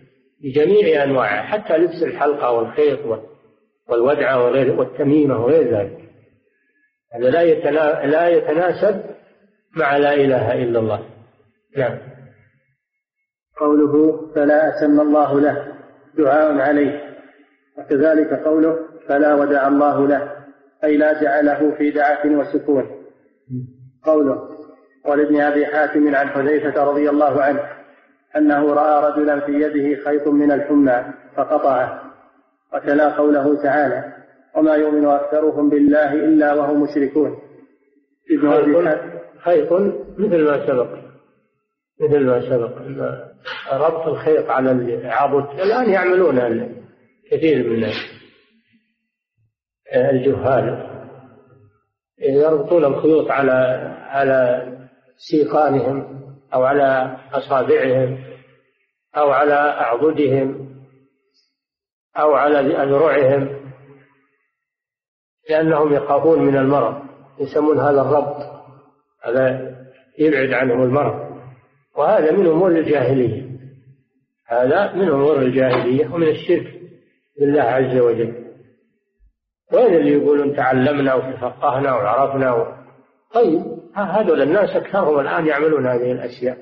بجميع 0.44 1.04
أنواعه 1.04 1.44
حتى 1.44 1.78
لبس 1.78 2.04
الحلقة 2.04 2.52
والخيط 2.52 3.00
والودعة 3.90 4.44
والتميمة 4.78 5.46
وغير 5.46 5.78
ذلك. 5.78 5.98
هذا 7.14 7.30
لا 7.30 8.06
لا 8.06 8.28
يتناسب 8.28 9.02
مع 9.78 9.98
لا 9.98 10.14
إله 10.14 10.64
إلا 10.64 10.80
الله. 10.80 11.06
نعم. 11.78 11.98
قوله 13.58 14.28
فلا 14.36 14.68
أتم 14.68 15.00
الله 15.00 15.40
له 15.40 15.74
دعاء 16.18 16.58
عليه 16.58 17.18
وكذلك 17.78 18.34
قوله 18.34 18.76
فلا 19.08 19.36
ودع 19.36 19.68
الله 19.68 20.08
له 20.08 20.32
أي 20.84 20.98
لا 20.98 21.22
جعله 21.24 21.76
في 21.78 21.92
دعة 21.92 22.40
وسكون. 22.40 22.90
قوله 24.04 24.51
ولابن 25.06 25.42
أبي 25.42 25.66
حاتم 25.66 26.16
عن 26.16 26.30
حذيفة 26.30 26.84
رضي 26.84 27.10
الله 27.10 27.44
عنه 27.44 27.60
أنه 28.36 28.74
رأى 28.74 29.12
رجلا 29.12 29.40
في 29.40 29.52
يده 29.52 30.04
خيط 30.04 30.28
من 30.28 30.52
الحمى 30.52 31.14
فقطعه 31.36 32.02
وتلا 32.74 33.18
قوله 33.18 33.64
تعالى 33.64 34.14
وما 34.56 34.76
يؤمن 34.76 35.06
أكثرهم 35.06 35.70
بالله 35.70 36.14
إلا 36.14 36.54
وهم 36.54 36.84
مشركون. 36.84 37.38
ابن 38.32 38.98
خيط 39.40 39.72
مثل 40.18 40.44
ما 40.44 40.68
سبق 40.68 40.88
مثل 42.02 42.26
ما 42.26 42.42
سبق 42.42 42.72
ربط 43.74 44.08
الخيط 44.08 44.50
على 44.50 44.72
العضد 44.72 45.60
الآن 45.60 45.90
يعملون 45.90 46.40
كثير 47.32 47.70
من 47.70 47.86
الجهال. 49.96 50.92
يربطون 52.20 52.86
الخيوط 52.86 53.32
على 53.32 53.52
على 54.08 54.68
سيقانهم 55.18 56.22
أو 56.54 56.64
على 56.64 57.18
أصابعهم 57.34 58.24
أو 59.18 59.32
على 59.32 59.54
أعضدهم 59.54 60.76
أو 62.18 62.34
على 62.34 62.60
أذرعهم 62.60 63.62
لأنهم 65.50 65.94
يخافون 65.94 66.42
من 66.42 66.58
المرض. 66.58 67.02
يسمون 67.40 67.80
هذا 67.80 68.02
الربط 68.02 68.38
هذا 69.24 69.76
يبعد 70.20 70.54
عنهم 70.54 70.84
المرض. 70.84 71.32
وهذا 71.98 72.32
من 72.32 72.48
أمور 72.48 72.72
الجاهلية 72.72 73.52
هذا 74.48 74.94
من 74.94 75.10
أمور 75.10 75.40
الجاهلية 75.42 76.08
ومن 76.14 76.28
الشرك 76.28 76.82
بالله 77.40 77.62
عز 77.62 77.98
وجل. 77.98 78.42
وين 79.74 79.96
اللي 79.96 80.12
يقولون 80.12 80.56
تعلمنا 80.56 81.14
وتفقهنا 81.14 81.96
وعرفنا 81.96 82.54
و... 82.54 82.66
طيب 83.34 83.71
هذول 83.96 84.42
الناس 84.42 84.70
أكثرهم 84.70 85.20
الآن 85.20 85.48
يعملون 85.48 85.88
هذه 85.88 86.12
الأشياء. 86.12 86.58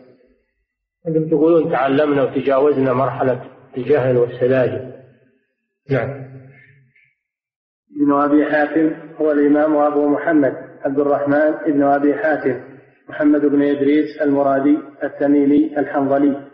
أنتم 1.08 1.30
تقولون 1.30 1.72
تعلمنا 1.72 2.24
وتجاوزنا 2.24 2.94
مرحلة 2.94 3.42
الجهل 3.78 4.18
والسذاجة. 4.18 5.00
نعم. 5.90 6.30
ابن 8.02 8.14
أبي 8.14 8.46
حاتم 8.46 8.94
هو 9.22 9.32
الإمام 9.32 9.78
أبو 9.78 10.08
محمد 10.08 10.54
عبد 10.86 11.00
الرحمن 11.00 11.54
ابن 11.66 11.84
أبي 11.84 12.14
حاتم 12.14 12.62
محمد 13.10 13.42
بن 13.42 13.62
إدريس 13.62 14.22
المرادي 14.22 14.78
التميمي 15.04 15.80
الحنظلي 15.80 16.48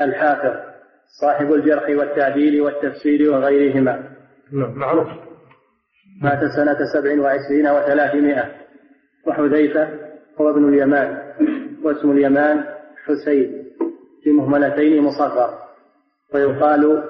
الحافظ 0.00 0.56
صاحب 1.20 1.52
الجرح 1.52 1.88
والتعديل 1.88 2.60
والتفسير 2.60 3.32
وغيرهما. 3.32 4.10
نعم، 4.52 4.78
معروف. 4.78 5.08
مات 6.22 6.40
سنة 6.56 6.78
سبع 6.92 7.20
وعشرين 7.22 7.68
وثلاثمائة. 7.68 8.60
وحذيفة 9.26 9.88
هو 10.40 10.50
ابن 10.50 10.68
اليمان 10.68 11.18
واسم 11.82 12.10
اليمان 12.10 12.64
حسين 13.04 13.64
في 14.24 14.30
مهملتين 14.30 15.02
مصغر 15.02 15.58
ويقال 16.34 17.04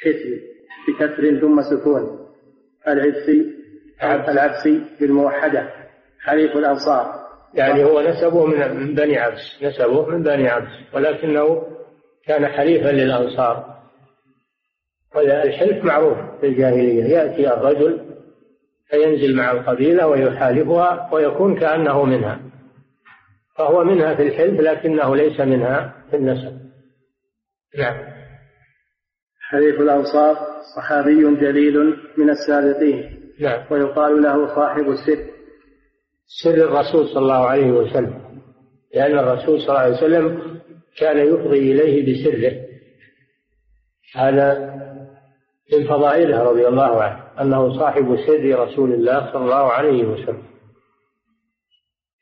حسن 0.00 0.40
بكسر 0.88 1.40
ثم 1.40 1.62
سكون 1.62 2.18
العبسي 2.88 3.56
العبسي 4.02 4.82
بالموحدة 5.00 5.70
حليف 6.20 6.56
الأنصار. 6.56 7.26
يعني 7.54 7.84
هو 7.84 8.00
نسبه 8.00 8.46
من 8.46 8.94
بني 8.94 9.18
عبس 9.18 9.62
نسبه 9.62 10.06
من 10.06 10.22
بني 10.22 10.48
عبس 10.48 10.94
ولكنه 10.94 11.62
كان 12.26 12.46
حليفا 12.46 12.88
للأنصار. 12.88 13.76
والحلف 15.14 15.84
معروف 15.84 16.18
في 16.40 16.46
الجاهلية 16.46 17.04
يأتي 17.04 17.54
الرجل 17.54 18.15
فينزل 18.90 19.36
مع 19.36 19.52
القبيلة 19.52 20.06
ويحالفها 20.06 21.10
ويكون 21.12 21.60
كأنه 21.60 22.04
منها. 22.04 22.40
فهو 23.58 23.84
منها 23.84 24.14
في 24.14 24.22
الحلف 24.22 24.60
لكنه 24.60 25.16
ليس 25.16 25.40
منها 25.40 25.94
في 26.10 26.16
النسب. 26.16 26.58
نعم. 27.78 27.96
حليف 29.50 29.80
الأنصار 29.80 30.36
صحابي 30.76 31.36
جليل 31.36 31.96
من 32.16 32.30
السابقين. 32.30 33.20
نعم. 33.40 33.64
ويقال 33.70 34.22
له 34.22 34.54
صاحب 34.54 34.90
السر. 34.90 35.24
سر 36.42 36.54
الرسول 36.54 37.08
صلى 37.08 37.22
الله 37.22 37.46
عليه 37.46 37.70
وسلم. 37.70 38.40
لأن 38.94 39.18
الرسول 39.18 39.60
صلى 39.60 39.68
الله 39.68 39.80
عليه 39.80 39.96
وسلم 39.96 40.60
كان 40.98 41.18
يفضي 41.18 41.72
إليه 41.72 42.12
بسره. 42.12 42.66
هذا 44.14 44.74
من 45.72 45.86
فضائله 45.88 46.42
رضي 46.42 46.68
الله 46.68 47.02
عنه. 47.02 47.25
أنه 47.40 47.78
صاحب 47.78 48.16
سر 48.26 48.58
رسول 48.58 48.92
الله 48.92 49.32
صلى 49.32 49.44
الله 49.44 49.72
عليه 49.72 50.04
وسلم 50.04 50.42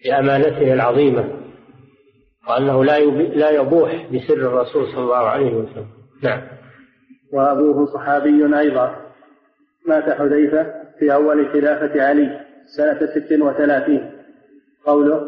لأمانته 0.04 0.72
العظيمة 0.72 1.24
وأنه 2.48 2.84
لا 2.84 2.98
لا 3.14 3.50
يبوح 3.50 4.06
بسر 4.12 4.34
الرسول 4.34 4.86
صلى 4.86 5.02
الله 5.02 5.16
عليه 5.16 5.54
وسلم. 5.54 5.86
نعم. 6.22 6.40
وأبوه 7.32 7.86
صحابي 7.86 8.58
أيضا. 8.58 8.96
مات 9.86 10.10
حذيفة 10.10 10.66
في 10.98 11.14
أول 11.14 11.48
خلافة 11.52 12.02
علي 12.02 12.40
سنة 12.76 12.98
ست 13.06 13.32
وثلاثين. 13.40 14.10
قوله 14.86 15.20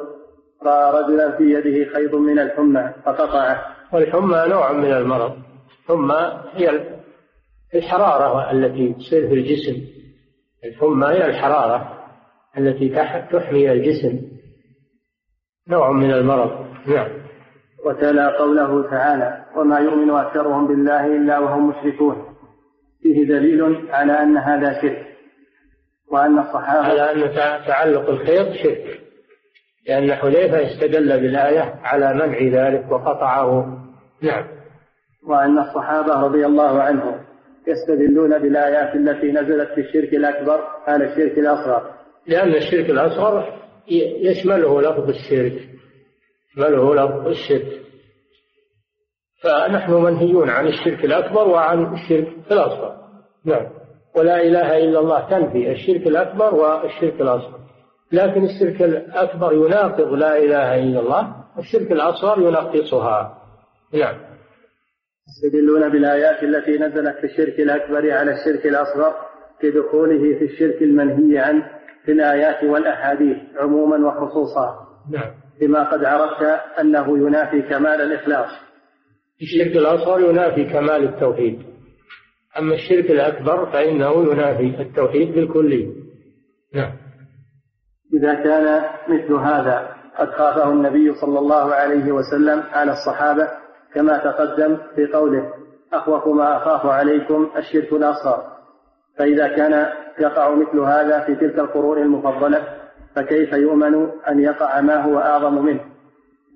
رأى 0.63 1.03
رجلا 1.03 1.37
في 1.37 1.45
يده 1.45 1.93
خيط 1.93 2.15
من 2.15 2.39
الحمى 2.39 2.93
فقطعه. 3.05 3.77
والحمى 3.93 4.45
نوع 4.49 4.73
من 4.73 4.93
المرض. 4.93 5.37
الحمى 5.85 6.41
هي 6.55 6.96
الحرارة 7.75 8.51
التي 8.51 8.93
تصير 8.93 9.29
في 9.29 9.35
الجسم 9.35 9.87
الحمى 10.65 11.07
هي 11.07 11.27
الحرارة 11.27 11.97
التي 12.59 12.89
تحمي 13.33 13.73
الجسم 13.73 14.21
نوع 15.69 15.93
من 15.93 16.11
المرض. 16.11 16.67
نعم. 16.87 17.09
وتلا 17.85 18.39
قوله 18.39 18.91
تعالى 18.91 19.45
وما 19.57 19.79
يؤمن 19.79 20.11
أكثرهم 20.11 20.67
بالله 20.67 21.07
إلا 21.07 21.39
وهم 21.39 21.69
مشركون 21.69 22.37
فيه 23.03 23.29
دليل 23.29 23.91
على 23.91 24.13
أن 24.13 24.37
هذا 24.37 24.83
شرك 24.83 25.07
وأن 26.13 26.39
الصحابة 26.39 26.89
على 26.89 27.13
أن 27.13 27.33
تعلق 27.67 28.09
الخيط 28.09 28.53
شرك 28.53 29.01
لأن 29.89 30.15
حذيفة 30.15 30.73
استدل 30.73 31.21
بالآية 31.21 31.81
على 31.83 32.15
منع 32.15 32.39
ذلك 32.39 32.93
وقطعه. 32.93 33.79
نعم. 34.23 34.45
وأن 35.29 35.59
الصحابة 35.59 36.21
رضي 36.21 36.47
الله 36.47 36.83
عنهم 36.83 37.26
يستدلون 37.69 38.39
بالآيات 38.39 38.97
التي 38.97 39.33
نزلت 39.33 39.69
في 39.75 39.81
الشرك 39.81 40.15
الأكبر 40.15 40.61
على 40.87 41.05
الشرك 41.05 41.39
الأصغر. 41.39 41.91
لأن 42.27 42.55
الشرك 42.55 42.91
الأصغر 42.91 43.63
يشمله 44.21 44.83
لفظ 44.83 45.09
الشرك 45.09 45.69
يشمله 46.51 46.95
لفظ 46.95 47.27
الشرك. 47.27 47.81
فنحن 49.43 49.93
منهيون 49.93 50.51
عن 50.51 50.67
الشرك 50.67 51.05
الأكبر 51.05 51.49
وعن 51.49 51.95
الشرك 51.95 52.29
الأصغر. 52.51 52.97
نعم. 53.45 53.67
ولا 54.17 54.43
إله 54.43 54.77
إلا 54.77 55.01
الله 55.01 55.31
تنفي 55.31 55.71
الشرك 55.71 56.07
الأكبر 56.07 56.55
والشرك 56.55 57.21
الأصغر. 57.21 57.61
لكن 58.13 58.45
الشرك 58.45 58.83
الأكبر 58.83 59.53
يناقض 59.53 60.13
لا 60.13 60.39
إله 60.39 60.75
إلا 60.75 61.01
الله 61.01 61.35
والشرك 61.57 61.93
الأصغر 61.93 62.41
ينقصها 62.41 63.39
نعم. 63.93 64.26
يستدلون 65.29 65.89
بالآيات 65.89 66.43
التي 66.43 66.79
نزلت 66.79 67.17
في 67.17 67.25
الشرك 67.25 67.61
الأكبر 67.61 68.13
على 68.13 68.33
الشرك 68.33 68.67
الأصغر 68.67 69.15
دخوله 69.65 70.39
في 70.39 70.45
الشرك 70.45 70.83
المنهي 70.83 71.39
عنه 71.39 71.71
في 72.05 72.13
الآيات 72.13 72.65
والأحاديث 72.65 73.37
عموما 73.57 74.09
وخصوصا. 74.09 74.87
نعم. 75.11 75.31
بما 75.61 75.91
قد 75.93 76.05
عرفت 76.05 76.43
أنه 76.81 77.19
ينافي 77.19 77.63
كمال 77.63 78.01
الإخلاص. 78.01 78.51
الشرك 79.43 79.77
الأصغر 79.77 80.21
ينافي 80.21 80.65
كمال 80.65 81.05
التوحيد. 81.05 81.63
أما 82.59 82.75
الشرك 82.75 83.11
الأكبر 83.11 83.73
فإنه 83.73 84.33
ينافي 84.33 84.83
التوحيد 84.83 85.35
بالكلي 85.35 85.93
نعم. 86.75 86.93
إذا 88.15 88.35
كان 88.35 88.85
مثل 89.09 89.33
هذا 89.33 89.89
قد 90.19 90.31
خافه 90.31 90.73
النبي 90.73 91.15
صلى 91.15 91.39
الله 91.39 91.75
عليه 91.75 92.13
وسلم 92.13 92.63
على 92.73 92.93
الصحابة 92.93 93.49
كما 93.95 94.19
تقدم 94.19 94.77
في 94.95 95.07
قوله 95.07 95.53
أخوف 95.93 96.29
ما 96.29 96.57
أخاف 96.57 96.87
عليكم 96.87 97.51
الشرك 97.57 97.93
الأصغر. 97.93 98.43
فإذا 99.19 99.49
كان 99.49 99.87
يقع 100.19 100.55
مثل 100.55 100.79
هذا 100.79 101.21
في 101.21 101.35
تلك 101.35 101.59
القرون 101.59 101.99
المفضلة 101.99 102.63
فكيف 103.15 103.53
يؤمن 103.53 103.95
أن 104.29 104.41
يقع 104.41 104.81
ما 104.81 105.03
هو 105.05 105.19
أعظم 105.19 105.65
منه؟ 105.65 105.81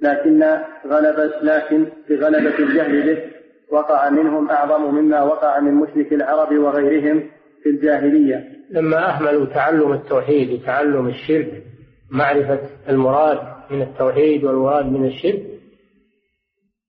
لكن 0.02 0.42
غلبة 0.86 1.30
لكن 1.42 1.86
بغلبة 2.08 2.58
الجهل 2.58 3.02
به 3.02 3.22
وقع 3.70 4.10
منهم 4.10 4.50
أعظم 4.50 4.94
مما 4.94 5.22
وقع 5.22 5.60
من 5.60 5.74
مشرك 5.74 6.12
العرب 6.12 6.58
وغيرهم 6.58 7.22
في 7.62 7.70
الجاهلية. 7.70 8.44
لما 8.70 9.10
أهملوا 9.10 9.46
تعلم 9.46 9.92
التوحيد 9.92 10.50
وتعلم 10.50 11.08
الشرك 11.08 11.62
معرفة 12.10 12.60
المراد 12.88 13.38
من 13.70 13.82
التوحيد 13.82 14.44
والمراد 14.44 14.86
من 14.86 15.06
الشرك 15.06 15.42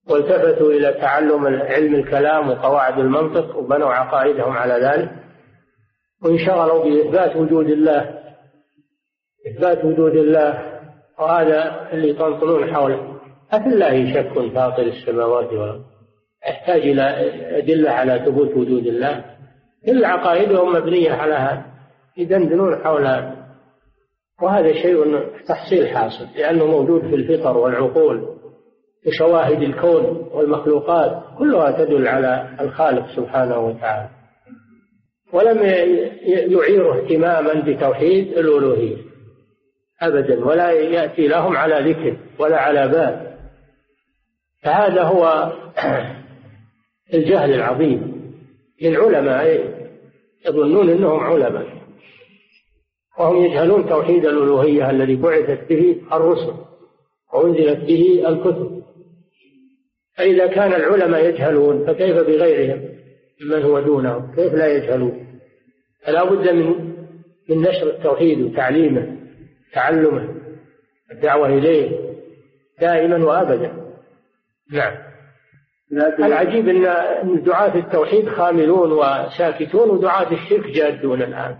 والتفتوا 0.09 0.71
إلى 0.71 0.93
تعلم 0.93 1.45
علم 1.45 1.95
الكلام 1.95 2.49
وقواعد 2.49 2.99
المنطق 2.99 3.57
وبنوا 3.57 3.93
عقائدهم 3.93 4.51
على 4.51 4.73
ذلك. 4.73 5.11
وانشغلوا 6.23 6.83
بإثبات 6.83 7.35
وجود 7.35 7.69
الله 7.69 8.19
إثبات 9.47 9.85
وجود 9.85 10.15
الله 10.15 10.63
وهذا 11.19 11.89
اللي 11.93 12.13
تنطلون 12.13 12.73
حوله. 12.73 13.19
أفي 13.51 13.67
الله 13.67 14.13
شك 14.13 14.53
فاطر 14.55 14.83
السماوات 14.83 15.53
والأرض؟ 15.53 15.83
يحتاج 16.47 16.81
إلى 16.81 17.01
أدلة 17.57 17.91
على 17.91 18.25
ثبوت 18.25 18.51
وجود 18.51 18.87
الله. 18.87 19.25
كل 19.85 20.05
عقائدهم 20.05 20.75
مبنية 20.75 21.11
على 21.11 21.33
هذا. 21.33 21.65
يدندنون 22.17 22.83
حول 22.83 23.05
هذا. 23.05 23.35
وهذا 24.41 24.73
شيء 24.73 25.19
تحصيل 25.47 25.87
حاصل 25.87 26.27
لأنه 26.35 26.65
موجود 26.65 27.01
في 27.01 27.15
الفطر 27.15 27.57
والعقول. 27.57 28.40
وشواهد 29.07 29.61
الكون 29.61 30.29
والمخلوقات 30.31 31.23
كلها 31.37 31.71
تدل 31.71 32.07
على 32.07 32.57
الخالق 32.61 33.07
سبحانه 33.15 33.59
وتعالى. 33.59 34.09
ولم 35.33 35.57
يعيروا 36.25 36.95
اهتماما 36.95 37.53
بتوحيد 37.53 38.27
الألوهية 38.27 38.97
أبدا 40.01 40.45
ولا 40.45 40.71
يأتي 40.71 41.27
لهم 41.27 41.57
على 41.57 41.91
ذكر 41.91 42.17
ولا 42.39 42.57
على 42.57 42.87
بال 42.87 43.37
فهذا 44.63 45.03
هو 45.03 45.51
الجهل 47.13 47.53
العظيم. 47.53 48.11
للعلماء 48.81 49.71
يظنون 50.45 50.89
إنهم 50.89 51.19
علماء 51.19 51.67
وهم 53.19 53.45
يجهلون 53.45 53.89
توحيد 53.89 54.25
الألوهية 54.25 54.89
الذي 54.89 55.15
بعثت 55.15 55.69
به 55.69 56.01
الرسل 56.13 56.53
وأنزلت 57.33 57.79
به 57.79 58.23
الكتب. 58.27 58.80
فاذا 60.17 60.47
كان 60.47 60.73
العلماء 60.73 61.25
يجهلون 61.25 61.85
فكيف 61.87 62.17
بغيرهم 62.17 62.89
من 63.49 63.61
هو 63.63 63.79
دونهم 63.79 64.35
كيف 64.35 64.53
لا 64.53 64.67
يجهلون؟ 64.67 65.27
فلا 66.05 66.23
بد 66.23 66.49
من 66.49 66.91
من 67.49 67.61
نشر 67.61 67.89
التوحيد 67.89 68.41
وتعليمه 68.41 69.17
تعلمه 69.73 70.35
الدعوة 71.11 71.47
إليه 71.47 72.11
دائما 72.81 73.25
وابدا. 73.25 73.71
نعم. 74.71 74.93
العجيب 76.19 76.69
إن 76.69 77.43
دعاة 77.43 77.75
التوحيد 77.75 78.29
خاملون 78.29 78.91
وساكتون 78.91 79.89
ودعاة 79.89 80.31
الشرك 80.31 80.67
جادون 80.67 81.21
الآن. 81.21 81.57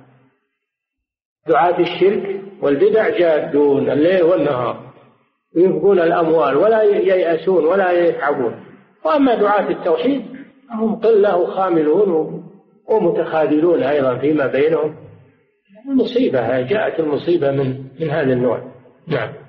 دعاة 1.47 1.79
الشرك 1.79 2.41
والبدع 2.61 3.09
جادون 3.09 3.89
الليل 3.89 4.23
والنهار. 4.23 4.90
ينفقون 5.55 5.99
الأموال 5.99 6.57
ولا 6.57 6.81
ييأسون 6.83 7.65
ولا 7.65 7.91
يتعبون. 7.91 8.55
وأما 9.05 9.35
دعاة 9.35 9.69
التوحيد 9.69 10.21
هم 10.71 10.95
قلة 10.95 11.37
وخاملون 11.37 12.43
ومتخاذلون 12.89 13.83
أيضا 13.83 14.17
فيما 14.17 14.47
بينهم. 14.47 14.95
المصيبة 15.89 16.61
جاءت 16.61 16.99
المصيبة 16.99 17.51
من 17.51 17.83
من 17.99 18.09
هذا 18.09 18.33
النوع. 18.33 18.71
نعم. 19.07 19.41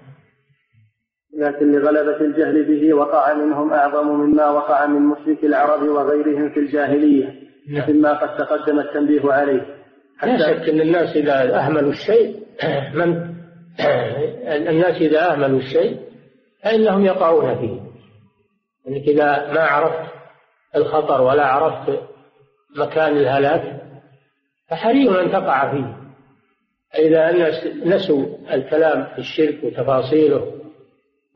لكن 1.39 1.73
لغلبة 1.73 2.21
الجهل 2.21 2.65
به 2.65 2.95
وقع 2.95 3.35
منهم 3.35 3.73
أعظم 3.73 4.09
مما 4.09 4.51
وقع 4.51 4.87
من 4.87 5.01
مشرك 5.01 5.45
العرب 5.45 5.83
وغيرهم 5.83 6.51
في 6.51 6.61
الجاهلية 6.61 7.35
نعم. 7.71 7.91
مما 7.91 8.13
قد 8.13 8.37
تقدم 8.37 8.79
التنبيه 8.79 9.33
عليه 9.33 9.67
لا 10.23 10.39
شك 10.39 10.69
أن 10.69 10.81
الناس 10.81 11.17
إذا 11.17 11.59
أهملوا 11.59 11.91
الشيء 11.91 12.37
من 12.99 13.32
الناس 14.71 15.03
إذا 15.03 15.33
أهملوا 15.33 15.59
الشيء 15.59 15.99
فإنهم 16.65 17.05
يقعون 17.05 17.55
فيه. 17.55 17.81
أنك 18.89 19.09
إذا 19.09 19.53
ما 19.53 19.61
عرفت 19.61 20.13
الخطر 20.77 21.23
ولا 21.23 21.47
عرفت 21.47 22.01
مكان 22.77 23.17
الهلاك 23.17 23.83
فحري 24.71 25.21
أن 25.21 25.33
تقع 25.33 25.71
فيه. 25.71 25.97
إذا 26.99 27.31
الناس 27.31 27.67
نسوا 27.67 28.27
الكلام 28.53 29.05
في 29.05 29.19
الشرك 29.19 29.65
وتفاصيله 29.65 30.53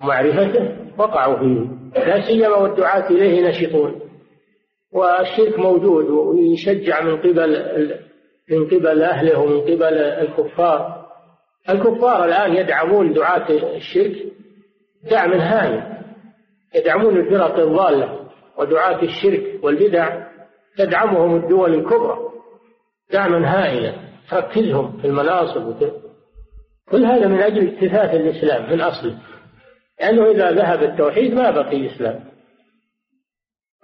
معرفته 0.01 0.76
وقعوا 0.99 1.39
فيه. 1.39 1.76
لا 2.07 2.20
سيما 2.20 2.49
والدعاة 2.49 3.11
إليه 3.11 3.49
نشطون. 3.49 4.01
والشرك 4.93 5.59
موجود 5.59 6.05
ويشجع 6.05 7.01
من 7.01 7.16
قبل 7.16 8.01
من 8.51 8.66
قبل 8.66 9.03
أهله 9.03 9.39
ومن 9.39 9.61
قبل 9.61 9.95
الكفار. 9.99 11.06
الكفار 11.71 12.25
الآن 12.25 12.57
يدعمون 12.57 13.12
دعاة 13.12 13.51
الشرك 13.77 14.17
دعم 15.11 15.33
هائل 15.33 15.97
يدعمون 16.75 17.17
الفرق 17.17 17.59
الضالة 17.59 18.29
ودعاة 18.59 19.03
الشرك 19.03 19.64
والبدع. 19.64 20.27
تدعمهم 20.79 21.37
الدول 21.37 21.75
الكبرى 21.75 22.19
دعما 23.12 23.49
هائلا. 23.49 23.95
تركزهم 24.31 24.99
في 24.99 25.07
المناصب 25.07 25.75
كل 26.91 27.05
هذا 27.05 27.27
من 27.27 27.39
أجل 27.43 27.69
اكتفاف 27.69 28.14
الإسلام 28.14 28.73
من 28.73 28.81
أصله. 28.81 29.19
لأنه 30.01 30.31
إذا 30.31 30.51
ذهب 30.51 30.83
التوحيد 30.83 31.35
ما 31.35 31.51
بقي 31.51 31.87
إسلام. 31.87 32.25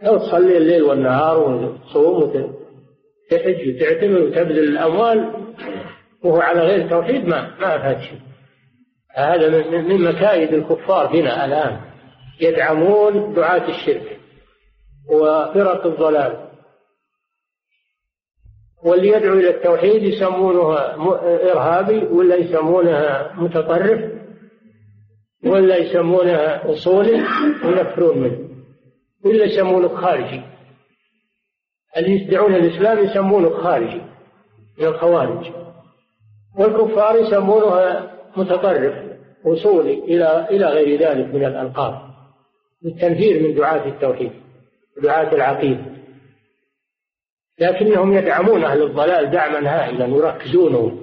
لو 0.03 0.19
تصلي 0.19 0.57
الليل 0.57 0.83
والنهار 0.83 1.39
وتصوم 1.39 2.23
وتحج 2.23 3.69
وتعتمر 3.69 4.23
وتبذل 4.23 4.69
الأموال 4.69 5.33
وهو 6.25 6.41
على 6.41 6.61
غير 6.61 6.85
التوحيد 6.85 7.29
ما 7.29 7.59
ما 7.61 7.79
فات 7.79 8.01
شيء. 8.01 8.21
هذا 9.15 9.49
من 9.81 10.05
مكايد 10.05 10.55
الكفار 10.55 11.07
بنا 11.07 11.45
الآن. 11.45 11.81
يدعمون 12.41 13.35
دعاة 13.35 13.69
الشرك 13.69 14.21
وفرق 15.11 15.87
الضلال. 15.87 16.49
واللي 18.85 19.09
يدعو 19.09 19.35
إلى 19.35 19.51
التوحيد 19.51 20.03
يسمونه 20.03 20.79
إرهابي 21.53 21.99
ولا 21.99 22.37
يسمونه 22.37 23.31
متطرف 23.35 24.13
ولا 25.45 25.77
يسمونها 25.77 26.73
أصولي 26.73 27.25
ويكفرون 27.65 28.19
منه. 28.19 28.39
ولا 29.25 29.45
يسمونه 29.45 29.89
خارجي. 29.89 30.43
اللي 31.97 32.11
يدعون 32.11 32.55
الإسلام 32.55 32.99
يسمونه 33.05 33.51
خارجي 33.51 34.03
من 34.79 34.87
الخوارج. 34.87 35.62
والكفار 36.59 37.17
يسمونها 37.17 38.13
متطرف 38.37 38.95
وصولي 39.45 39.95
إلى 39.95 40.49
إلى 40.51 40.67
غير 40.67 41.01
ذلك 41.01 41.35
من 41.35 41.45
الألقاب 41.45 41.95
للتنفير 42.85 43.43
من 43.43 43.55
دعاة 43.55 43.89
التوحيد 43.89 44.33
ودعاة 44.99 45.35
العقيدة. 45.35 45.85
لكنهم 47.61 48.13
يدعمون 48.13 48.65
أهل 48.65 48.83
الضلال 48.83 49.31
دعما 49.31 49.69
هائلا 49.69 50.07
يركزونه 50.07 51.03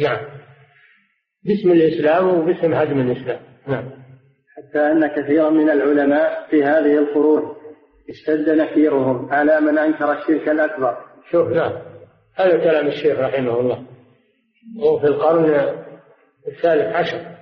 نعم. 0.00 0.18
باسم 1.44 1.72
الإسلام 1.72 2.28
وباسم 2.28 2.74
هدم 2.74 3.00
الإسلام. 3.00 3.40
نعم. 3.66 3.90
حتى 4.56 4.78
أن 4.78 5.06
كثيرا 5.06 5.50
من 5.50 5.70
العلماء 5.70 6.46
في 6.50 6.64
هذه 6.64 6.98
القرون 6.98 7.54
اشتد 8.10 8.50
نكيرهم 8.50 9.32
على 9.32 9.60
من 9.60 9.78
أنكر 9.78 10.12
الشرك 10.12 10.48
الأكبر. 10.48 10.96
شوف 11.30 11.48
نعم. 11.48 11.72
هذا 12.34 12.56
كلام 12.56 12.86
الشيخ 12.86 13.18
رحمه 13.18 13.60
الله. 13.60 13.91
وهو 14.78 14.98
في 14.98 15.06
القرن 15.06 15.44
الثالث 16.48 16.96
عشر. 16.96 17.32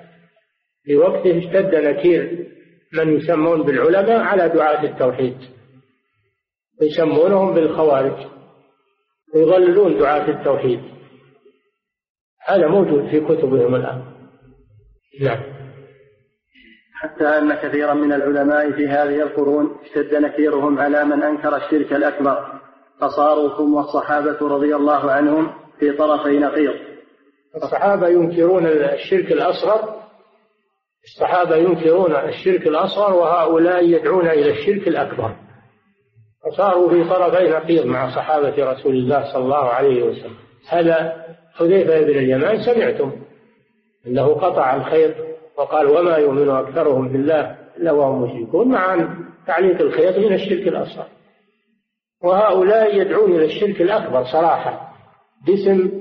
في 0.84 0.96
وقته 0.96 1.38
اشتد 1.38 1.74
نكير 1.74 2.46
من 2.92 3.16
يسمون 3.16 3.62
بالعلماء 3.62 4.20
على 4.20 4.48
دعاة 4.48 4.84
التوحيد. 4.84 5.36
يسمونهم 6.82 7.54
بالخوارج. 7.54 8.26
ويضللون 9.34 9.98
دعاة 9.98 10.30
التوحيد. 10.30 10.80
هذا 12.46 12.66
موجود 12.66 13.10
في 13.10 13.20
كتبهم 13.20 13.74
الآن. 13.74 14.02
نعم. 15.20 15.42
حتى 16.94 17.24
أن 17.24 17.54
كثيرا 17.54 17.94
من 17.94 18.12
العلماء 18.12 18.72
في 18.72 18.88
هذه 18.88 19.22
القرون 19.22 19.78
اشتد 19.84 20.14
نكيرهم 20.14 20.78
على 20.78 21.04
من 21.04 21.22
أنكر 21.22 21.56
الشرك 21.56 21.92
الأكبر. 21.92 22.60
فصاروا 23.00 23.48
هم 23.48 23.74
والصحابة 23.74 24.48
رضي 24.48 24.76
الله 24.76 25.10
عنهم 25.10 25.52
في 25.78 25.92
طرفي 25.92 26.38
نقيض. 26.38 26.89
الصحابة 27.56 28.08
ينكرون 28.08 28.66
الشرك 28.66 29.32
الأصغر 29.32 30.00
الصحابة 31.04 31.56
ينكرون 31.56 32.16
الشرك 32.16 32.66
الأصغر 32.66 33.14
وهؤلاء 33.14 33.84
يدعون 33.84 34.26
إلى 34.28 34.50
الشرك 34.50 34.88
الأكبر. 34.88 35.36
فصاروا 36.44 36.90
في 36.90 37.08
طرفي 37.08 37.48
نقيض 37.48 37.86
مع 37.86 38.14
صحابة 38.14 38.72
رسول 38.72 38.94
الله 38.94 39.32
صلى 39.32 39.44
الله 39.44 39.68
عليه 39.68 40.02
وسلم. 40.02 40.36
هذا 40.68 41.24
حذيفة 41.54 42.00
بن 42.00 42.18
اليمان 42.18 42.62
سمعتم 42.62 43.12
أنه 44.06 44.34
قطع 44.34 44.76
الخير 44.76 45.14
وقال 45.56 45.86
وما 45.86 46.16
يؤمن 46.16 46.50
أكثرهم 46.50 47.08
بالله 47.08 47.56
إلا 47.76 47.92
وهم 47.92 48.22
مشركون 48.22 48.68
مع 48.68 49.14
تعليق 49.46 49.80
الخير 49.80 50.20
من 50.20 50.32
الشرك 50.34 50.68
الأصغر. 50.68 51.06
وهؤلاء 52.22 52.96
يدعون 52.96 53.32
إلى 53.32 53.44
الشرك 53.44 53.80
الأكبر 53.80 54.24
صراحة 54.24 54.94
باسم 55.46 55.99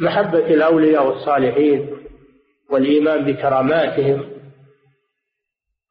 محبة 0.00 0.38
الأولياء 0.38 1.06
والصالحين 1.06 1.90
والإيمان 2.70 3.24
بكراماتهم 3.24 4.30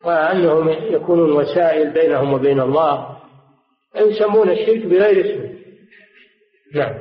وأنهم 0.05 0.69
يكونون 0.69 1.31
وسائل 1.31 1.93
بينهم 1.93 2.33
وبين 2.33 2.59
الله 2.59 3.19
يسمون 3.95 4.49
الشرك 4.49 4.85
بغير 4.85 5.25
اسمه 5.25 5.49
نعم. 6.75 6.93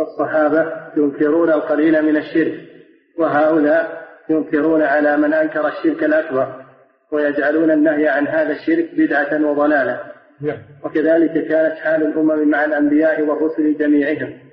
الصحابة 0.00 0.72
ينكرون 0.96 1.50
القليل 1.50 2.02
من 2.02 2.16
الشرك 2.16 2.60
وهؤلاء 3.18 4.06
ينكرون 4.30 4.82
على 4.82 5.16
من 5.16 5.34
أنكر 5.34 5.68
الشرك 5.68 6.04
الأكبر 6.04 6.64
ويجعلون 7.12 7.70
النهي 7.70 8.08
عن 8.08 8.28
هذا 8.28 8.52
الشرك 8.52 8.94
بدعة 8.94 9.44
وضلالة. 9.50 10.00
نعم. 10.40 10.58
وكذلك 10.84 11.48
كانت 11.48 11.74
حال 11.74 12.02
الأمم 12.02 12.50
مع 12.50 12.64
الأنبياء 12.64 13.22
والرسل 13.22 13.78
جميعهم. 13.78 14.49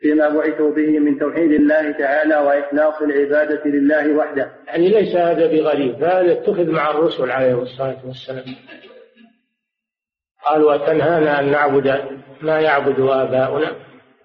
فيما 0.00 0.28
بعثوا 0.28 0.74
به 0.74 0.98
من 0.98 1.18
توحيد 1.18 1.52
الله 1.52 1.92
تعالى 1.92 2.36
وإخلاص 2.36 3.02
العبادة 3.02 3.62
لله 3.64 4.16
وحده. 4.16 4.52
يعني 4.66 4.88
ليس 4.88 5.16
هذا 5.16 5.46
بغريب 5.46 6.04
هذا 6.04 6.32
اتخذ 6.32 6.70
مع 6.70 6.90
الرسل 6.90 7.30
عليه 7.30 7.62
الصلاة 7.62 8.06
والسلام. 8.06 8.44
قال 10.44 10.62
وتنهانا 10.62 11.40
أن 11.40 11.50
نعبد 11.50 12.04
ما 12.42 12.60
يعبد 12.60 13.00
آباؤنا 13.00 13.76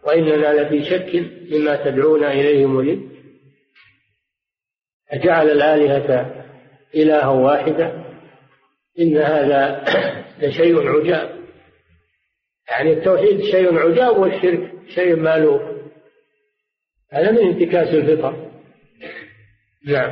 وإننا 0.03 0.61
لفي 0.61 0.85
شك 0.85 1.25
مما 1.51 1.75
تدعونا 1.75 2.31
إليه 2.31 2.65
مريب 2.65 3.09
أجعل 5.11 5.49
الآلهة 5.49 6.45
إلها 6.95 7.27
واحدا 7.27 8.05
إن 8.99 9.17
هذا 9.17 9.83
لشيء 10.41 10.87
عجاب. 10.87 11.34
يعني 12.71 12.93
التوحيد 12.93 13.41
شيء 13.41 13.77
عجاب 13.77 14.17
والشرك 14.17 14.71
شيء 14.95 15.15
مألوف. 15.15 15.61
هذا 17.11 17.31
من 17.31 17.37
انتكاس 17.37 17.87
الفطر. 17.87 18.35
نعم. 19.87 20.11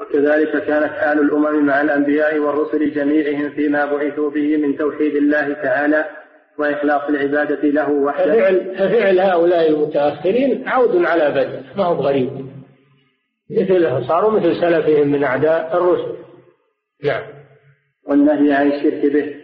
وكذلك 0.00 0.64
كانت 0.64 0.92
حال 0.92 1.20
الأمم 1.20 1.66
مع 1.66 1.80
الأنبياء 1.80 2.38
والرسل 2.38 2.94
جميعهم 2.94 3.50
فيما 3.50 3.84
بعثوا 3.84 4.30
به 4.30 4.56
من 4.56 4.76
توحيد 4.76 5.16
الله 5.16 5.52
تعالى 5.52 6.08
وإخلاص 6.58 7.02
العبادة 7.08 7.68
له 7.68 7.90
وحده. 7.90 8.34
ففعل, 8.34 8.74
ففعل 8.74 9.20
هؤلاء 9.20 9.70
المتأخرين 9.70 10.68
عود 10.68 11.04
على 11.04 11.30
بدء 11.30 11.62
ما 11.76 11.84
هو 11.84 11.94
غريب. 11.94 12.48
مثل 13.50 14.06
صاروا 14.08 14.40
مثل 14.40 14.60
سلفهم 14.60 15.08
من 15.08 15.24
أعداء 15.24 15.76
الرسل. 15.76 16.16
نعم. 17.04 17.22
والنهي 18.08 18.52
عن 18.52 18.72
الشرك 18.72 19.12
به. 19.12 19.37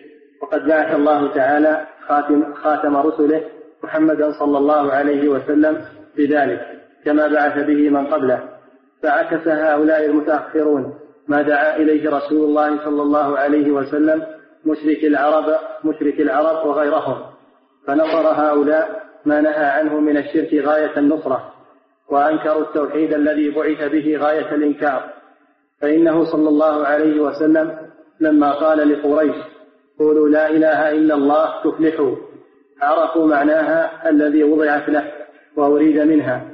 وقد 0.44 0.66
بعث 0.66 0.94
الله 0.94 1.34
تعالى 1.34 1.86
خاتم, 2.08 2.54
خاتم 2.54 2.96
رسله 2.96 3.44
محمدا 3.84 4.32
صلى 4.38 4.58
الله 4.58 4.92
عليه 4.92 5.28
وسلم 5.28 5.84
بذلك 6.16 6.60
كما 7.04 7.28
بعث 7.28 7.66
به 7.66 7.90
من 7.90 8.06
قبله. 8.06 8.48
فعكس 9.02 9.48
هؤلاء 9.48 10.04
المتأخرون 10.04 10.94
ما 11.28 11.42
دعا 11.42 11.76
إليه 11.76 12.10
رسول 12.10 12.44
الله 12.44 12.84
صلى 12.84 13.02
الله 13.02 13.38
عليه 13.38 13.70
وسلم 13.70 14.26
مشرك 14.66 15.04
العرب 15.04 15.54
مشرك 15.84 16.20
العرب 16.20 16.66
وغيرهم. 16.66 17.22
فنصر 17.86 18.26
هؤلاء 18.28 19.02
ما 19.24 19.40
نهى 19.40 19.64
عنه 19.64 20.00
من 20.00 20.16
الشرك 20.16 20.54
غاية 20.54 20.98
النصرة 20.98 21.52
وأنكروا 22.10 22.62
التوحيد 22.62 23.14
الذي 23.14 23.50
بعث 23.50 23.92
به 23.92 24.16
غاية 24.16 24.54
الإنكار. 24.54 25.04
فإنه 25.80 26.24
صلى 26.24 26.48
الله 26.48 26.86
عليه 26.86 27.20
وسلم 27.20 27.78
لما 28.20 28.52
قال 28.52 28.88
لقريش 28.88 29.36
قولوا 29.98 30.28
لا 30.28 30.50
إله 30.50 30.90
إلا 30.90 31.14
الله 31.14 31.62
تفلحوا. 31.64 32.16
عرفوا 32.82 33.26
معناها 33.26 34.10
الذي 34.10 34.44
وضعت 34.44 34.88
له 34.88 35.12
وأريد 35.56 35.98
منها. 35.98 36.50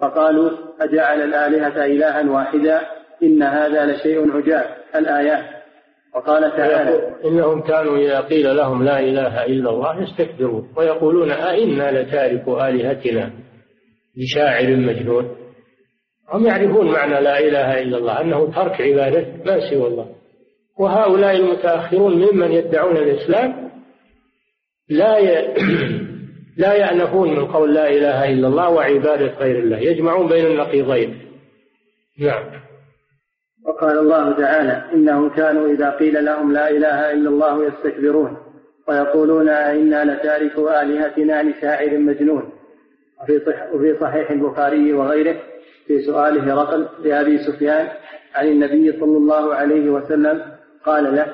فقالوا 0.00 0.50
أجعل 0.80 1.20
الآلهة 1.20 1.84
إلها 1.84 2.30
واحدا؟ 2.30 2.80
إن 3.22 3.42
هذا 3.42 3.86
لشيء 3.86 4.36
عجاب. 4.36 4.66
الآيات 4.96 5.44
وقال 6.14 6.50
تعالى 6.56 7.14
إنهم 7.24 7.62
كانوا 7.62 7.98
إذا 7.98 8.20
قيل 8.20 8.56
لهم 8.56 8.84
لا 8.84 9.00
إله 9.00 9.46
إلا 9.46 9.70
الله 9.70 10.02
يستكبرون. 10.02 10.68
ويقولون 10.76 11.30
أئنا 11.30 12.02
لتارك 12.02 12.48
آلهتنا 12.48 13.30
لشاعر 14.16 14.76
مجنون؟ 14.76 15.36
هم 16.32 16.46
يعرفون 16.46 16.92
معنى 16.92 17.20
لا 17.20 17.38
إله 17.38 17.82
إلا 17.82 17.98
الله 17.98 18.20
أنه 18.20 18.52
ترك 18.52 18.80
عبادة 18.80 19.26
ما 19.46 19.70
سوى 19.70 19.86
الله. 19.86 20.06
وهؤلاء 20.78 21.36
المتأخرون 21.36 22.14
ممن 22.14 22.52
يدعون 22.52 22.96
الإسلام 22.96 23.70
لا 24.88 25.18
ي... 25.18 25.54
لا 26.56 26.74
يأنفون 26.74 27.30
من 27.30 27.46
قول 27.46 27.74
لا 27.74 27.88
إله 27.90 28.32
إلا 28.32 28.48
الله 28.48 28.70
وعبادة 28.70 29.26
غير 29.26 29.58
الله 29.58 29.78
يجمعون 29.78 30.28
بين 30.28 30.46
النقيضين. 30.46 31.18
نعم. 32.20 32.44
وقال 33.66 33.98
الله 33.98 34.32
تعالى 34.32 34.84
إنهم 34.92 35.28
كانوا 35.28 35.68
إذا 35.68 35.90
قيل 35.90 36.24
لهم 36.24 36.52
لا 36.52 36.70
إله 36.70 37.12
إلا 37.12 37.28
الله 37.28 37.66
يستكبرون 37.66 38.36
ويقولون 38.88 39.48
أئنا 39.48 40.04
لتاركوا 40.04 40.82
آلهتنا 40.82 41.42
لشاعر 41.42 41.98
مجنون. 41.98 42.52
وفي, 43.22 43.40
صح 43.46 43.74
وفي 43.74 43.96
صحيح 44.00 44.30
البخاري 44.30 44.92
وغيره 44.92 45.36
في 45.86 46.02
سؤاله 46.02 46.54
رقل 46.54 46.88
لأبي 47.04 47.38
سفيان 47.38 47.88
عن 48.34 48.48
النبي 48.48 48.92
صلى 48.92 49.16
الله 49.16 49.54
عليه 49.54 49.90
وسلم 49.90 50.53
قال 50.86 51.16
له 51.16 51.26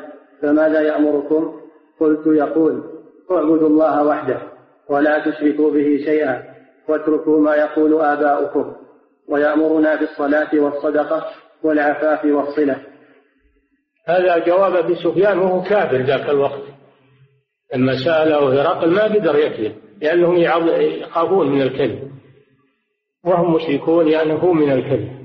فماذا 0.42 0.80
يأمركم؟ 0.80 1.60
قلت 2.00 2.26
يقول 2.26 2.82
اعبدوا 3.30 3.68
الله 3.68 4.06
وحده 4.06 4.42
ولا 4.88 5.30
تشركوا 5.30 5.70
به 5.70 5.98
شيئا 6.04 6.42
واتركوا 6.88 7.40
ما 7.40 7.54
يقول 7.54 8.00
آباؤكم 8.00 8.72
ويأمرنا 9.28 9.96
بالصلاة 9.96 10.60
والصدقة 10.60 11.26
والعفاف 11.62 12.24
والصلة. 12.24 12.76
هذا 14.06 14.38
جواب 14.38 14.74
أبي 14.74 14.94
سفيان 14.94 15.38
وهو 15.38 15.62
كافر 15.62 15.96
ذاك 15.96 16.28
الوقت. 16.30 16.62
لما 17.74 18.04
سأله 18.04 18.62
هرقل 18.62 18.90
ما 18.90 19.04
قدر 19.04 19.36
يكذب 19.36 19.74
لأنهم 20.02 20.36
يخافون 20.36 21.50
من 21.50 21.62
الكذب. 21.62 22.10
وهم 23.24 23.54
مشركون 23.54 24.08
يأنفون 24.08 24.56
من 24.56 24.72
الكذب. 24.72 25.20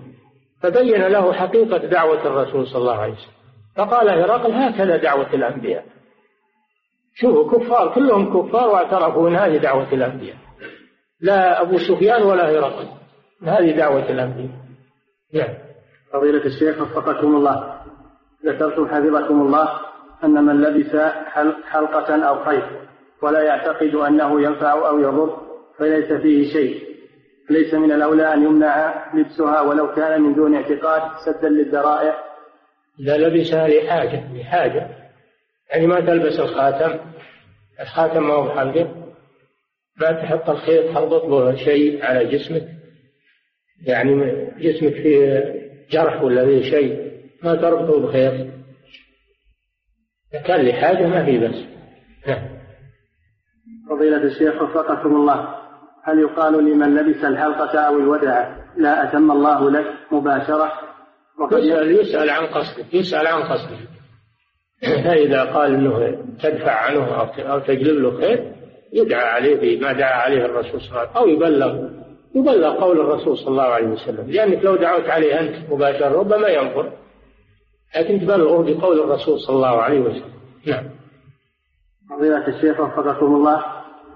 فبين 0.61 1.07
له 1.07 1.33
حقيقة 1.33 1.77
دعوة 1.77 2.27
الرسول 2.27 2.67
صلى 2.67 2.77
الله 2.81 2.97
عليه 2.97 3.13
وسلم. 3.13 3.34
فقال 3.77 4.09
هرقل 4.09 4.51
هكذا 4.51 4.97
دعوة 4.97 5.33
الأنبياء. 5.33 5.85
شوفوا 7.15 7.51
كفار 7.51 7.93
كلهم 7.95 8.41
كفار 8.41 8.69
واعترفوا 8.69 9.29
ان 9.29 9.35
هذه 9.35 9.57
دعوة 9.57 9.93
الأنبياء. 9.93 10.37
لا 11.21 11.61
أبو 11.61 11.77
سفيان 11.77 12.23
ولا 12.23 12.49
هرقل 12.49 12.87
هذه 13.43 13.71
دعوة 13.71 14.09
الأنبياء. 14.09 14.49
نعم. 15.33 15.53
فضيلة 16.13 16.45
الشيخ 16.45 16.81
وفقكم 16.81 17.35
الله. 17.35 17.81
ذكرتم 18.45 18.87
حفظكم 18.87 19.41
الله 19.41 19.69
أن 20.23 20.45
من 20.45 20.61
لبس 20.61 20.95
حلقة 21.69 22.27
أو 22.27 22.43
خيط 22.43 22.63
ولا 23.21 23.41
يعتقد 23.41 23.95
أنه 23.95 24.41
ينفع 24.41 24.71
أو 24.87 24.99
يضر 24.99 25.37
فليس 25.77 26.13
فيه 26.13 26.53
شيء. 26.53 26.95
ليس 27.49 27.73
من 27.73 27.91
الأولى 27.91 28.33
أن 28.33 28.43
يمنع 28.43 29.05
لبسها 29.13 29.61
ولو 29.61 29.93
كان 29.93 30.21
من 30.21 30.35
دون 30.35 30.55
اعتقاد 30.55 31.01
سدا 31.25 31.49
للذرائع. 31.49 32.34
إذا 32.99 33.17
لبسها 33.17 33.67
لحاجة 33.67 34.33
لحاجة 34.33 34.89
يعني 35.69 35.87
ما 35.87 35.99
تلبس 35.99 36.39
الخاتم 36.39 36.99
الخاتم 37.79 38.27
ما 38.27 38.33
هو 38.33 38.47
بحلقه 38.47 39.05
ما 40.01 40.11
تحط 40.11 40.49
الخيط 40.49 40.93
تربط 40.93 41.25
له 41.25 41.55
شيء 41.55 42.05
على 42.05 42.25
جسمك. 42.25 42.67
يعني 43.85 44.15
جسمك 44.59 44.93
فيه 44.93 45.55
جرح 45.91 46.21
ولا 46.21 46.45
فيه 46.45 46.71
شيء 46.71 47.11
ما 47.43 47.55
تربطه 47.55 47.99
بخيط. 47.99 48.47
كان 50.45 50.65
لحاجة 50.65 51.07
ما 51.07 51.25
في 51.25 51.37
بس. 51.37 51.55
نعم. 52.27 52.47
فضيلة 53.89 54.23
الشيخ 54.23 54.61
وفقكم 54.61 55.15
الله. 55.15 55.55
هل 56.03 56.19
يقال 56.19 56.53
لمن 56.53 56.95
لبس 56.95 57.23
الحلقة 57.23 57.79
أو 57.79 57.97
الودع 57.99 58.55
لا 58.77 59.03
أتم 59.03 59.31
الله 59.31 59.71
لك 59.71 59.85
مباشرة 60.11 60.71
يسأل, 61.51 61.91
يسأل 61.91 62.29
عن 62.29 62.45
قصده 62.45 62.85
يسأل 62.93 63.27
عن 63.27 63.41
قصده. 63.43 63.77
فإذا 65.05 65.43
قال 65.43 65.73
أنه 65.73 66.25
تدفع 66.43 66.71
عنه 66.71 67.31
أو 67.39 67.59
تجلب 67.59 67.97
له 67.99 68.17
خير 68.17 68.55
يدعى 68.93 69.29
عليه 69.29 69.77
بما 69.77 69.93
دعا 69.93 70.21
عليه 70.21 70.45
الرسول 70.45 70.81
صلى 70.81 70.89
الله 70.89 70.99
عليه 70.99 71.09
وسلم 71.09 71.17
أو 71.17 71.27
يبلغ 71.27 71.89
يبلغ 72.35 72.81
قول 72.81 72.99
الرسول 72.99 73.37
صلى 73.37 73.47
الله 73.47 73.63
عليه 73.63 73.87
وسلم. 73.87 74.31
لأنك 74.31 74.65
لو 74.65 74.75
دعوت 74.75 75.09
عليه 75.09 75.39
أنت 75.39 75.71
مباشرة 75.71 76.19
ربما 76.19 76.47
ينفر 76.47 76.91
لكن 77.95 78.19
تبلغه 78.19 78.61
بقول 78.61 78.99
الرسول 78.99 79.39
صلى 79.39 79.55
الله 79.55 79.81
عليه 79.81 79.99
وسلم. 79.99 80.33
نعم. 80.65 80.89
فضيلة 82.09 82.47
الشيخ 82.47 82.79
وفقكم 82.79 83.25
الله 83.25 83.65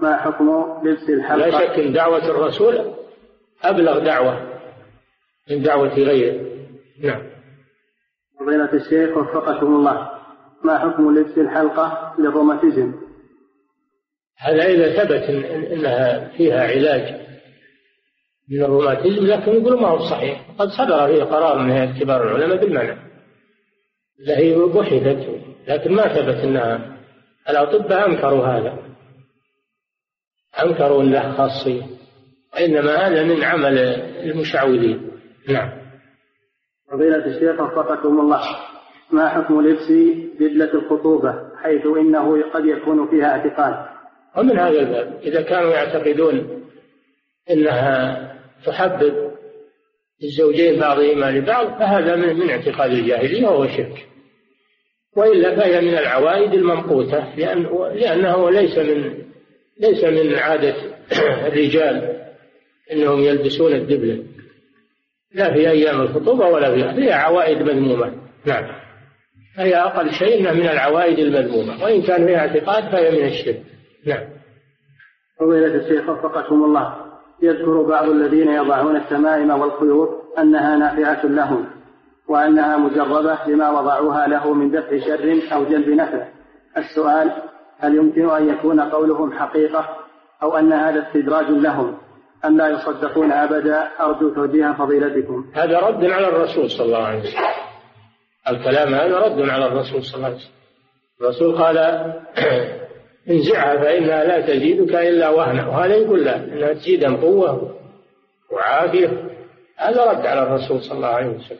ما 0.01 0.17
حكم 0.17 0.65
لبس 0.83 1.09
الحلقة؟ 1.09 1.47
لا 1.47 1.59
شك 1.59 1.79
أن 1.79 1.93
دعوة 1.93 2.25
الرسول 2.25 2.93
أبلغ 3.63 3.99
دعوة 3.99 4.49
من 5.51 5.61
دعوة 5.61 5.93
غيره. 5.93 6.49
نعم. 7.03 7.21
فضيلة 8.39 8.73
الشيخ 8.73 9.17
وفقكم 9.17 9.67
الله. 9.75 10.09
ما 10.63 10.79
حكم 10.79 11.17
لبس 11.17 11.37
الحلقة 11.37 12.15
للروماتيزم 12.19 12.93
هذا 14.37 14.65
إذا 14.65 15.03
ثبت 15.03 15.29
إن 15.29 15.43
إنها 15.43 16.27
فيها 16.37 16.63
علاج 16.63 17.29
من 18.49 18.63
الروماتيزم 18.63 19.25
لكن 19.25 19.51
يقولوا 19.51 19.81
ما 19.81 19.87
هو 19.87 19.99
صحيح. 20.09 20.45
قد 20.57 20.67
صدر 20.67 21.07
فيه 21.07 21.23
قرار 21.23 21.59
من 21.59 21.71
هيئة 21.71 21.99
كبار 21.99 22.23
العلماء 22.23 22.57
بالمنع. 22.57 22.97
هي 24.27 24.55
بحثت 24.55 25.27
لكن 25.67 25.91
ما 25.91 26.03
ثبت 26.03 26.43
إنها. 26.43 26.97
الأطباء 27.49 28.09
أنكروا 28.09 28.45
هذا. 28.45 28.77
أنكروا 30.63 31.03
له 31.03 31.31
خاصية. 31.31 31.83
وإنما 32.53 32.95
هذا 32.95 33.23
من 33.23 33.43
عمل 33.43 33.77
المشعوذين. 34.23 35.11
نعم. 35.49 35.78
فضيلة 36.91 37.25
الشيخ 37.25 37.61
وفقكم 37.61 38.19
الله 38.19 38.41
ما 39.11 39.29
حكم 39.29 39.61
لبس 39.61 39.91
بدلة 40.39 40.73
الخطوبة 40.73 41.35
حيث 41.63 41.85
إنه 41.85 42.43
قد 42.53 42.65
يكون 42.65 43.07
فيها 43.07 43.25
اعتقاد؟ 43.25 43.75
ومن 44.37 44.59
هذا 44.59 44.79
الباب 44.79 45.19
إذا 45.23 45.41
كانوا 45.41 45.69
يعتقدون 45.69 46.63
أنها 47.51 48.19
تحبب 48.65 49.31
الزوجين 50.23 50.79
بعضهما 50.79 51.31
لبعض 51.31 51.67
فهذا 51.67 52.15
من, 52.15 52.39
من 52.39 52.49
اعتقاد 52.49 52.91
الجاهلية 52.91 53.47
وهو 53.47 53.67
شرك. 53.67 54.05
وإلا 55.15 55.55
فهي 55.55 55.81
من 55.81 55.97
العوائد 55.97 56.53
الممقوتة 56.53 57.35
لأن 57.35 57.63
لأنه 57.95 58.51
ليس 58.51 58.77
من 58.77 59.23
ليس 59.79 60.03
من 60.03 60.35
عادة 60.35 60.75
الرجال 61.47 62.19
أنهم 62.91 63.19
يلبسون 63.19 63.73
الدبلة. 63.73 64.23
لا 65.33 65.53
في 65.53 65.69
أيام 65.69 66.01
الخطوبة 66.01 66.47
ولا 66.47 66.71
في 66.71 67.05
هي 67.05 67.13
عوائد 67.13 67.61
مذمومة. 67.61 68.11
نعم. 68.45 68.63
فهي 69.57 69.75
أقل 69.75 70.11
شيء 70.11 70.53
من 70.53 70.69
العوائد 70.69 71.19
المذمومة 71.19 71.83
وإن 71.83 72.01
كان 72.01 72.25
فيها 72.27 72.39
اعتقاد 72.39 72.91
فهي 72.91 73.11
من 73.11 73.27
الشرك. 73.27 73.63
نعم. 74.05 74.23
فضيلة 75.39 75.75
الشيخ 75.75 76.09
وفقكم 76.09 76.63
الله 76.63 76.95
يذكر 77.41 77.81
بعض 77.81 78.09
الذين 78.09 78.47
يضعون 78.47 78.95
التمائم 78.95 79.49
والخيوط 79.49 80.09
أنها 80.39 80.77
نافعة 80.77 81.25
لهم 81.25 81.65
وأنها 82.27 82.77
مجربة 82.77 83.37
لما 83.47 83.69
وضعوها 83.69 84.27
له 84.27 84.53
من 84.53 84.71
دفع 84.71 84.99
شر 84.99 85.41
أو 85.53 85.63
جلب 85.63 85.89
نفع. 85.89 86.27
السؤال 86.77 87.31
هل 87.79 87.95
يمكن 87.95 88.29
أن 88.29 88.49
يكون 88.49 88.79
قولهم 88.79 89.31
حقيقة 89.31 89.89
أو 90.43 90.57
أن 90.57 90.73
هذا 90.73 91.07
استدراج 91.07 91.49
لهم؟ 91.49 91.97
أم 92.45 92.57
لا 92.57 92.69
يصدقون 92.69 93.31
أبدا 93.31 93.91
أرجو 93.99 94.33
توجيه 94.33 94.75
فضيلتكم. 94.77 95.51
هذا 95.53 95.79
رد 95.79 96.05
على 96.05 96.27
الرسول 96.27 96.71
صلى 96.71 96.85
الله 96.85 97.03
عليه 97.03 97.19
وسلم. 97.19 97.41
الكلام 98.49 98.95
هذا 98.95 99.17
رد 99.17 99.49
على 99.49 99.65
الرسول 99.65 100.03
صلى 100.03 100.15
الله 100.15 100.25
عليه 100.25 100.35
وسلم. 100.35 100.51
الرسول 101.21 101.57
قال 101.57 101.77
انزعها 103.29 103.77
فإنها 103.77 104.23
لا 104.23 104.41
تزيدك 104.41 104.95
إلا 104.95 105.29
وهنا 105.29 105.67
وهذا 105.67 105.95
يقول 105.95 106.25
لا 106.25 106.35
إنها 106.35 106.73
تزيدا 106.73 107.15
قوة 107.15 107.75
وعافية. 108.51 109.07
هذا 109.77 110.03
رد 110.03 110.25
على 110.25 110.43
الرسول 110.43 110.81
صلى 110.81 110.97
الله 110.97 111.07
عليه 111.07 111.27
وسلم. 111.27 111.59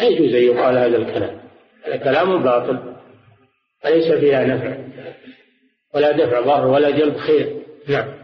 لا 0.00 0.02
يجوز 0.02 0.34
أن 0.34 0.42
يقال 0.42 0.78
هذا 0.78 0.96
الكلام. 0.96 1.40
هذا 1.84 1.96
كلام 1.96 2.42
باطل. 2.42 2.94
ليس 3.84 4.12
فيها 4.12 4.44
نفع. 4.44 4.76
ولا 5.94 6.12
دفع 6.12 6.40
ضر 6.40 6.66
ولا 6.66 6.90
جلب 6.90 7.16
خير. 7.16 7.62
نعم. 7.88 8.19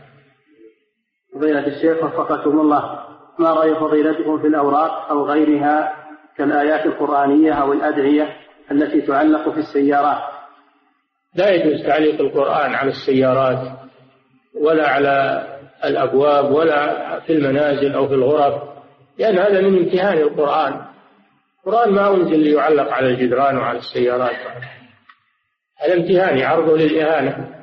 فضيلة 1.36 1.66
الشيخ 1.66 2.04
وفقكم 2.04 2.60
الله 2.60 3.00
ما 3.38 3.52
رأي 3.52 3.74
فضيلتكم 3.74 4.38
في 4.38 4.46
الأوراق 4.46 5.10
أو 5.10 5.26
غيرها 5.26 5.92
كالآيات 6.36 6.86
القرآنية 6.86 7.52
أو 7.52 7.72
الأدعية 7.72 8.36
التي 8.70 9.00
تعلق 9.00 9.48
في 9.50 9.58
السيارات؟ 9.58 10.22
لا 11.34 11.50
يجوز 11.50 11.86
تعليق 11.86 12.20
القرآن 12.20 12.74
على 12.74 12.90
السيارات 12.90 13.58
ولا 14.60 14.88
على 14.88 15.46
الأبواب 15.84 16.52
ولا 16.52 17.20
في 17.20 17.32
المنازل 17.32 17.94
أو 17.94 18.08
في 18.08 18.14
الغرف 18.14 18.62
لأن 19.18 19.38
هذا 19.38 19.60
من 19.60 19.78
امتهان 19.78 20.18
القرآن. 20.18 20.86
القرآن 21.66 21.92
ما 21.92 22.14
أنزل 22.14 22.38
ليعلق 22.38 22.92
على 22.92 23.08
الجدران 23.08 23.56
وعلى 23.56 23.78
السيارات. 23.78 24.36
هذا 25.78 25.94
امتهان 25.94 26.42
عرضه 26.42 26.76
للإهانة. 26.76 27.56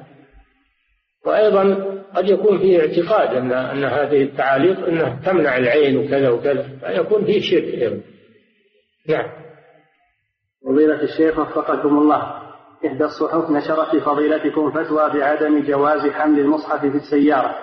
وأيضا 1.26 1.93
قد 2.16 2.30
يكون 2.30 2.58
فيه 2.58 2.80
اعتقاد 2.80 3.36
أن 3.36 3.52
أن 3.52 3.84
هذه 3.84 4.24
التعاليق 4.24 4.88
أنها 4.88 5.20
تمنع 5.26 5.58
العين 5.58 5.98
وكذا 5.98 6.30
وكذا 6.30 6.64
فيكون 6.64 7.26
فيه 7.26 7.42
شرك 7.42 7.64
أيضا. 7.64 8.02
نعم. 9.10 9.26
فضيلة 10.66 11.02
الشيخ 11.02 11.40
وفقكم 11.40 11.98
الله. 11.98 12.44
إحدى 12.86 13.04
الصحف 13.04 13.50
نشرت 13.50 13.96
لفضيلتكم 13.96 14.72
فتوى 14.72 15.10
بعدم 15.10 15.64
جواز 15.64 16.12
حمل 16.12 16.40
المصحف 16.40 16.82
في 16.82 16.98
السيارة 16.98 17.56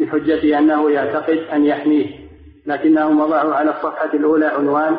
بحجة 0.00 0.58
أنه 0.58 0.90
يعتقد 0.90 1.36
أن 1.36 1.64
يحميه. 1.64 2.26
لكنهم 2.66 3.20
وضعوا 3.20 3.54
على 3.54 3.70
الصفحة 3.70 4.14
الأولى 4.14 4.46
عنوان 4.46 4.96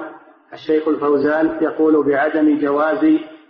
الشيخ 0.54 0.88
الفوزان 0.88 1.58
يقول 1.62 2.06
بعدم 2.12 2.60
جواز 2.60 3.06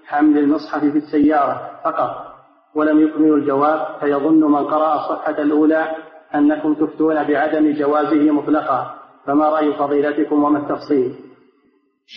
حمل 0.06 0.38
المصحف 0.38 0.80
في 0.80 0.98
السيارة 0.98 1.80
فقط. 1.84 2.27
ولم 2.76 3.08
يكملوا 3.08 3.38
الجواب 3.38 4.00
فيظن 4.00 4.52
من 4.52 4.66
قرأ 4.68 4.96
الصفحة 4.96 5.42
الأولى 5.42 5.96
أنكم 6.36 6.74
تفتون 6.74 7.24
بعدم 7.24 7.74
جوازه 7.74 8.32
مطلقا. 8.32 8.94
فما 9.28 9.50
رأي 9.50 9.74
فضيلتكم 9.74 10.44
وما 10.44 10.60
التفصيل؟ 10.60 11.16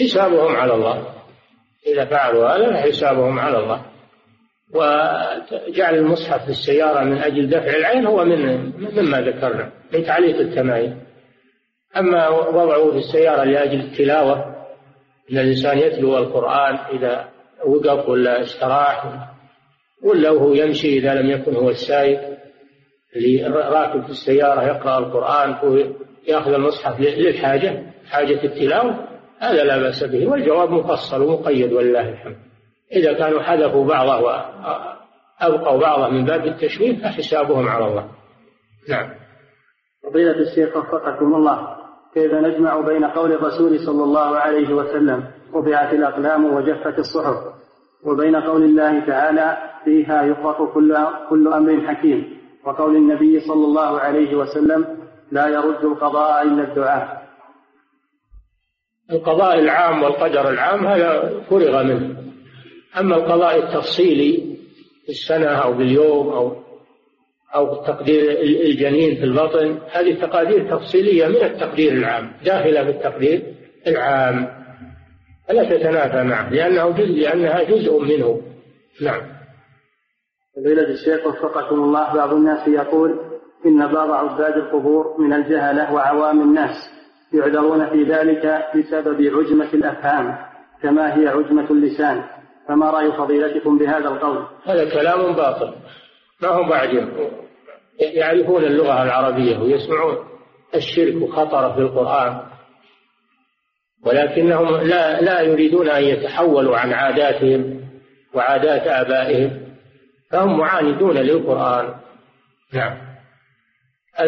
حسابهم 0.00 0.56
على 0.56 0.74
الله. 0.74 1.04
إذا 1.86 2.04
فعلوا 2.04 2.56
هذا 2.56 2.72
فحسابهم 2.72 3.38
على 3.38 3.58
الله. 3.58 3.82
وجعل 4.74 5.94
المصحف 5.94 6.44
في 6.44 6.50
السيارة 6.50 7.04
من 7.04 7.18
أجل 7.18 7.50
دفع 7.50 7.76
العين 7.76 8.06
هو 8.06 8.24
من 8.24 8.72
مما 8.78 9.20
ذكرنا 9.20 9.72
من 9.92 10.04
تعليق 10.04 10.38
التمايل 10.38 10.96
أما 11.96 12.28
وضعه 12.28 12.90
في 12.90 12.98
السيارة 12.98 13.44
لأجل 13.44 13.80
التلاوة 13.80 14.34
أن 15.32 15.38
الإنسان 15.38 15.78
يتلو 15.78 16.18
القرآن 16.18 16.74
إذا 16.74 17.28
وقف 17.66 18.08
ولا 18.08 18.40
استراح 18.40 19.04
ولا 20.02 20.30
وهو 20.30 20.54
يمشي 20.54 20.98
إذا 20.98 21.14
لم 21.14 21.30
يكن 21.30 21.56
هو 21.56 21.68
السائق. 21.68 22.20
اللي 23.16 23.46
راكب 23.46 24.02
في 24.02 24.10
السيارة 24.10 24.62
يقرأ 24.62 24.98
القرآن 24.98 25.68
ويأخذ 25.68 26.52
المصحف 26.52 27.00
للحاجة 27.00 27.82
حاجة 28.10 28.44
التلاوة 28.44 29.08
هذا 29.38 29.64
لا 29.64 29.78
بأس 29.78 30.04
به. 30.04 30.26
والجواب 30.26 30.70
مفصل 30.70 31.22
ومقيد 31.22 31.72
ولله 31.72 32.08
الحمد. 32.08 32.36
إذا 32.92 33.12
كانوا 33.12 33.42
حذفوا 33.42 33.84
بعضه 33.84 34.20
وأبقوا 34.20 35.80
بعضه 35.80 36.08
من 36.08 36.24
باب 36.24 36.46
التشويه 36.46 37.02
فحسابهم 37.02 37.68
على 37.68 37.86
الله. 37.86 38.08
نعم. 38.88 39.10
فضيلة 40.02 40.40
الشيخ 40.40 40.76
وفقكم 40.76 41.34
الله 41.34 41.76
كيف 42.14 42.32
نجمع 42.32 42.80
بين 42.80 43.04
قول 43.04 43.32
الرسول 43.32 43.80
صلى 43.80 44.04
الله 44.04 44.36
عليه 44.36 44.74
وسلم 44.74 45.24
رفعت 45.54 45.94
الأقلام 45.94 46.54
وجفت 46.54 46.98
الصحف 46.98 47.36
وبين 48.04 48.36
قول 48.36 48.62
الله 48.62 49.06
تعالى 49.06 49.69
فيها 49.84 50.22
يفرق 50.22 50.74
كل, 50.74 50.96
كل 51.30 51.48
أمر 51.48 51.86
حكيم. 51.86 52.40
وقول 52.64 52.96
النبي 52.96 53.40
صلى 53.40 53.64
الله 53.64 54.00
عليه 54.00 54.34
وسلم 54.34 54.86
لا 55.32 55.48
يرد 55.48 55.84
القضاء 55.84 56.42
إلا 56.42 56.62
الدعاء. 56.62 57.20
القضاء 59.12 59.58
العام 59.58 60.02
والقدر 60.02 60.50
العام 60.50 60.86
هذا 60.86 61.40
فرغ 61.50 61.82
منه. 61.82 62.16
أما 62.98 63.16
القضاء 63.16 63.58
التفصيلي 63.58 64.56
في 65.06 65.08
السنة 65.08 65.46
أو 65.46 65.72
باليوم 65.72 66.28
أو 66.28 66.56
أو 67.54 67.74
تقدير 67.74 68.40
الجنين 68.40 69.16
في 69.16 69.24
البطن 69.24 69.78
هذه 69.92 70.14
تقادير 70.14 70.76
تفصيلية 70.76 71.26
من 71.26 71.36
التقدير 71.36 71.92
العام 71.92 72.32
داخلة 72.44 72.84
في 72.84 72.90
التقدير 72.90 73.42
العام. 73.86 74.48
فلا 75.48 75.64
تتنافى 75.64 76.22
معه 76.22 76.50
لأنه 76.50 76.90
جزء 76.90 77.20
لأنها 77.20 77.62
جزء 77.62 78.00
منه. 78.00 78.42
نعم. 79.00 79.39
فضيلة 80.60 80.88
الشيخ 80.88 81.26
وفقكم 81.26 81.74
الله 81.82 82.14
بعض 82.14 82.32
الناس 82.32 82.68
يقول 82.68 83.20
إن 83.66 83.92
بعض 83.92 84.10
عباد 84.10 84.56
القبور 84.56 85.20
من 85.20 85.32
الجهلة 85.32 85.92
وعوام 85.94 86.40
الناس 86.40 86.74
يعذرون 87.32 87.90
في 87.90 88.02
ذلك 88.04 88.66
بسبب 88.76 89.22
عجمة 89.22 89.74
الأفهام 89.74 90.38
كما 90.82 91.16
هي 91.16 91.28
عجمة 91.28 91.70
اللسان. 91.70 92.24
فما 92.68 92.90
رأي 92.90 93.12
فضيلتكم 93.12 93.78
بهذا 93.78 94.08
القول؟ 94.08 94.46
هذا 94.64 94.90
كلام 94.90 95.32
باطل. 95.32 95.74
ما 96.42 96.48
هم 96.48 96.68
بعجم 96.68 97.08
يعرفون 98.00 98.64
اللغة 98.64 99.02
العربية 99.02 99.58
ويسمعون 99.58 100.16
الشرك 100.74 101.22
وخطره 101.22 101.74
في 101.74 101.80
القرآن 101.80 102.40
ولكنهم 104.06 104.76
لا 104.76 105.20
لا 105.20 105.40
يريدون 105.40 105.88
أن 105.88 106.02
يتحولوا 106.02 106.76
عن 106.76 106.92
عاداتهم 106.92 107.80
وعادات 108.34 108.86
آبائهم 108.86 109.59
فهم 110.30 110.58
معاندون 110.58 111.16
للقرآن. 111.16 111.94
نعم. 112.74 113.10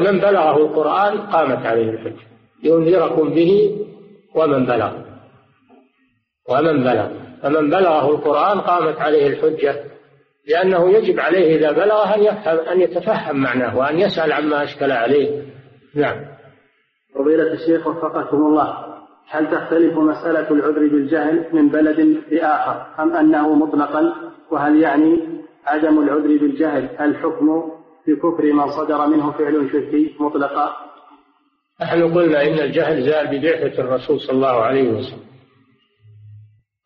من 0.00 0.20
بلغه 0.20 0.56
القرآن 0.56 1.18
قامت 1.18 1.66
عليه 1.66 1.90
الحجة 1.90 2.26
ينذركم 2.62 3.30
به 3.34 3.80
ومن 4.34 4.66
بلغ 4.66 4.92
ومن 6.48 6.84
بلغ 6.84 7.08
فمن 7.42 7.70
بلغه 7.70 8.10
القرآن 8.10 8.60
قامت 8.60 9.00
عليه 9.00 9.26
الحجة 9.26 9.84
لأنه 10.48 10.90
يجب 10.90 11.20
عليه 11.20 11.56
إذا 11.56 11.72
بلغه 11.72 12.14
أن 12.14 12.22
يفهم 12.22 12.58
أن 12.58 12.80
يتفهم 12.80 13.36
معناه 13.36 13.78
وأن 13.78 13.98
يسأل 13.98 14.32
عما 14.32 14.62
أشكل 14.62 14.92
عليه. 14.92 15.42
نعم. 15.94 16.24
فضيلة 17.14 17.52
الشيخ 17.52 17.86
وفقكم 17.86 18.36
الله 18.36 18.92
هل 19.28 19.50
تختلف 19.50 19.98
مسألة 19.98 20.50
العذر 20.50 20.88
بالجهل 20.88 21.46
من 21.52 21.68
بلد 21.68 22.00
لآخر 22.30 22.86
أم 22.98 23.16
أنه 23.16 23.54
مطلقا؟ 23.54 24.12
وهل 24.50 24.82
يعني 24.82 25.41
عدم 25.66 25.98
العذر 26.02 26.38
بالجهل 26.38 26.88
الحكم 27.00 27.62
بكفر 28.08 28.52
من 28.52 28.70
صدر 28.70 29.06
منه 29.06 29.32
فعل 29.32 29.68
شركي 29.72 30.16
مطلقا. 30.20 30.76
نحن 31.82 32.14
قلنا 32.14 32.42
إن 32.42 32.58
الجهل 32.58 33.02
زال 33.02 33.26
ببعثة 33.26 33.82
الرسول 33.82 34.20
صلى 34.20 34.36
الله 34.36 34.62
عليه 34.62 34.88
وسلم. 34.88 35.22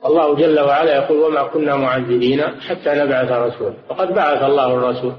الله 0.06 0.34
جل 0.34 0.60
وعلا 0.60 0.96
يقول 0.96 1.18
وما 1.18 1.42
كنا 1.42 1.76
معذبين 1.76 2.42
حتى 2.42 2.90
نبعث 2.94 3.32
رسولا. 3.32 3.74
وقد 3.90 4.14
بعث 4.14 4.42
الله 4.42 4.74
الرسول. 4.74 5.12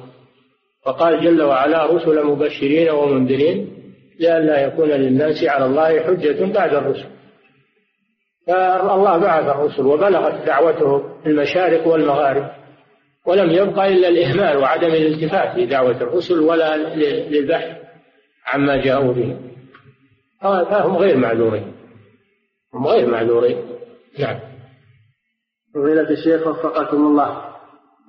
وقال 0.85 1.23
جل 1.23 1.41
وعلا 1.41 1.85
رسلا 1.85 2.23
مبشرين 2.23 2.89
ومنذرين 2.89 3.73
لئلا 4.19 4.65
يكون 4.65 4.89
للناس 4.89 5.43
على 5.43 5.65
الله 5.65 5.99
حجة 5.99 6.53
بعد 6.53 6.73
الرسل. 6.73 7.09
فالله 8.47 9.17
بعث 9.17 9.55
الرسل 9.55 9.85
وبلغت 9.85 10.45
دعوته 10.45 11.03
المشارق 11.25 11.87
والمغارب. 11.87 12.56
ولم 13.27 13.49
يبقى 13.49 13.93
إلا 13.93 14.07
الإهمال 14.07 14.57
وعدم 14.57 14.87
الالتفات 14.87 15.57
لدعوة 15.57 16.01
الرسل 16.01 16.39
ولا 16.39 16.77
للبحث 17.29 17.77
عما 18.47 18.77
جاءوا 18.77 19.13
به. 19.13 19.37
فهم 20.41 20.97
غير 20.97 21.17
معذورين. 21.17 21.73
هم 22.73 22.87
غير 22.87 23.09
معذورين. 23.09 23.57
نعم. 24.19 24.39
فضيلة 25.75 26.09
الشيخ 26.09 26.47
وفقكم 26.47 26.97
الله. 26.97 27.41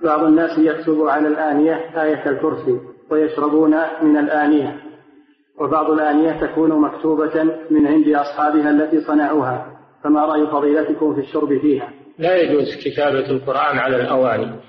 بعض 0.04 0.24
الناس 0.24 0.58
يكتب 0.58 1.00
على 1.00 1.28
الآنية 1.28 2.02
آية 2.02 2.30
الكرسي 2.30 2.80
ويشربون 3.10 3.74
من 4.02 4.16
الآنية 4.16 4.82
وبعض 5.60 5.90
الآنية 5.90 6.40
تكون 6.40 6.80
مكتوبة 6.80 7.42
من 7.70 7.86
عند 7.86 8.08
أصحابها 8.08 8.70
التي 8.70 9.00
صنعوها. 9.00 9.78
فما 10.04 10.26
رأي 10.26 10.46
فضيلتكم 10.46 11.14
في 11.14 11.20
الشرب 11.20 11.58
فيها؟ 11.60 11.92
لا 12.18 12.36
يجوز 12.36 12.76
كتابة 12.84 13.30
القرآن 13.30 13.78
على 13.78 13.96
الأواني. 13.96 14.67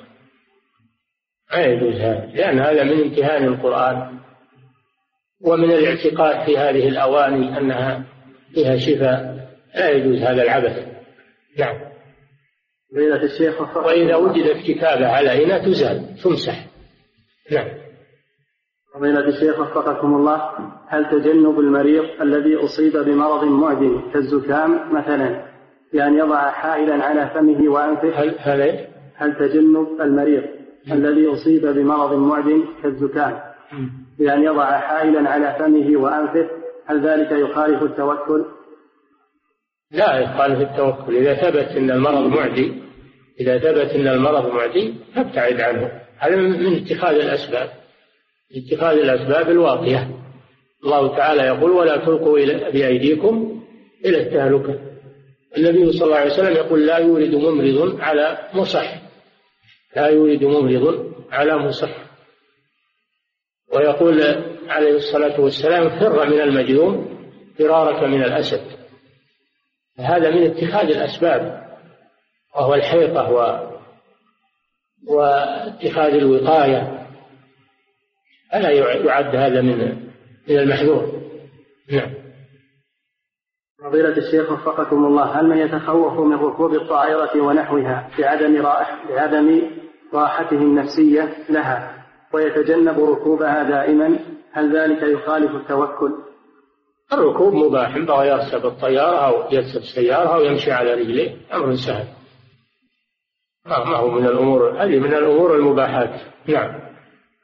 لا 1.52 1.66
يجوز 1.66 1.96
هذا 1.96 2.26
لأن 2.34 2.60
هذا 2.60 2.84
من 2.84 3.02
امتهان 3.02 3.44
القرآن 3.44 4.20
ومن 5.42 5.72
الاعتقاد 5.72 6.46
في 6.46 6.58
هذه 6.58 6.88
الأواني 6.88 7.58
أنها 7.58 8.04
فيها 8.54 8.78
شفاء 8.78 9.40
لا 9.76 9.90
يجوز 9.90 10.18
هذا 10.18 10.44
العبث. 10.44 10.88
نعم. 11.58 11.80
فضيلة 12.92 13.24
الشيخ 13.24 13.78
وإذا 13.78 14.16
وجدت 14.16 14.58
كتابة 14.68 15.08
على 15.08 15.46
إناء 15.46 15.66
تزال 15.66 16.16
تمسح. 16.24 16.66
نعم. 17.52 17.68
فضيلة 18.94 19.28
الشيخ 19.28 19.60
وفقكم 19.60 20.16
الله 20.16 20.52
هل 20.88 21.10
تجنب 21.10 21.60
المريض 21.60 22.06
الذي 22.22 22.56
أصيب 22.56 22.98
بمرض 22.98 23.44
معدي 23.44 24.12
كالزكام 24.14 24.94
مثلا؟ 24.94 25.50
بأن 25.94 26.18
يضع 26.18 26.52
حائلا 26.52 27.04
على 27.04 27.30
فمه 27.34 27.72
وأنفه. 27.72 28.24
هل 28.24 28.36
هل 28.40 28.88
هل 29.16 29.38
تجنب 29.38 30.02
المريض؟ 30.02 30.59
الذي 30.92 31.28
أصيب 31.28 31.66
بمرض 31.66 32.14
معد 32.14 32.64
كالزكام. 32.84 33.40
بأن 34.20 34.44
يضع 34.44 34.80
حائلا 34.80 35.30
على 35.30 35.56
فمه 35.60 35.98
وأنفه 35.98 36.50
هل 36.86 37.08
ذلك 37.08 37.32
يخالف 37.32 37.84
التوكل؟ 37.84 38.46
لا 39.92 40.20
يخالف 40.20 40.62
التوكل. 40.72 41.18
إذا 41.18 41.34
ثبت 41.34 41.78
أن 41.78 41.92
المرض 41.92 42.28
معدي 42.28 42.74
إذا 43.40 43.60
ثبت 43.60 43.92
أن 43.96 44.08
المرض 44.08 44.54
معدي 44.54 44.94
فابتعد 45.16 45.62
عنه. 45.62 45.92
هذا 46.18 46.36
من 46.36 46.76
اتخاذ 46.76 47.16
الأسباب. 47.16 47.70
اتخاذ 48.56 48.98
الأسباب 48.98 49.50
الواقية. 49.50 50.10
الله 50.86 51.18
تعالى 51.18 51.42
يقول 51.42 51.72
ولا 51.72 51.98
تلقوا 51.98 52.40
بأيديكم 52.72 53.62
إلى 54.06 54.22
التهلكة. 54.22 54.80
النبي 55.58 55.92
صلى 55.92 56.06
الله 56.06 56.18
عليه 56.18 56.34
وسلم 56.34 56.56
يقول 56.56 56.86
لا 56.86 56.98
يورد 56.98 57.36
ممرض 57.36 57.98
على 58.02 58.38
مصح. 58.54 59.09
لا 59.96 60.08
يورد 60.08 60.44
ممرض 60.44 61.14
على 61.32 61.58
مصح. 61.58 61.90
ويقول 63.74 64.22
عليه 64.68 64.96
الصلاة 64.96 65.42
والسلام 65.42 65.90
فر 66.00 66.30
من 66.30 66.42
المجذوم 66.42 67.20
فرارك 67.58 68.04
من 68.04 68.24
الأسد. 68.24 68.62
هذا 70.00 70.30
من 70.30 70.44
اتخاذ 70.44 70.90
الأسباب 70.90 71.70
وهو 72.56 72.74
الحيطة 72.74 73.32
و 73.32 73.70
واتخاذ 75.08 76.14
الوقاية. 76.14 77.08
ألا 78.54 78.70
يعد 78.72 79.36
هذا 79.36 79.62
من 79.62 80.10
من 80.48 80.60
المحذور؟ 80.60 81.22
نعم. 81.92 82.14
فضيلة 83.84 84.18
الشيخ 84.18 84.52
وفقكم 84.52 85.06
الله 85.06 85.40
هل 85.40 85.48
من 85.48 85.58
يتخوف 85.58 86.20
من 86.20 86.36
ركوب 86.36 86.74
الطائرة 86.74 87.42
ونحوها 87.42 88.10
لعدم 88.20 88.66
رائح 88.66 89.06
لعدم 89.10 89.62
راحته 90.14 90.58
النفسية 90.58 91.36
لها 91.50 92.06
ويتجنب 92.34 93.00
ركوبها 93.00 93.64
دائما. 93.64 94.20
هل 94.52 94.78
ذلك 94.78 95.04
يخالف 95.04 95.56
التوكل؟ 95.56 96.12
الركوب 97.14 97.54
مباح 97.54 97.98
بغى 97.98 98.28
يركب 98.28 98.66
الطيارة 98.66 99.18
أو 99.18 99.52
يركب 99.52 99.82
سيارة 99.96 100.36
أو 100.36 100.42
يمشي 100.42 100.72
على 100.72 100.94
رجليه 100.94 101.38
أمر 101.54 101.76
سهل. 101.76 102.08
ما 103.66 103.96
هو 103.96 104.12
من 104.12 104.26
الأمور 104.26 104.84
هذه 104.84 105.00
من 105.00 105.14
الأمور 105.14 105.56
المباحات. 105.56 106.22
نعم. 106.48 106.80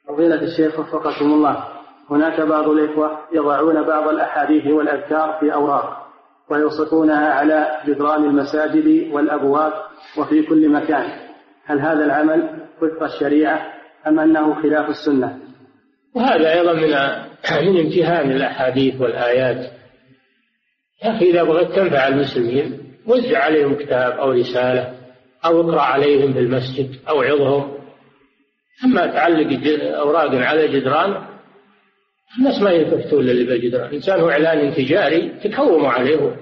فضيلة 0.07 0.41
الشيخ 0.41 0.79
وفقكم 0.79 1.25
الله 1.25 1.63
هناك 2.09 2.41
بعض 2.41 2.67
الإخوة 2.67 3.19
يضعون 3.33 3.83
بعض 3.83 4.07
الأحاديث 4.07 4.67
والأذكار 4.67 5.37
في 5.39 5.53
أوراق 5.53 6.07
ويلصقونها 6.49 7.33
على 7.33 7.81
جدران 7.87 8.23
المساجد 8.23 9.13
والأبواب 9.13 9.73
وفي 10.17 10.43
كل 10.43 10.69
مكان. 10.69 11.24
هل 11.65 11.79
هذا 11.79 12.05
العمل 12.05 12.49
وفق 12.81 13.03
الشريعة 13.03 13.73
أم 14.07 14.19
أنه 14.19 14.61
خلاف 14.61 14.89
السنة؟ 14.89 15.39
وهذا 16.15 16.53
أيضا 16.53 16.73
من 16.73 16.89
من 17.67 17.79
امتهان 17.79 18.31
الأحاديث 18.31 19.01
والآيات. 19.01 19.71
يا 21.03 21.15
أخي 21.15 21.29
إذا 21.29 21.43
بغيت 21.43 21.71
تنفع 21.71 22.07
المسلمين 22.07 22.79
وزع 23.07 23.39
عليهم 23.39 23.75
كتاب 23.75 24.11
أو 24.11 24.31
رسالة 24.31 24.93
أو 25.45 25.61
اقرأ 25.61 25.81
عليهم 25.81 26.33
في 26.33 26.39
المسجد 26.39 26.95
أو 27.09 27.21
عظهم. 27.21 27.77
أما 28.83 29.05
تعلق 29.05 29.59
أوراق 29.83 30.35
على 30.35 30.67
جدران 30.67 31.25
الناس 32.39 32.61
ما 32.61 32.71
يلتفتون 32.71 33.23
للي 33.23 33.43
بالجدران. 33.43 33.89
الإنسان 33.89 34.19
هو 34.19 34.29
إعلان 34.29 34.73
تجاري 34.73 35.29
تكوموا 35.43 35.89
عليه 35.89 36.35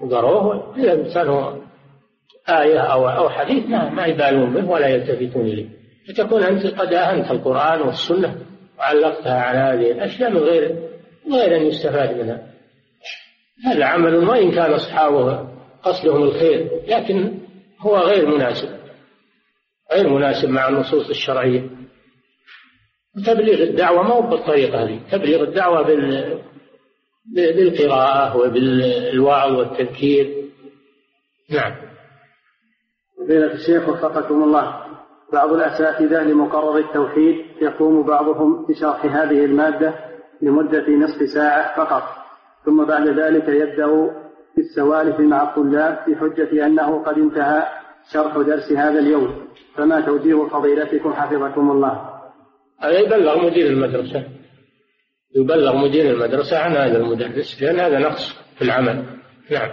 وقروه 0.00 0.76
إذا 0.76 0.92
الإنسان 0.92 1.28
هو 1.28 1.56
آية 2.48 2.78
أو 2.78 3.08
أو 3.08 3.28
حديث 3.28 3.66
ما 3.66 3.90
ما 3.90 4.06
يبالون 4.06 4.54
به 4.54 4.70
ولا 4.70 4.86
يلتفتون 4.86 5.46
إليه. 5.46 5.68
فتكون 6.08 6.42
أنت 6.42 6.66
قد 6.66 6.92
أهنت 6.92 7.30
القرآن 7.30 7.80
والسنة 7.80 8.36
وعلقتها 8.78 9.40
على 9.40 9.58
هذه 9.58 9.92
الأشياء 9.92 10.30
من 10.30 10.38
غير 10.38 10.76
غير 11.32 11.56
أن 11.56 11.62
يستفاد 11.62 12.16
منها. 12.16 12.46
هذا 13.64 13.84
عمل 13.84 14.14
وإن 14.14 14.50
كان 14.50 14.72
أصحابه 14.72 15.48
قصدهم 15.82 16.22
الخير 16.22 16.70
لكن 16.88 17.38
هو 17.80 17.96
غير 17.96 18.26
مناسب 18.26 18.68
غير 19.92 20.08
مناسب 20.08 20.48
مع 20.48 20.68
النصوص 20.68 21.08
الشرعية. 21.08 21.70
تبليغ 23.26 23.62
الدعوة 23.62 24.02
ما 24.02 24.14
هو 24.14 24.22
بالطريقة 24.22 24.84
هذه. 24.84 25.00
تبليغ 25.12 25.42
الدعوة 25.42 25.82
بال 25.82 26.38
بالقراءة 27.34 28.36
وبالوعظ 28.36 29.52
والتذكير. 29.52 30.34
نعم. 31.50 31.85
فضيلة 33.26 33.52
الشيخ 33.52 33.88
وفقكم 33.88 34.42
الله. 34.42 34.76
بعض 35.32 35.52
الأساتذة 35.52 36.22
لمقرر 36.22 36.78
التوحيد 36.78 37.34
يقوم 37.62 38.06
بعضهم 38.06 38.66
بشرح 38.66 39.04
هذه 39.04 39.44
المادة 39.44 39.94
لمدة 40.42 40.88
نصف 40.88 41.28
ساعة 41.34 41.76
فقط. 41.76 42.02
ثم 42.64 42.84
بعد 42.84 43.08
ذلك 43.08 43.48
يبدأ 43.48 44.10
بالسوالف 44.56 45.20
مع 45.20 45.42
الطلاب 45.42 45.98
بحجة 46.08 46.66
أنه 46.66 47.04
قد 47.04 47.18
انتهى 47.18 47.66
شرح 48.12 48.36
درس 48.36 48.72
هذا 48.72 48.98
اليوم. 48.98 49.46
فما 49.76 50.00
توجيه 50.00 50.48
فضيلتكم 50.48 51.12
حفظكم 51.12 51.70
الله؟ 51.70 52.10
هذا 52.80 52.98
يبلغ 52.98 53.46
مدير 53.46 53.66
المدرسة. 53.66 54.24
يبلغ 55.36 55.76
مدير 55.76 56.10
المدرسة 56.14 56.58
عن 56.58 56.72
هذا 56.72 56.96
المدرس 56.96 57.62
لأن 57.62 57.80
هذا 57.80 57.98
نقص 57.98 58.38
في 58.58 58.62
العمل. 58.62 59.04
نعم. 59.50 59.70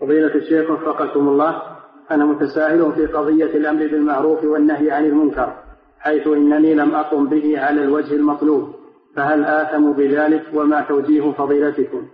فضيلة 0.00 0.34
الشيخ 0.34 0.70
وفقكم 0.70 1.28
الله. 1.28 1.71
أنا 2.14 2.24
متساهل 2.24 2.92
في 2.92 3.06
قضية 3.06 3.44
الأمر 3.56 3.86
بالمعروف 3.86 4.44
والنهي 4.44 4.90
عن 4.90 5.04
المنكر 5.04 5.54
حيث 6.00 6.26
إنني 6.26 6.74
لم 6.74 6.94
أقم 6.94 7.28
به 7.28 7.60
على 7.60 7.82
الوجه 7.82 8.14
المطلوب 8.14 8.74
فهل 9.16 9.44
آثم 9.44 9.92
بذلك 9.92 10.42
وما 10.54 10.80
توجيه 10.80 11.32
فضيلتكم؟ 11.32 12.08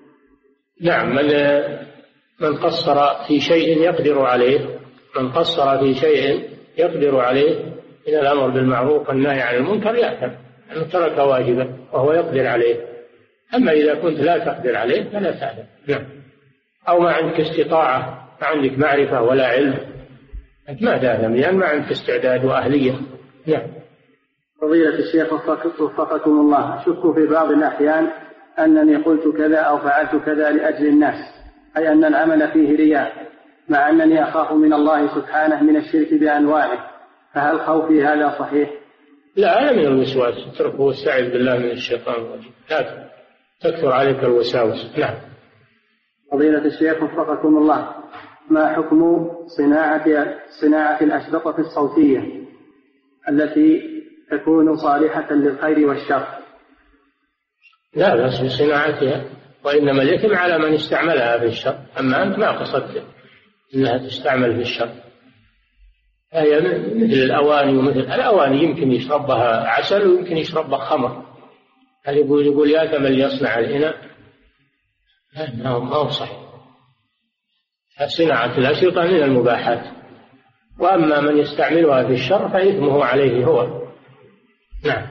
نعم 0.82 1.14
من 1.14 1.26
من 2.40 2.56
قصر 2.56 3.26
في 3.28 3.40
شيء 3.40 3.78
يقدر 3.78 4.20
عليه 4.20 4.78
من 5.16 5.32
قصر 5.32 5.78
في 5.78 5.94
شيء 5.94 6.48
يقدر 6.78 7.20
عليه 7.20 7.64
من 8.08 8.14
الأمر 8.14 8.48
بالمعروف 8.48 9.08
والنهي 9.08 9.42
عن 9.42 9.54
المنكر 9.54 9.94
يأثم 9.94 10.32
أنه 10.72 10.84
ترك 10.92 11.18
واجبا 11.18 11.76
وهو 11.92 12.12
يقدر 12.12 12.46
عليه. 12.46 12.76
أما 13.54 13.72
إذا 13.72 13.94
كنت 13.94 14.20
لا 14.20 14.38
تقدر 14.38 14.76
عليه 14.76 15.10
فلا 15.10 15.30
تعلم 15.30 15.66
نعم. 15.88 16.04
أو 16.88 17.00
ما 17.00 17.10
عندك 17.12 17.40
استطاعة 17.40 18.27
ما 18.42 18.46
عندك 18.46 18.78
معرفة 18.78 19.22
ولا 19.22 19.46
علم 19.46 19.74
أنت 20.68 20.82
ما 20.82 20.98
تعلم 20.98 21.36
لأن 21.36 21.54
ما 21.54 21.66
عندك 21.66 21.90
استعداد 21.90 22.44
وأهلية. 22.44 23.00
نعم 23.46 23.66
فضيلة 24.60 24.98
الشيخ 24.98 25.32
وفقكم 25.80 26.30
الله. 26.30 26.80
أشك 26.80 27.14
في 27.14 27.26
بعض 27.26 27.50
الأحيان 27.50 28.08
أنني 28.58 28.96
قلت 28.96 29.36
كذا 29.36 29.58
أو 29.58 29.78
فعلت 29.78 30.24
كذا 30.24 30.50
لأجل 30.50 30.86
الناس 30.86 31.14
أي 31.76 31.92
أن 31.92 32.04
العمل 32.04 32.48
فيه 32.52 32.76
رياء 32.76 33.12
مع 33.68 33.90
أنني 33.90 34.22
أخاف 34.22 34.52
من 34.52 34.72
الله 34.72 35.14
سبحانه 35.14 35.62
من 35.62 35.76
الشرك 35.76 36.14
بأنواعه. 36.14 36.90
فهل 37.34 37.60
خوفي 37.60 38.04
هذا 38.04 38.38
صحيح؟ 38.38 38.70
لا 39.36 39.62
هذا 39.62 39.72
من 39.72 39.86
الوسواس 39.86 40.34
اتركه 40.54 40.80
واستعذ 40.80 41.30
بالله 41.30 41.58
من 41.58 41.70
الشيطان 41.70 42.14
الرجيم. 42.14 42.52
لا 42.70 43.08
تكثر 43.60 43.92
عليك 43.92 44.24
الوساوس. 44.24 44.98
نعم. 44.98 45.14
فضيلة 46.32 46.64
الشيخ 46.64 47.02
وفقكم 47.02 47.56
الله. 47.58 47.97
ما 48.50 48.76
حكم 48.76 49.30
صناعة 49.46 50.04
صناعة 50.60 51.00
الأشرطة 51.00 51.60
الصوتية 51.60 52.20
التي 53.28 53.82
تكون 54.30 54.76
صالحة 54.76 55.32
للخير 55.32 55.88
والشر؟ 55.88 56.26
لا 57.96 58.16
بأس 58.16 58.40
بصناعتها 58.40 59.24
وإنما 59.64 60.02
الإثم 60.02 60.34
على 60.34 60.58
من 60.58 60.74
استعملها 60.74 61.38
في 61.38 61.44
الشر. 61.46 61.78
أما 62.00 62.22
أنت 62.22 62.38
ما 62.38 62.50
قصدت 62.50 63.04
أنها 63.74 63.98
تستعمل 63.98 64.54
في 64.54 64.60
الشر. 64.60 64.90
هي 66.32 66.60
مثل 66.60 67.22
الأواني 67.22 67.78
ومثل 67.78 68.00
الأواني 68.00 68.62
يمكن 68.62 68.92
يشربها 68.92 69.68
عسل 69.68 70.06
ويمكن 70.06 70.36
يشربها 70.36 70.78
خمر. 70.78 71.24
هل 72.04 72.16
يقول 72.16 72.46
يقول 72.46 72.70
يا 72.70 72.86
ثمن 72.86 73.10
ليصنع 73.10 73.58
الإناء؟ 73.58 73.96
لا 75.36 75.78
ما 75.78 75.96
هو 75.96 76.10
صحيح. 76.10 76.47
صناعة 78.06 78.58
الأشرطة 78.58 79.02
من 79.02 79.22
المباحات. 79.22 79.98
وأما 80.78 81.20
من 81.20 81.36
يستعملها 81.36 82.06
في 82.06 82.12
الشر 82.12 82.48
فإثمه 82.48 83.04
عليه 83.04 83.44
هو. 83.44 83.88
نعم. 84.84 85.06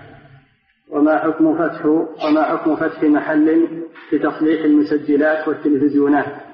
وما 0.89 1.17
حكم 1.19 1.57
فتح 1.57 1.85
وما 2.25 2.43
حكم 2.43 2.75
فتح 2.75 3.03
محل 3.03 3.67
لتصليح 4.13 4.63
المسجلات 4.63 5.47
والتلفزيونات؟ 5.47 6.47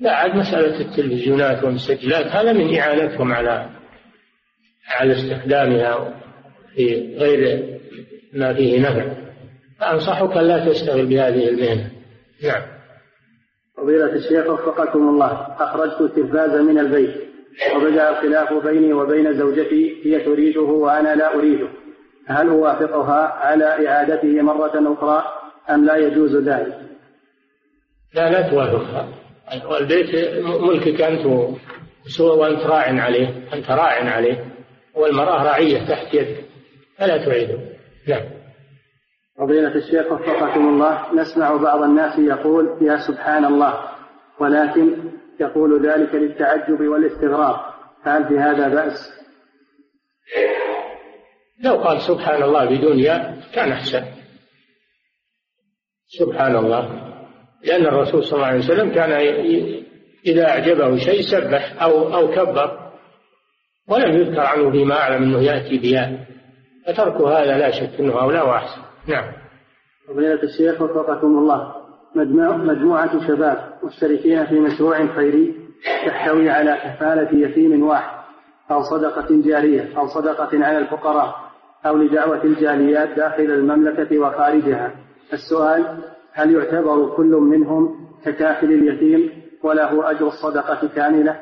لا 0.00 0.12
عاد 0.12 0.36
مسألة 0.36 0.80
التلفزيونات 0.80 1.64
والمسجلات 1.64 2.26
هذا 2.26 2.52
من 2.52 2.78
إعانتهم 2.78 3.32
على 3.32 3.70
على 4.88 5.12
استخدامها 5.12 6.22
في 6.74 7.16
غير 7.16 7.68
ما 8.34 8.54
فيه 8.54 8.80
نفع. 8.80 9.14
فأنصحك 9.80 10.36
لا 10.36 10.72
تشتغل 10.72 11.06
بهذه 11.06 11.48
المهنة. 11.48 11.90
نعم. 12.44 12.62
فضيلة 13.82 14.12
الشيخ 14.12 14.46
وفقكم 14.46 15.08
الله 15.08 15.56
أخرجت 15.60 16.00
التلفاز 16.00 16.60
من 16.60 16.78
البيت 16.78 17.14
وبدأ 17.76 18.10
الخلاف 18.10 18.52
بيني 18.66 18.92
وبين 18.92 19.34
زوجتي 19.34 19.96
هي 20.04 20.20
تريده 20.20 20.60
وأنا 20.60 21.14
لا 21.14 21.34
أريده. 21.34 21.68
هل 22.26 22.48
أوافقها 22.48 23.22
على 23.22 23.88
إعادته 23.88 24.42
مرة 24.42 24.94
أخرى 24.94 25.24
أم 25.70 25.84
لا 25.84 25.96
يجوز 25.96 26.36
ذلك؟ 26.36 26.78
لا 28.14 28.30
لا 28.30 28.50
توافقها. 28.50 29.08
والبيت 29.70 30.14
ملكك 30.44 31.00
أنت 31.00 31.26
وأنت 32.20 32.66
راع 32.66 33.02
عليه 33.02 33.28
أنت 33.52 33.70
راع 33.70 34.10
عليه 34.10 34.44
والمرأة 34.94 35.44
رعية 35.44 35.88
تحت 35.88 36.14
يدك 36.14 36.44
فلا 36.98 37.26
تعيده. 37.26 37.58
نعم 38.08 38.41
فضيلة 39.42 39.74
الشيخ 39.74 40.12
وفقكم 40.12 40.68
الله 40.68 41.14
نسمع 41.14 41.56
بعض 41.56 41.82
الناس 41.82 42.18
يقول 42.18 42.78
يا 42.80 42.96
سبحان 42.96 43.44
الله 43.44 43.88
ولكن 44.40 45.10
يقول 45.40 45.86
ذلك 45.86 46.14
للتعجب 46.14 46.80
والاستغراب 46.80 47.56
فهل 48.04 48.28
في 48.28 48.38
هذا 48.38 48.68
بأس؟ 48.68 49.12
لو 51.64 51.74
قال 51.74 52.00
سبحان 52.00 52.42
الله 52.42 52.78
بدون 52.78 52.98
ياء 52.98 53.38
كان 53.54 53.72
أحسن 53.72 54.04
سبحان 56.06 56.56
الله 56.56 57.12
لأن 57.64 57.86
الرسول 57.86 58.24
صلى 58.24 58.36
الله 58.36 58.46
عليه 58.46 58.58
وسلم 58.58 58.94
كان 58.94 59.12
إذا 60.26 60.48
أعجبه 60.48 60.96
شيء 60.96 61.20
سبح 61.20 61.82
أو 61.82 62.14
أو 62.14 62.30
كبر 62.30 62.92
ولم 63.88 64.20
يذكر 64.20 64.40
عنه 64.40 64.70
فيما 64.70 64.94
أعلم 64.94 65.22
أنه 65.22 65.42
يأتي 65.42 65.78
بياء 65.78 66.26
فترك 66.86 67.20
هذا 67.20 67.58
لا 67.58 67.70
شك 67.70 68.00
أنه 68.00 68.22
أولى 68.22 68.40
وأحسن 68.40 68.91
نعم. 69.08 69.32
فضيلة 70.08 70.42
الشيخ 70.42 70.82
وفقكم 70.82 71.38
الله. 71.38 71.74
مجموعة 72.14 73.26
شباب 73.26 73.72
مشتركين 73.84 74.46
في 74.46 74.60
مشروع 74.60 75.06
خيري 75.06 75.54
تحتوي 76.06 76.50
على 76.50 76.78
كفالة 76.84 77.38
يتيم 77.38 77.82
واحد 77.82 78.22
أو 78.70 78.82
صدقة 78.82 79.26
جارية 79.30 79.98
أو 79.98 80.06
صدقة 80.06 80.64
على 80.66 80.78
الفقراء 80.78 81.34
أو 81.86 81.96
لدعوة 81.96 82.44
الجاليات 82.44 83.08
داخل 83.16 83.42
المملكة 83.42 84.18
وخارجها. 84.18 84.92
السؤال 85.32 85.98
هل 86.32 86.54
يعتبر 86.54 87.16
كل 87.16 87.30
منهم 87.30 88.08
ككافل 88.24 88.72
اليتيم 88.72 89.42
وله 89.62 90.10
أجر 90.10 90.26
الصدقة 90.26 90.88
كاملة؟ 90.88 91.40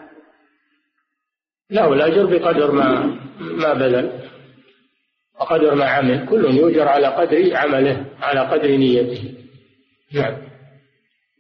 له 1.71 1.93
الأجر 1.93 2.27
بقدر 2.27 2.73
ما 2.73 3.19
ما 3.41 3.75
بذل 3.75 4.30
وقدر 5.41 5.75
ما 5.75 5.85
عمل. 5.85 6.27
كل 6.27 6.45
يؤجر 6.45 6.89
على 6.89 7.07
قدر 7.07 7.57
عمله 7.57 8.05
على 8.23 8.41
قدر 8.41 8.69
نيته. 8.69 9.35
نعم. 10.15 10.37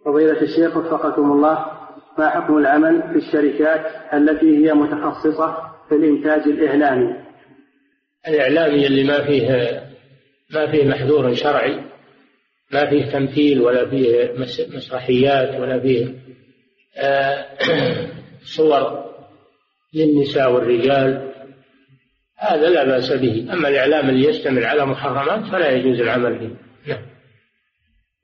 فضيلة 0.05 0.43
الشيخ 0.43 0.77
وفقكم 0.77 1.33
الله 1.33 1.67
ما 2.19 2.31
حكم 2.31 2.59
العمل 2.59 3.03
في 3.03 3.19
الشركات 3.19 3.87
التي 4.15 4.67
هي 4.67 4.75
متخصصة 4.75 5.57
في 5.89 5.95
الإنتاج 5.95 6.41
الإعلامي؟ 6.49 7.15
الإعلامي 8.29 8.87
اللي 8.87 9.05
ما 9.05 9.25
فيه 9.25 9.81
ما 10.51 10.71
فيه 10.71 10.89
محذور 10.89 11.35
شرعي 11.35 11.81
ما 12.73 12.91
فيه 12.91 13.13
تمثيل 13.13 13.61
ولا 13.61 13.91
فيه 13.91 14.33
مسرحيات 14.77 15.61
ولا 15.61 15.81
فيه 15.81 16.15
آه، 16.97 17.47
صور 18.57 19.05
للنساء 19.95 20.53
والرجال 20.53 21.30
هذا 22.41 22.69
لا 22.69 22.85
بأس 22.85 23.12
به. 23.12 23.53
أما 23.53 23.69
الإعلام 23.69 24.09
اللي 24.09 24.29
يشتمل 24.29 24.65
على 24.65 24.87
محرمات 24.87 25.53
فلا 25.53 25.71
يجوز 25.71 26.01
العمل 26.01 26.39
به 26.39 26.51
نعم. 26.89 27.03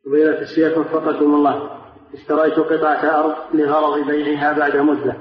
فضيلة 0.06 0.42
الشيخ 0.42 0.78
وفقكم 0.78 1.34
الله. 1.34 1.70
اشتريت 2.14 2.54
قطعة 2.54 3.20
أرض 3.20 3.34
لغرض 3.54 4.06
بيعها 4.06 4.58
بعد 4.58 4.76
مدة 4.76 5.16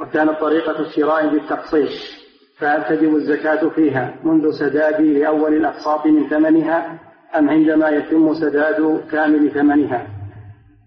وكانت 0.00 0.40
طريقة 0.40 0.80
الشراء 0.80 1.28
بالتقسيط 1.28 1.88
فهل 2.58 2.96
تجب 2.96 3.16
الزكاة 3.16 3.68
فيها 3.68 4.14
منذ 4.24 4.50
سدادي 4.50 5.18
لأول 5.18 5.54
الأقساط 5.56 6.06
من 6.06 6.28
ثمنها 6.28 7.00
أم 7.38 7.50
عندما 7.50 7.88
يتم 7.88 8.34
سداد 8.34 9.00
كامل 9.12 9.50
ثمنها؟ 9.50 10.06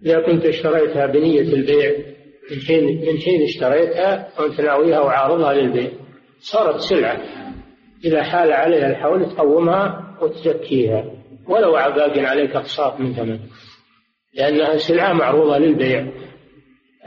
إذا 0.05 0.19
كنت 0.19 0.45
اشتريتها 0.45 1.05
بنية 1.05 1.53
البيع 1.53 1.91
من 2.51 2.59
حين 2.67 2.83
من 2.85 3.17
حين 3.17 3.43
اشتريتها 3.43 4.27
وأنت 4.39 4.61
ناويها 4.61 4.99
وعارضها 4.99 5.53
للبيع. 5.53 5.91
صارت 6.51 6.79
سلعة. 6.79 7.17
إذا 8.05 8.23
حال 8.23 8.51
عليها 8.51 8.89
الحول 8.89 9.35
تقومها 9.35 10.15
وتزكيها. 10.21 11.05
ولو 11.47 11.71
باق 11.71 12.19
عليك 12.19 12.55
أقساط 12.55 12.99
من 12.99 13.13
ثمن. 13.13 13.39
لأنها 14.33 14.77
سلعة 14.77 15.13
معروضة 15.13 15.57
للبيع. 15.57 16.07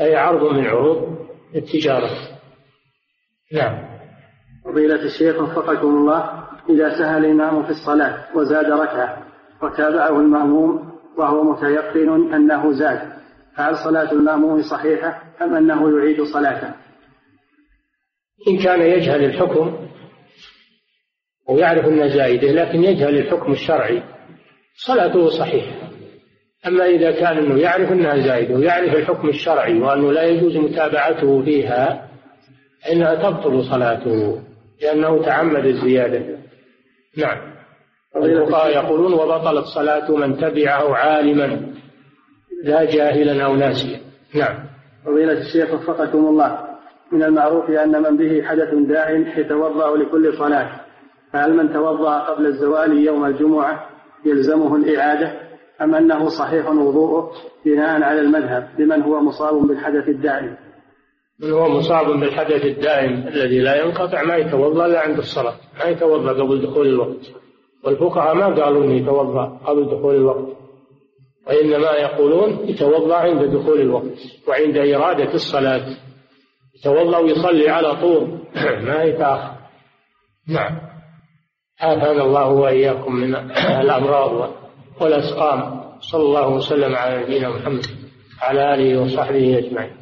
أي 0.00 0.16
عرض 0.16 0.52
من 0.52 0.66
عروض 0.66 1.26
التجارة. 1.54 2.10
نعم. 3.52 3.96
فضيلة 4.64 5.02
الشيخ 5.04 5.42
وفقكم 5.42 5.88
الله. 5.88 6.46
إذا 6.70 6.98
سهى 6.98 7.18
الإمام 7.18 7.62
في 7.62 7.70
الصلاة 7.70 8.36
وزاد 8.36 8.66
ركعة 8.66 9.26
وتابعه 9.62 10.20
المأموم 10.20 10.92
وهو 11.18 11.52
متيقن 11.52 12.34
أنه 12.34 12.72
زاد 12.72 13.16
فهل 13.56 13.76
صلاة 13.76 14.12
المأموم 14.12 14.62
صحيحة 14.62 15.22
أم 15.42 15.54
أنه 15.54 15.98
يعيد 15.98 16.22
صلاته؟ 16.22 16.85
إن 18.48 18.58
كان 18.58 18.80
يجهل 18.80 19.24
الحكم 19.24 19.88
ويعرف 21.48 21.84
أنه 21.84 22.08
زائدة 22.08 22.52
لكن 22.52 22.84
يجهل 22.84 23.18
الحكم 23.18 23.52
الشرعي 23.52 24.02
صلاته 24.86 25.28
صحيحة. 25.28 25.76
أما 26.66 26.86
إذا 26.86 27.10
كان 27.10 27.38
أنه 27.38 27.60
يعرف 27.60 27.92
أنها 27.92 28.16
زائدة 28.16 28.54
ويعرف 28.54 28.94
الحكم 28.94 29.28
الشرعي 29.28 29.80
وأنه 29.80 30.12
لا 30.12 30.22
يجوز 30.22 30.56
متابعته 30.56 31.42
فيها 31.42 32.08
فإنها 32.84 33.14
تبطل 33.14 33.64
صلاته 33.64 34.42
لأنه 34.82 35.24
تعمد 35.24 35.64
الزيادة. 35.64 36.38
نعم. 37.16 37.56
يقولون 38.66 39.12
وبطلت 39.12 39.64
صلاة 39.64 40.10
من 40.10 40.36
تبعه 40.36 40.94
عالما 40.94 41.74
لا 42.64 42.84
جاهلا 42.84 43.44
أو 43.44 43.56
ناسيا. 43.56 44.00
نعم. 44.34 44.66
فضيلة 45.04 45.32
الشيخ 45.32 45.74
وفقكم 45.74 46.18
الله. 46.18 46.65
من 47.12 47.23
المعروف 47.23 47.70
أن 47.70 48.03
من 48.03 48.16
به 48.16 48.43
حدث 48.43 48.74
داع 48.74 49.11
يتوضأ 49.11 49.97
لكل 49.97 50.33
صلاة 50.39 50.81
فهل 51.33 51.57
من 51.57 51.73
توضأ 51.73 52.19
قبل 52.19 52.47
الزوال 52.47 52.99
يوم 52.99 53.24
الجمعة 53.24 53.87
يلزمه 54.24 54.77
الإعادة؟ 54.77 55.47
أم 55.81 55.95
أنه 55.95 56.28
صحيح 56.28 56.69
وضوءه 56.70 57.33
بناء 57.65 58.03
على 58.03 58.20
المذهب 58.20 58.69
لمن 58.78 59.03
هو 59.03 59.20
مصاب 59.20 59.66
بالحدث 59.66 60.09
الدائم 60.09 60.57
من 61.41 61.51
هو 61.53 61.69
مصاب 61.69 62.07
بالحدث 62.20 62.65
الدائم 62.65 63.28
الذي 63.28 63.61
لا 63.61 63.85
ينقطع 63.85 64.23
ما 64.23 64.37
يتوضأ 64.37 64.87
إلا 64.87 65.01
عند 65.01 65.19
الصلاة 65.19 65.55
ما 65.78 65.85
يتوضأ 65.85 66.33
قبل 66.33 66.62
دخول 66.62 66.87
الوقت. 66.87 67.31
والفقهاء 67.85 68.35
ما 68.35 68.47
قالوا 68.47 68.85
إنه 68.85 68.95
يتوضأ 68.95 69.61
قبل 69.66 69.85
دخول 69.85 70.15
الوقت 70.15 70.57
وإنما 71.47 71.91
يقولون 71.91 72.51
يتوضأ 72.69 73.16
عند 73.16 73.43
دخول 73.43 73.81
الوقت 73.81 74.19
وعند 74.49 74.77
إرادة 74.77 75.35
الصلاة. 75.35 75.87
يتوضا 76.81 77.19
ويصلي 77.19 77.69
على 77.69 77.97
طول. 77.97 78.39
ما 78.86 79.03
يتاخر 79.03 79.57
نعم. 80.48 80.78
عافانا 81.81 82.23
الله 82.23 82.48
وإياكم 82.48 83.15
من 83.15 83.35
الأمراض 83.81 84.51
والأسقام. 85.01 85.86
صلى 86.01 86.23
الله 86.23 86.48
وسلم 86.48 86.97
على 86.97 87.23
نبينا 87.23 87.48
محمد 87.48 87.86
وعلى 88.43 88.74
آله 88.74 89.03
وصحبه 89.03 89.59
أجمعين. 89.59 89.93